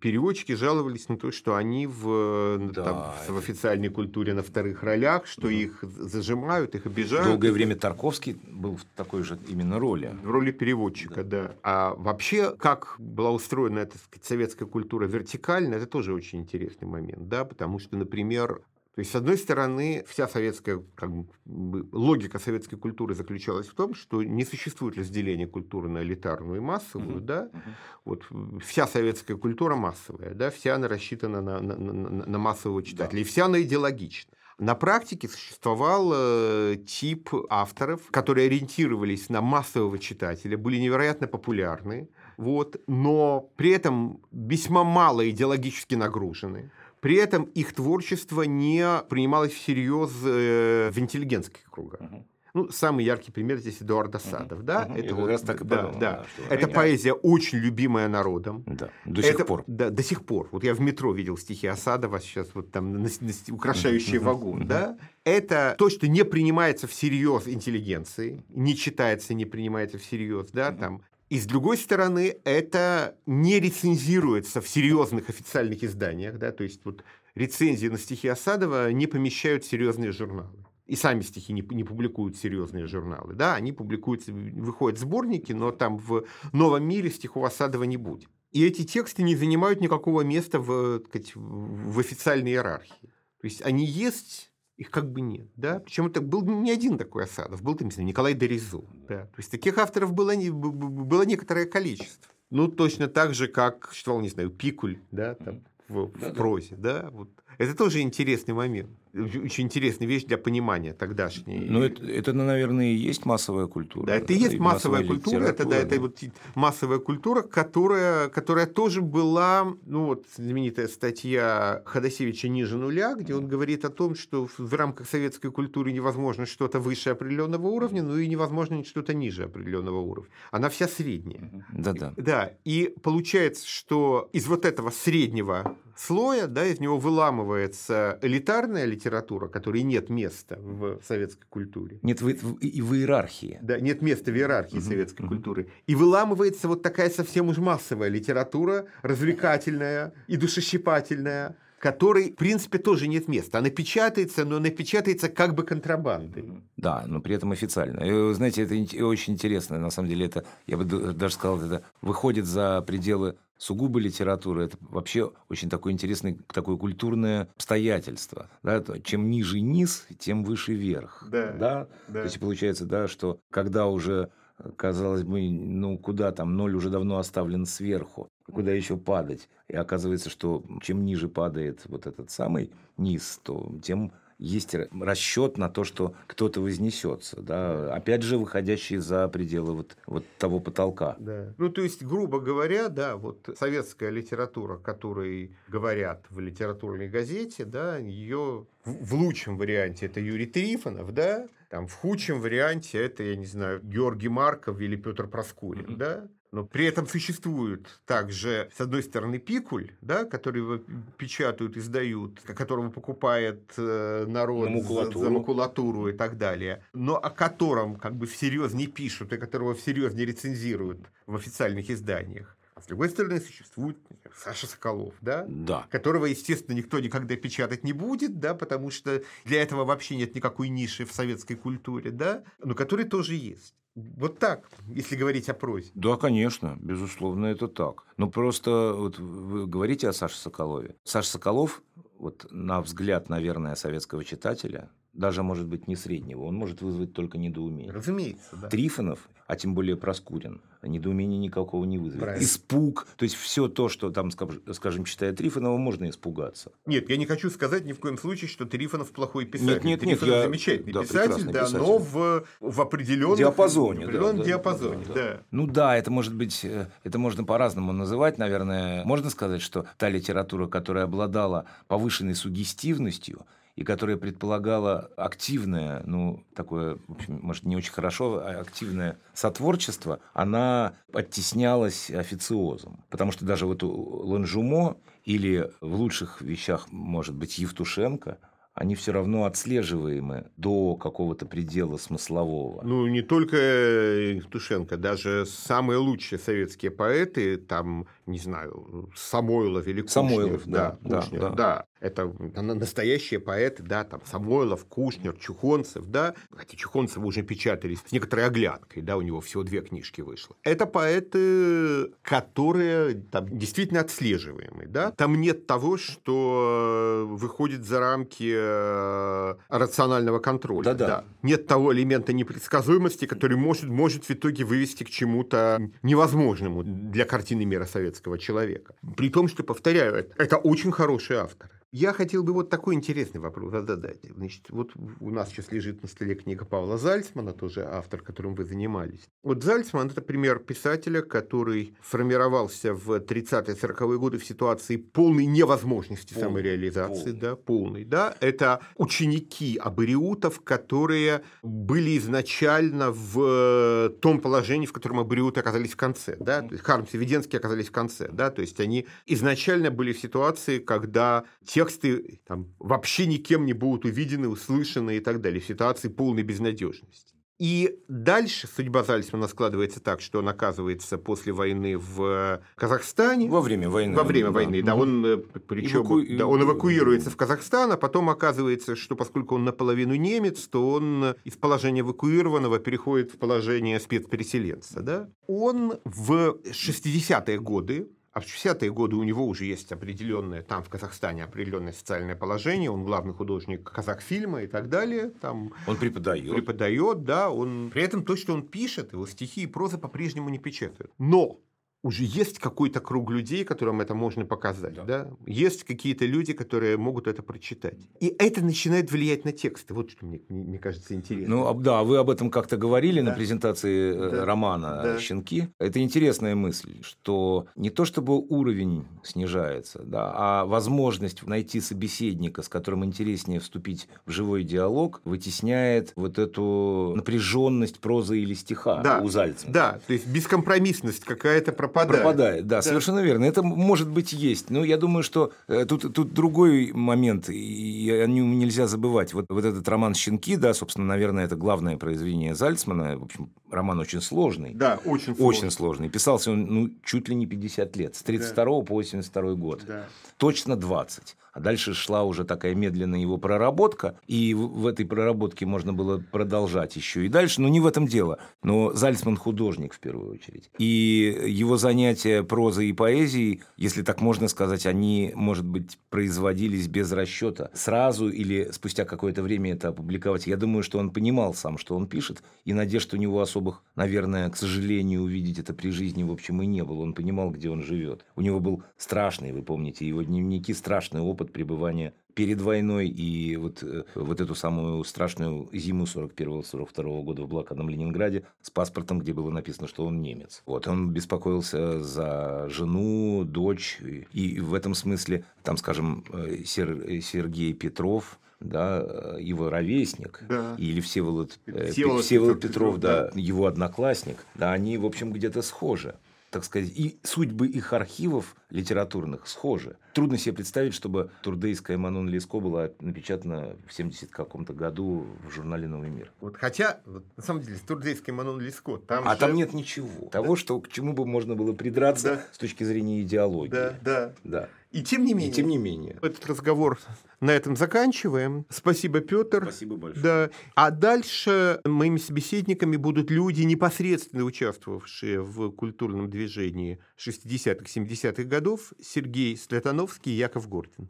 переводчики 0.00 0.54
жаловались 0.54 1.08
на 1.08 1.16
то, 1.16 1.30
что 1.30 1.56
они 1.56 1.86
в, 1.86 2.70
да. 2.72 2.84
там, 2.84 3.14
в 3.34 3.38
официальной 3.38 3.88
культуре 3.88 4.34
на 4.34 4.42
вторых 4.42 4.82
ролях, 4.82 5.26
что 5.26 5.46
угу. 5.46 5.50
их 5.50 5.82
зажимают, 5.82 6.74
их 6.74 6.86
обижают. 6.86 7.26
Долгое 7.26 7.52
время 7.52 7.76
Тарковский 7.76 8.36
был 8.46 8.76
в 8.76 8.84
такой 8.96 9.22
же 9.22 9.38
именно 9.48 9.78
роли. 9.78 10.14
В 10.22 10.30
роли 10.30 10.50
переводчика, 10.50 11.24
да. 11.24 11.42
да. 11.42 11.54
А 11.62 11.94
вообще, 11.94 12.54
как 12.56 12.96
была 12.98 13.30
устроена 13.30 13.80
эта 13.80 13.96
сказать, 13.98 14.24
советская 14.24 14.68
культура 14.68 15.06
вертикально, 15.06 15.76
это 15.76 15.86
тоже 15.86 16.12
очень 16.12 16.40
интересный 16.40 16.86
момент, 16.86 17.28
да, 17.28 17.44
потому 17.44 17.78
что, 17.78 17.96
например, 17.96 18.60
то 18.94 18.98
есть, 18.98 19.12
с 19.12 19.14
одной 19.14 19.38
стороны, 19.38 20.04
вся 20.08 20.26
советская 20.26 20.82
как 20.96 21.12
бы, 21.44 21.88
логика 21.92 22.40
советской 22.40 22.76
культуры 22.76 23.14
заключалась 23.14 23.68
в 23.68 23.74
том, 23.74 23.94
что 23.94 24.22
не 24.22 24.44
существует 24.44 24.98
разделения 24.98 25.46
культуры 25.46 25.88
на 25.88 26.02
элитарную 26.02 26.56
и 26.56 26.60
массовую, 26.60 27.18
угу. 27.18 27.24
да. 27.24 27.50
Угу. 27.52 27.60
Вот 28.04 28.62
вся 28.62 28.88
советская 28.88 29.36
культура 29.36 29.76
массовая, 29.76 30.34
да, 30.34 30.50
вся 30.50 30.74
она 30.74 30.88
рассчитана 30.88 31.40
на, 31.40 31.60
на, 31.60 31.76
на, 31.76 31.92
на 32.26 32.38
массового 32.38 32.82
читателя, 32.82 33.18
да. 33.18 33.20
и 33.20 33.24
вся 33.24 33.44
она 33.44 33.60
идеологична. 33.62 34.32
На 34.58 34.74
практике 34.74 35.26
существовал 35.28 36.12
э, 36.12 36.76
тип 36.86 37.30
авторов, 37.48 38.10
которые 38.10 38.48
ориентировались 38.48 39.30
на 39.30 39.40
массового 39.40 39.98
читателя, 39.98 40.58
были 40.58 40.78
невероятно 40.78 41.28
популярны, 41.28 42.10
вот, 42.36 42.78
но 42.86 43.50
при 43.56 43.70
этом 43.70 44.20
весьма 44.32 44.84
мало 44.84 45.28
идеологически 45.30 45.94
нагружены. 45.94 46.70
При 47.00 47.16
этом 47.16 47.44
их 47.44 47.74
творчество 47.74 48.42
не 48.42 48.86
принималось 49.08 49.52
всерьез 49.52 50.10
э, 50.24 50.90
в 50.92 50.98
интеллигентских 50.98 51.70
кругах. 51.70 52.00
Угу. 52.00 52.26
Ну, 52.52 52.68
самый 52.70 53.04
яркий 53.04 53.30
пример 53.30 53.58
здесь 53.58 53.80
Эдуард 53.80 54.14
Асадов, 54.14 54.58
угу. 54.58 54.66
да? 54.66 54.86
Угу. 54.88 54.98
Это 54.98 55.14
вот, 55.14 55.28
раз 55.28 55.40
так 55.42 55.60
и 55.60 55.64
да, 55.64 55.92
да. 55.92 55.98
да 55.98 56.24
это 56.54 56.68
поэзия 56.68 57.12
очень 57.12 57.58
любимая 57.58 58.08
народом. 58.08 58.64
Да, 58.66 58.90
до 59.04 59.22
сих 59.22 59.34
это, 59.34 59.44
пор. 59.44 59.64
Да, 59.66 59.90
до 59.90 60.02
сих 60.02 60.24
пор. 60.24 60.48
Вот 60.50 60.64
я 60.64 60.74
в 60.74 60.80
метро 60.80 61.12
видел 61.12 61.36
стихи 61.36 61.66
Асадова 61.66 62.20
сейчас 62.20 62.48
вот 62.54 62.70
там 62.70 62.92
на, 62.92 62.98
на, 62.98 63.54
украшающие 63.54 64.20
вагон, 64.20 64.66
да? 64.66 64.98
Это 65.24 65.74
то, 65.78 65.90
что 65.90 66.08
не 66.08 66.24
принимается 66.24 66.86
всерьез 66.86 67.46
интеллигенцией, 67.46 68.44
не 68.48 68.74
читается, 68.74 69.34
не 69.34 69.44
принимается 69.44 69.98
всерьез, 69.98 70.50
да, 70.52 70.72
там 70.72 71.02
и 71.30 71.38
с 71.38 71.46
другой 71.46 71.78
стороны, 71.78 72.36
это 72.44 73.16
не 73.24 73.60
рецензируется 73.60 74.60
в 74.60 74.68
серьезных 74.68 75.30
официальных 75.30 75.84
изданиях, 75.84 76.38
да, 76.38 76.50
то 76.50 76.64
есть 76.64 76.84
вот 76.84 77.04
рецензии 77.36 77.86
на 77.86 77.98
стихи 77.98 78.26
Осадова 78.26 78.90
не 78.92 79.06
помещают 79.06 79.64
серьезные 79.64 80.10
журналы. 80.10 80.66
И 80.86 80.96
сами 80.96 81.20
стихи 81.20 81.52
не, 81.52 81.62
не 81.70 81.84
публикуют 81.84 82.36
серьезные 82.36 82.86
журналы. 82.86 83.34
Да, 83.34 83.54
они 83.54 83.70
публикуются, 83.70 84.32
выходят 84.32 84.98
сборники, 84.98 85.52
но 85.52 85.70
там 85.70 85.98
в 85.98 86.26
новом 86.52 86.82
мире 86.82 87.10
стихов 87.10 87.44
Осадова 87.44 87.84
не 87.84 87.96
будет. 87.96 88.28
И 88.50 88.66
эти 88.66 88.84
тексты 88.84 89.22
не 89.22 89.36
занимают 89.36 89.80
никакого 89.80 90.22
места 90.22 90.58
в, 90.58 91.00
в 91.14 91.98
официальной 92.00 92.50
иерархии. 92.50 93.08
То 93.40 93.44
есть 93.44 93.62
они 93.62 93.86
есть, 93.86 94.49
их 94.80 94.90
как 94.90 95.12
бы 95.12 95.20
нет. 95.20 95.46
Да? 95.56 95.78
Причем 95.78 96.06
это 96.06 96.22
был 96.22 96.42
не 96.42 96.70
один 96.70 96.96
такой 96.96 97.24
Осадов, 97.24 97.62
был, 97.62 97.74
там, 97.74 97.88
не 97.88 97.92
знаю, 97.92 98.08
Николай 98.08 98.32
Доризу. 98.32 98.86
Да? 99.08 99.26
То 99.26 99.34
есть 99.36 99.50
таких 99.50 99.76
авторов 99.76 100.14
было, 100.14 100.32
было 100.34 101.22
некоторое 101.26 101.66
количество. 101.66 102.32
Ну, 102.48 102.66
точно 102.66 103.06
так 103.06 103.34
же, 103.34 103.46
как, 103.46 103.90
что, 103.92 104.18
не 104.20 104.30
знаю, 104.30 104.48
Пикуль, 104.50 104.98
да, 105.10 105.34
там, 105.34 105.62
в, 105.88 106.10
да, 106.18 106.30
в 106.30 106.34
прозе, 106.34 106.76
да. 106.76 107.02
да, 107.02 107.10
вот. 107.10 107.28
Это 107.58 107.76
тоже 107.76 108.00
интересный 108.00 108.54
момент. 108.54 108.90
Очень 109.12 109.64
интересная 109.64 110.06
вещь 110.06 110.24
для 110.24 110.38
понимания 110.38 110.92
тогдашней. 110.92 111.58
Ну, 111.58 111.82
это, 111.82 112.04
это, 112.06 112.32
наверное, 112.32 112.92
и 112.92 112.94
есть 112.94 113.26
массовая 113.26 113.66
культура. 113.66 114.06
Да, 114.06 114.16
это 114.16 114.32
и 114.32 114.36
есть 114.36 114.54
и 114.54 114.58
массовая, 114.58 115.00
массовая 115.00 115.20
культура. 115.20 115.44
Это, 115.44 115.64
да, 115.64 115.76
это 115.76 116.00
вот 116.00 116.18
массовая 116.54 116.98
культура, 117.00 117.42
которая, 117.42 118.28
которая 118.28 118.66
тоже 118.66 119.02
была, 119.02 119.74
ну 119.84 120.06
вот 120.06 120.26
знаменитая 120.36 120.86
статья 120.86 121.82
Ходосевича 121.86 122.48
«Ниже 122.48 122.76
нуля», 122.76 123.14
где 123.14 123.34
он 123.34 123.48
говорит 123.48 123.84
о 123.84 123.90
том, 123.90 124.14
что 124.14 124.48
в 124.56 124.74
рамках 124.74 125.08
советской 125.08 125.50
культуры 125.50 125.92
невозможно 125.92 126.46
что-то 126.46 126.78
выше 126.78 127.10
определенного 127.10 127.66
уровня, 127.66 128.02
но 128.02 128.16
и 128.16 128.28
невозможно 128.28 128.84
что-то 128.84 129.12
ниже 129.12 129.44
определенного 129.44 129.98
уровня. 129.98 130.30
Она 130.52 130.68
вся 130.68 130.86
средняя. 130.86 131.66
Да-да. 131.72 132.14
Да, 132.16 132.52
и 132.64 132.94
получается, 133.02 133.66
что 133.66 134.30
из 134.32 134.46
вот 134.46 134.64
этого 134.64 134.90
среднего 134.90 135.76
слоя, 136.06 136.46
да, 136.46 136.66
из 136.66 136.80
него 136.80 136.98
выламывается 136.98 138.18
элитарная 138.22 138.84
литература, 138.84 139.48
которой 139.48 139.82
нет 139.82 140.08
места 140.08 140.58
в 140.60 141.00
советской 141.06 141.46
культуре. 141.48 141.98
Нет 142.02 142.20
в, 142.20 142.26
в, 142.26 142.56
и 142.58 142.80
в 142.80 142.94
иерархии. 142.94 143.58
Да, 143.62 143.78
нет 143.78 144.02
места 144.02 144.30
в 144.30 144.34
иерархии 144.34 144.78
угу, 144.78 144.84
советской 144.84 145.22
угу. 145.22 145.28
культуры. 145.28 145.68
И 145.86 145.94
выламывается 145.94 146.68
вот 146.68 146.82
такая 146.82 147.10
совсем 147.10 147.48
уж 147.48 147.58
массовая 147.58 148.08
литература, 148.08 148.86
развлекательная 149.02 150.14
и 150.26 150.36
душещипательная, 150.36 151.56
которой, 151.78 152.32
в 152.32 152.36
принципе, 152.36 152.78
тоже 152.78 153.08
нет 153.08 153.26
места. 153.26 153.58
Она 153.58 153.70
печатается, 153.70 154.44
но 154.44 154.56
она 154.56 154.68
печатается 154.70 155.28
как 155.28 155.54
бы 155.54 155.64
контрабандой. 155.64 156.62
Да, 156.76 157.04
но 157.06 157.20
при 157.20 157.34
этом 157.34 157.52
официально. 157.52 158.34
Знаете, 158.34 158.62
это 158.62 159.04
очень 159.04 159.32
интересно. 159.32 159.78
На 159.78 159.90
самом 159.90 160.08
деле, 160.08 160.26
это, 160.26 160.44
я 160.66 160.76
бы 160.76 160.84
даже 160.84 161.34
сказал, 161.34 161.60
это 161.60 161.82
выходит 162.02 162.44
за 162.46 162.82
пределы 162.82 163.36
сугубо 163.60 164.00
литературы. 164.00 164.64
Это 164.64 164.78
вообще 164.80 165.30
очень 165.50 165.68
такое 165.68 165.92
интересное, 165.92 166.38
такое 166.52 166.76
культурное 166.76 167.48
обстоятельство. 167.54 168.48
Да? 168.62 168.82
Чем 169.04 169.30
ниже 169.30 169.60
низ, 169.60 170.06
тем 170.18 170.42
выше 170.42 170.72
верх. 170.72 171.22
Да, 171.30 171.52
да? 171.52 171.88
да. 172.08 172.20
То 172.20 172.24
есть 172.24 172.40
получается, 172.40 172.86
да, 172.86 173.06
что 173.06 173.38
когда 173.50 173.86
уже 173.86 174.30
казалось 174.76 175.22
бы, 175.24 175.50
ну 175.50 175.98
куда 175.98 176.32
там, 176.32 176.56
ноль 176.56 176.74
уже 176.74 176.88
давно 176.88 177.18
оставлен 177.18 177.66
сверху, 177.66 178.28
куда 178.50 178.72
еще 178.72 178.96
падать. 178.96 179.48
И 179.68 179.76
оказывается, 179.76 180.30
что 180.30 180.64
чем 180.82 181.04
ниже 181.04 181.28
падает 181.28 181.82
вот 181.86 182.06
этот 182.06 182.30
самый 182.30 182.72
низ, 182.96 183.40
то 183.42 183.70
тем 183.82 184.12
есть 184.40 184.74
расчет 184.74 185.58
на 185.58 185.68
то, 185.68 185.84
что 185.84 186.14
кто-то 186.26 186.60
вознесется, 186.60 187.40
да, 187.40 187.94
опять 187.94 188.22
же, 188.22 188.38
выходящий 188.38 188.96
за 188.96 189.28
пределы 189.28 189.74
вот, 189.74 189.96
вот 190.06 190.24
того 190.38 190.60
потолка. 190.60 191.16
Да. 191.18 191.54
Ну, 191.58 191.68
то 191.68 191.82
есть, 191.82 192.02
грубо 192.02 192.40
говоря, 192.40 192.88
да, 192.88 193.16
вот 193.16 193.48
советская 193.58 194.10
литература, 194.10 194.78
которой 194.78 195.54
говорят 195.68 196.24
в 196.30 196.40
литературной 196.40 197.08
газете, 197.08 197.64
да, 197.64 197.98
ее 197.98 198.66
в 198.84 199.14
лучшем 199.14 199.58
варианте 199.58 200.06
это 200.06 200.20
Юрий 200.20 200.46
Трифонов, 200.46 201.12
да, 201.12 201.46
там 201.68 201.86
в 201.86 201.94
худшем 201.94 202.40
варианте 202.40 202.98
это, 202.98 203.22
я 203.22 203.36
не 203.36 203.46
знаю, 203.46 203.80
Георгий 203.82 204.28
Марков 204.28 204.80
или 204.80 204.96
Петр 204.96 205.28
Проскурин, 205.28 205.84
mm-hmm. 205.84 205.96
да, 205.96 206.28
но 206.52 206.64
при 206.64 206.86
этом 206.86 207.06
существует 207.06 208.00
также, 208.06 208.70
с 208.76 208.80
одной 208.80 209.02
стороны, 209.02 209.38
пикуль, 209.38 209.92
да, 210.00 210.24
который 210.24 210.62
его 210.62 210.78
печатают, 211.16 211.76
издают, 211.76 212.40
которого 212.40 212.90
покупает 212.90 213.72
э, 213.76 214.24
народ 214.26 214.68
за 214.68 214.70
макулатуру. 214.70 215.20
за 215.20 215.30
макулатуру 215.30 216.08
и 216.08 216.12
так 216.12 216.38
далее, 216.38 216.84
но 216.92 217.16
о 217.16 217.30
котором 217.30 217.96
как 217.96 218.16
бы 218.16 218.26
всерьез 218.26 218.72
не 218.72 218.86
пишут 218.86 219.32
и 219.32 219.36
которого 219.36 219.74
всерьез 219.74 220.14
не 220.14 220.24
рецензируют 220.24 221.00
в 221.26 221.36
официальных 221.36 221.90
изданиях. 221.90 222.56
А 222.74 222.82
с 222.82 222.86
другой 222.86 223.10
стороны, 223.10 223.40
существует 223.40 223.98
Саша 224.34 224.66
Соколов, 224.66 225.14
да? 225.20 225.44
Да. 225.48 225.86
Которого, 225.90 226.24
естественно, 226.24 226.74
никто 226.74 226.98
никогда 226.98 227.36
печатать 227.36 227.84
не 227.84 227.92
будет, 227.92 228.40
да, 228.40 228.54
потому 228.54 228.90
что 228.90 229.22
для 229.44 229.62
этого 229.62 229.84
вообще 229.84 230.16
нет 230.16 230.34
никакой 230.34 230.70
ниши 230.70 231.04
в 231.04 231.12
советской 231.12 231.56
культуре, 231.56 232.10
да, 232.10 232.42
но 232.64 232.74
который 232.74 233.04
тоже 233.04 233.34
есть. 233.34 233.74
Вот 233.96 234.38
так, 234.38 234.68
если 234.86 235.16
говорить 235.16 235.48
о 235.48 235.54
прозе. 235.54 235.90
Да, 235.94 236.16
конечно, 236.16 236.76
безусловно, 236.80 237.46
это 237.46 237.68
так. 237.68 238.04
Но 238.16 238.30
просто 238.30 238.94
вот 238.96 239.18
вы 239.18 239.66
говорите 239.66 240.08
о 240.08 240.12
Саше 240.12 240.36
Соколове. 240.36 240.96
Саша 241.04 241.30
Соколов, 241.30 241.82
вот 242.18 242.46
на 242.50 242.80
взгляд, 242.80 243.28
наверное, 243.28 243.74
советского 243.74 244.24
читателя, 244.24 244.90
даже, 245.12 245.42
может 245.42 245.66
быть, 245.66 245.88
не 245.88 245.96
среднего, 245.96 246.44
он 246.44 246.54
может 246.54 246.82
вызвать 246.82 247.12
только 247.12 247.38
недоумение. 247.38 247.92
Разумеется, 247.92 248.56
да. 248.56 248.68
Трифонов, 248.68 249.28
а 249.46 249.56
тем 249.56 249.74
более 249.74 249.96
Проскурин, 249.96 250.60
недоумения 250.82 251.38
никакого 251.38 251.84
не 251.84 251.98
вызовет. 251.98 252.22
Правильно. 252.22 252.44
Испуг, 252.44 253.06
то 253.16 253.24
есть 253.24 253.34
все 253.34 253.68
то, 253.68 253.88
что 253.88 254.10
там, 254.10 254.30
скажем, 254.30 255.04
читая 255.04 255.32
Трифонова, 255.32 255.76
можно 255.76 256.08
испугаться. 256.08 256.72
Нет, 256.86 257.10
я 257.10 257.16
не 257.16 257.26
хочу 257.26 257.50
сказать 257.50 257.84
ни 257.84 257.92
в 257.92 257.98
коем 257.98 258.18
случае, 258.18 258.48
что 258.48 258.64
Трифонов 258.64 259.10
плохой 259.12 259.46
писатель. 259.46 259.72
Нет, 259.72 259.84
нет, 259.84 260.00
Трифонов 260.00 260.22
нет, 260.22 260.36
я... 260.36 260.42
замечательный 260.42 260.92
да, 260.92 261.02
писатель, 261.02 261.44
да, 261.46 261.64
писатель, 261.64 261.78
но 261.78 261.98
в, 261.98 262.44
в 262.60 262.80
определенном 262.80 263.36
диапазоне. 263.36 264.00
В 264.00 264.02
определенном 264.04 264.38
да, 264.38 264.44
диапазоне, 264.44 265.04
да, 265.06 265.14
да. 265.14 265.14
да. 265.14 265.42
Ну 265.50 265.66
да, 265.66 265.96
это 265.96 266.10
может 266.10 266.34
быть, 266.34 266.64
э, 266.64 266.86
это 267.02 267.18
можно 267.18 267.44
по-разному 267.44 267.92
называть, 267.92 268.38
наверное. 268.38 269.04
Можно 269.04 269.30
сказать, 269.30 269.60
что 269.60 269.86
та 269.98 270.08
литература, 270.08 270.68
которая 270.68 271.04
обладала 271.04 271.66
повышенной 271.88 272.34
сугестивностью, 272.34 273.44
и 273.80 273.84
которая 273.84 274.18
предполагала 274.18 275.10
активное, 275.16 276.02
ну, 276.04 276.44
такое, 276.54 276.98
в 277.08 277.12
общем, 277.12 277.40
может, 277.40 277.64
не 277.64 277.76
очень 277.76 277.92
хорошо, 277.92 278.42
а 278.44 278.60
активное 278.60 279.18
сотворчество, 279.32 280.20
она 280.34 280.92
оттеснялась 281.14 282.10
официозом. 282.10 283.02
Потому 283.08 283.32
что 283.32 283.46
даже 283.46 283.64
вот 283.64 283.82
у 283.82 283.90
Ланжумо 283.90 284.98
или 285.24 285.72
в 285.80 285.94
лучших 285.94 286.42
вещах, 286.42 286.88
может 286.90 287.34
быть, 287.34 287.56
Евтушенко– 287.56 288.36
они 288.80 288.94
все 288.94 289.12
равно 289.12 289.44
отслеживаемы 289.44 290.46
до 290.56 290.94
какого-то 290.96 291.44
предела 291.44 291.96
смыслового. 291.98 292.82
Ну, 292.82 293.06
не 293.08 293.20
только 293.20 293.56
Евтушенко, 293.56 294.96
даже 294.96 295.44
самые 295.44 295.98
лучшие 295.98 296.38
советские 296.38 296.90
поэты, 296.90 297.58
там, 297.58 298.06
не 298.30 298.38
знаю, 298.38 299.10
Самойлов 299.16 299.86
или 299.86 300.02
Кушнер. 300.02 300.12
Самойлов, 300.12 300.62
да. 300.66 300.98
Да, 301.02 301.20
Кушнер, 301.20 301.40
да. 301.40 301.50
да. 301.50 301.84
Это 302.00 302.26
настоящие 302.26 303.40
поэты, 303.40 303.82
да, 303.82 304.04
там 304.04 304.22
Самойлов, 304.24 304.86
Кушнер, 304.86 305.36
Чухонцев, 305.36 306.06
да. 306.06 306.34
Хотя 306.54 306.76
Чухонцев 306.76 307.22
уже 307.22 307.42
печатались 307.42 307.98
с 308.06 308.12
некоторой 308.12 308.46
оглядкой, 308.46 309.02
да, 309.02 309.16
у 309.16 309.22
него 309.22 309.40
всего 309.40 309.62
две 309.62 309.82
книжки 309.82 310.22
вышло. 310.22 310.56
Это 310.62 310.86
поэты, 310.86 312.12
которые 312.22 313.14
там 313.14 313.58
действительно 313.58 314.00
отслеживаемые, 314.00 314.88
да. 314.88 315.10
Там 315.12 315.40
нет 315.40 315.66
того, 315.66 315.98
что 315.98 317.26
выходит 317.28 317.84
за 317.84 318.00
рамки 318.00 318.50
э, 318.56 319.54
рационального 319.68 320.38
контроля. 320.38 320.84
Да-да. 320.84 321.06
Да. 321.06 321.24
Нет 321.42 321.66
того 321.66 321.92
элемента 321.92 322.32
непредсказуемости, 322.32 323.26
который 323.26 323.56
может, 323.56 323.84
может 323.84 324.24
в 324.24 324.30
итоге 324.30 324.64
вывести 324.64 325.04
к 325.04 325.10
чему-то 325.10 325.90
невозможному 326.02 326.82
для 326.82 327.24
картины 327.24 327.64
мира 327.64 327.84
советского 327.84 328.19
человека. 328.38 328.94
При 329.16 329.30
том, 329.30 329.48
что, 329.48 329.62
повторяю, 329.62 330.14
это, 330.14 330.34
это 330.42 330.56
очень 330.56 330.92
хороший 330.92 331.36
автор. 331.36 331.70
Я 331.92 332.12
хотел 332.12 332.44
бы 332.44 332.52
вот 332.52 332.70
такой 332.70 332.94
интересный 332.94 333.40
вопрос 333.40 333.72
задать. 333.72 334.20
Значит, 334.36 334.66
вот 334.68 334.92
у 335.18 335.30
нас 335.30 335.48
сейчас 335.48 335.72
лежит 335.72 336.02
на 336.02 336.08
столе 336.08 336.36
книга 336.36 336.64
Павла 336.64 336.98
Зальцмана, 336.98 337.52
тоже 337.52 337.84
автор, 337.84 338.22
которым 338.22 338.54
вы 338.54 338.64
занимались. 338.64 339.28
Вот 339.42 339.64
Зальцман– 339.64 340.06
это 340.10 340.22
пример 340.22 340.60
писателя, 340.60 341.20
который 341.20 341.96
формировался 342.00 342.94
в 342.94 343.18
30-40-е 343.18 344.18
годы 344.18 344.38
в 344.38 344.44
ситуации 344.44 344.98
полной 344.98 345.46
невозможности 345.46 346.32
полный, 346.32 346.46
самореализации. 346.46 347.32
Полный. 347.32 347.40
Да, 347.40 347.56
полной, 347.56 348.04
да. 348.04 348.36
Это 348.40 348.80
ученики 348.96 349.76
абориутов, 349.76 350.60
которые 350.60 351.42
были 351.64 352.16
изначально 352.18 353.10
в 353.10 354.10
том 354.20 354.40
положении, 354.40 354.86
в 354.86 354.92
котором 354.92 355.18
абориуты 355.18 355.58
оказались 355.58 355.94
в 355.94 355.96
конце. 355.96 356.36
Да? 356.38 356.62
То 356.62 356.72
есть 356.72 356.84
Хармс 356.84 357.14
и 357.14 357.18
Веденский 357.18 357.58
оказались 357.58 357.88
в 357.88 357.92
конце. 357.92 358.28
Да? 358.30 358.50
То 358.50 358.60
есть 358.60 358.78
они 358.78 359.08
изначально 359.26 359.90
были 359.90 360.12
в 360.12 360.20
ситуации, 360.20 360.78
когда 360.78 361.42
те 361.64 361.79
тексты 361.80 362.40
там, 362.46 362.74
вообще 362.78 363.26
никем 363.26 363.64
не 363.64 363.72
будут 363.72 364.04
увидены, 364.04 364.48
услышаны 364.48 365.16
и 365.16 365.20
так 365.20 365.40
далее, 365.40 365.60
в 365.60 365.66
ситуации 365.66 366.08
полной 366.08 366.42
безнадежности. 366.42 367.34
И 367.58 367.98
дальше 368.08 368.66
судьба 368.74 369.04
Зальцмана 369.04 369.46
складывается 369.46 370.00
так, 370.00 370.22
что 370.22 370.38
он 370.38 370.48
оказывается 370.48 371.18
после 371.18 371.52
войны 371.52 371.98
в 371.98 372.62
Казахстане. 372.74 373.50
Во 373.50 373.60
время 373.60 373.90
войны. 373.90 374.16
Во 374.16 374.24
время 374.24 374.48
да. 374.48 374.52
войны, 374.52 374.82
да. 374.82 374.96
Он, 374.96 375.26
э, 375.26 375.36
причем, 375.36 375.98
Эваку... 375.98 376.22
да, 376.22 376.46
он 376.46 376.62
эвакуируется 376.62 377.28
в 377.28 377.36
Казахстан, 377.36 377.92
а 377.92 377.98
потом 377.98 378.30
оказывается, 378.30 378.96
что 378.96 379.14
поскольку 379.14 379.56
он 379.56 379.64
наполовину 379.64 380.14
немец, 380.14 380.68
то 380.68 380.88
он 380.88 381.34
из 381.44 381.58
положения 381.58 382.00
эвакуированного 382.00 382.78
переходит 382.78 383.32
в 383.32 383.38
положение 383.38 384.00
спецпереселенца. 384.00 385.02
Да? 385.02 385.28
Он 385.46 385.98
в 386.04 386.60
60-е 386.64 387.60
годы 387.60 388.08
а 388.32 388.40
в 388.40 388.44
60-е 388.44 388.92
годы 388.92 389.16
у 389.16 389.24
него 389.24 389.44
уже 389.46 389.64
есть 389.64 389.90
определенное, 389.92 390.62
там 390.62 390.82
в 390.84 390.88
Казахстане 390.88 391.44
определенное 391.44 391.92
социальное 391.92 392.36
положение, 392.36 392.90
он 392.90 393.04
главный 393.04 393.34
художник 393.34 393.90
казахфильма 393.90 394.62
и 394.62 394.66
так 394.66 394.88
далее. 394.88 395.30
Там 395.40 395.72
он 395.86 395.96
преподает. 395.96 396.50
Преподает, 396.50 397.24
да. 397.24 397.50
Он... 397.50 397.90
При 397.92 398.02
этом 398.02 398.24
то, 398.24 398.36
что 398.36 398.54
он 398.54 398.66
пишет, 398.66 399.12
его 399.12 399.26
стихи 399.26 399.62
и 399.62 399.66
проза 399.66 399.98
по-прежнему 399.98 400.48
не 400.48 400.58
печатают. 400.58 401.12
Но 401.18 401.60
уже 402.02 402.24
есть 402.24 402.58
какой-то 402.58 403.00
круг 403.00 403.30
людей, 403.30 403.64
которым 403.64 404.00
это 404.00 404.14
можно 404.14 404.46
показать. 404.46 404.94
Да. 404.94 405.04
Да? 405.04 405.28
Есть 405.46 405.84
какие-то 405.84 406.24
люди, 406.24 406.52
которые 406.52 406.96
могут 406.96 407.26
это 407.26 407.42
прочитать. 407.42 407.98
И 408.20 408.34
это 408.38 408.64
начинает 408.64 409.10
влиять 409.12 409.44
на 409.44 409.52
тексты. 409.52 409.92
Вот 409.92 410.10
что 410.10 410.24
мне, 410.26 410.40
мне 410.48 410.78
кажется 410.78 411.14
интересно. 411.14 411.54
Ну, 411.54 411.74
да, 411.74 412.02
вы 412.02 412.18
об 412.18 412.30
этом 412.30 412.50
как-то 412.50 412.76
говорили 412.76 413.20
да. 413.20 413.30
на 413.30 413.32
презентации 413.36 414.14
э, 414.14 414.30
да. 414.30 414.44
романа 414.44 415.00
да. 415.02 415.18
«Щенки». 415.18 415.68
Это 415.78 416.00
интересная 416.00 416.54
мысль, 416.54 417.02
что 417.02 417.66
не 417.76 417.90
то 417.90 418.04
чтобы 418.04 418.38
уровень 418.38 419.06
снижается, 419.22 420.02
да, 420.02 420.32
а 420.34 420.64
возможность 420.64 421.46
найти 421.46 421.80
собеседника, 421.80 422.62
с 422.62 422.68
которым 422.68 423.04
интереснее 423.04 423.60
вступить 423.60 424.08
в 424.24 424.30
живой 424.30 424.64
диалог, 424.64 425.20
вытесняет 425.24 426.12
вот 426.16 426.38
эту 426.38 427.12
напряженность 427.16 428.00
прозы 428.00 428.38
или 428.38 428.54
стиха 428.54 429.02
да. 429.02 429.20
у 429.20 429.28
Зальцмана. 429.28 429.74
Да, 429.74 430.00
то 430.06 430.12
есть 430.12 430.26
бескомпромиссность 430.26 431.24
какая-то 431.24 431.72
пропадает. 431.92 432.22
Пропадает, 432.22 432.66
да, 432.66 432.76
да, 432.76 432.82
совершенно 432.82 433.20
верно. 433.20 433.44
Это 433.44 433.62
может 433.62 434.08
быть 434.08 434.32
есть. 434.32 434.70
Но 434.70 434.84
я 434.84 434.96
думаю, 434.96 435.22
что 435.22 435.52
э, 435.68 435.84
тут, 435.84 436.14
тут 436.14 436.32
другой 436.32 436.92
момент, 436.92 437.48
и 437.48 438.10
о 438.10 438.26
нем 438.26 438.58
нельзя 438.58 438.86
забывать. 438.86 439.34
Вот, 439.34 439.46
вот 439.48 439.64
этот 439.64 439.86
роман 439.88 440.14
«Щенки», 440.14 440.56
да, 440.56 440.74
собственно, 440.74 441.06
наверное, 441.06 441.44
это 441.44 441.56
главное 441.56 441.96
произведение 441.96 442.54
Зальцмана. 442.54 443.18
В 443.18 443.24
общем, 443.24 443.50
роман 443.70 443.98
очень 443.98 444.20
сложный. 444.20 444.74
Да, 444.74 445.00
очень 445.04 445.36
сложный. 445.36 445.46
Очень 445.46 445.70
сложный. 445.70 446.08
Писался 446.08 446.50
он 446.50 446.66
ну, 446.66 446.90
чуть 447.04 447.28
ли 447.28 447.34
не 447.34 447.46
50 447.46 447.96
лет, 447.96 448.16
с 448.16 448.22
32 448.22 448.64
да. 448.64 448.86
по 448.86 448.94
82 448.94 449.54
год. 449.54 449.84
Да. 449.86 450.06
Точно 450.36 450.76
20. 450.76 451.36
А 451.52 451.60
дальше 451.60 451.94
шла 451.94 452.22
уже 452.22 452.44
такая 452.44 452.74
медленная 452.74 453.20
его 453.20 453.36
проработка, 453.36 454.16
и 454.26 454.54
в 454.54 454.86
этой 454.86 455.04
проработке 455.04 455.66
можно 455.66 455.92
было 455.92 456.18
продолжать 456.18 456.94
еще 456.96 457.26
и 457.26 457.28
дальше, 457.28 457.60
но 457.60 457.68
не 457.68 457.80
в 457.80 457.86
этом 457.86 458.06
дело. 458.06 458.38
Но 458.62 458.92
Зальцман 458.92 459.36
художник 459.36 459.94
в 459.94 459.98
первую 459.98 460.32
очередь. 460.32 460.70
И 460.78 461.44
его 461.48 461.76
занятия 461.76 462.42
прозой 462.44 462.88
и 462.88 462.92
поэзией, 462.92 463.62
если 463.76 464.02
так 464.02 464.20
можно 464.20 464.46
сказать, 464.48 464.86
они, 464.86 465.32
может 465.34 465.66
быть, 465.66 465.98
производились 466.08 466.86
без 466.86 467.10
расчета 467.10 467.70
сразу 467.74 468.28
или 468.28 468.70
спустя 468.72 469.04
какое-то 469.04 469.42
время 469.42 469.72
это 469.72 469.88
опубликовать. 469.88 470.46
Я 470.46 470.56
думаю, 470.56 470.82
что 470.82 470.98
он 470.98 471.10
понимал 471.10 471.54
сам, 471.54 471.78
что 471.78 471.96
он 471.96 472.06
пишет, 472.06 472.42
и 472.64 472.72
надежд 472.72 473.12
у 473.12 473.16
него 473.16 473.40
особых, 473.60 473.82
наверное, 473.94 474.48
к 474.48 474.56
сожалению, 474.56 475.22
увидеть 475.22 475.58
это 475.58 475.74
при 475.74 475.90
жизни, 475.90 476.22
в 476.22 476.32
общем, 476.32 476.62
и 476.62 476.66
не 476.66 476.82
было. 476.82 477.02
Он 477.02 477.12
понимал, 477.12 477.50
где 477.50 477.68
он 477.68 477.82
живет. 477.82 478.24
У 478.36 478.40
него 478.40 478.58
был 478.58 478.82
страшный, 478.96 479.52
вы 479.52 479.62
помните, 479.62 480.08
его 480.08 480.22
дневники, 480.22 480.72
страшный 480.72 481.20
опыт 481.20 481.52
пребывания 481.52 482.14
перед 482.34 482.60
войной 482.62 483.08
и 483.08 483.56
вот, 483.56 483.82
э, 483.82 484.04
вот 484.14 484.40
эту 484.40 484.54
самую 484.54 485.04
страшную 485.04 485.68
зиму 485.72 486.06
41-42 486.06 487.22
года 487.22 487.42
в 487.42 487.48
блокадном 487.48 487.90
Ленинграде 487.90 488.44
с 488.62 488.70
паспортом, 488.70 489.18
где 489.18 489.32
было 489.32 489.50
написано, 489.50 489.88
что 489.88 490.06
он 490.06 490.22
немец. 490.22 490.62
Вот, 490.64 490.88
он 490.88 491.10
беспокоился 491.10 492.02
за 492.02 492.68
жену, 492.70 493.44
дочь, 493.44 494.00
и 494.32 494.60
в 494.60 494.74
этом 494.74 494.94
смысле, 494.94 495.44
там, 495.62 495.76
скажем, 495.76 496.24
э, 496.32 496.62
Сер, 496.64 497.20
Сергей 497.20 497.74
Петров, 497.74 498.38
да, 498.60 499.36
его 499.38 499.70
ровесник, 499.70 500.42
да. 500.48 500.74
или 500.78 501.00
Всеволод, 501.00 501.58
э, 501.66 501.90
Всеволод, 501.90 502.24
Всеволод 502.24 502.60
Петров, 502.60 502.94
Петров, 502.96 503.00
да, 503.00 503.30
да, 503.30 503.40
его 503.40 503.66
одноклассник, 503.66 504.38
да, 504.54 504.72
они, 504.72 504.98
в 504.98 505.06
общем, 505.06 505.32
где-то 505.32 505.62
схожи 505.62 506.14
так 506.50 506.64
сказать, 506.64 506.90
и 506.94 507.18
судьбы 507.22 507.68
их 507.68 507.92
архивов 507.92 508.56
литературных 508.70 509.46
схожи. 509.46 509.96
Трудно 510.14 510.36
себе 510.36 510.56
представить, 510.56 510.94
чтобы 510.94 511.30
турдейская 511.42 511.96
Манон 511.96 512.28
Леско 512.28 512.58
была 512.58 512.90
напечатана 512.98 513.76
в 513.86 513.92
70 513.92 514.30
каком-то 514.30 514.72
году 514.72 515.26
в 515.46 515.50
журнале 515.50 515.86
«Новый 515.86 516.10
мир». 516.10 516.32
Вот 516.40 516.56
хотя, 516.56 517.00
вот, 517.06 517.24
на 517.36 517.42
самом 517.42 517.62
деле, 517.62 517.76
с 517.76 517.80
турдейской 517.80 518.34
Манон 518.34 518.60
Леско 518.60 518.96
там 518.98 519.28
А 519.28 519.34
же... 519.34 519.38
там 519.40 519.54
нет 519.54 519.72
ничего. 519.72 520.24
Да. 520.24 520.30
Того, 520.30 520.56
что, 520.56 520.80
к 520.80 520.88
чему 520.88 521.12
бы 521.12 521.24
можно 521.24 521.54
было 521.54 521.72
придраться 521.72 522.34
да. 522.36 522.42
с 522.52 522.58
точки 522.58 522.82
зрения 522.82 523.22
идеологии. 523.22 523.70
Да, 523.70 523.94
да. 524.02 524.32
да. 524.42 524.68
И 524.90 525.02
тем 525.02 525.24
не 525.24 525.34
менее. 525.34 525.50
И 525.50 525.54
тем 525.54 525.68
не 525.68 525.78
менее. 525.78 526.18
Этот 526.20 526.46
разговор 526.46 526.98
на 527.40 527.52
этом 527.52 527.76
заканчиваем. 527.76 528.66
Спасибо, 528.68 529.20
Петр. 529.20 529.62
Спасибо 529.62 529.96
большое. 529.96 530.22
Да. 530.22 530.50
А 530.74 530.90
дальше 530.90 531.80
моими 531.84 532.18
собеседниками 532.18 532.96
будут 532.96 533.30
люди, 533.30 533.62
непосредственно 533.62 534.44
участвовавшие 534.44 535.40
в 535.40 535.70
культурном 535.70 536.28
движении 536.28 536.98
60-х, 537.18 537.84
70-х 537.84 538.42
годов. 538.44 538.92
Сергей 539.00 539.56
Слятановский 539.56 540.32
и 540.32 540.36
Яков 540.36 540.68
Гордин. 540.68 541.08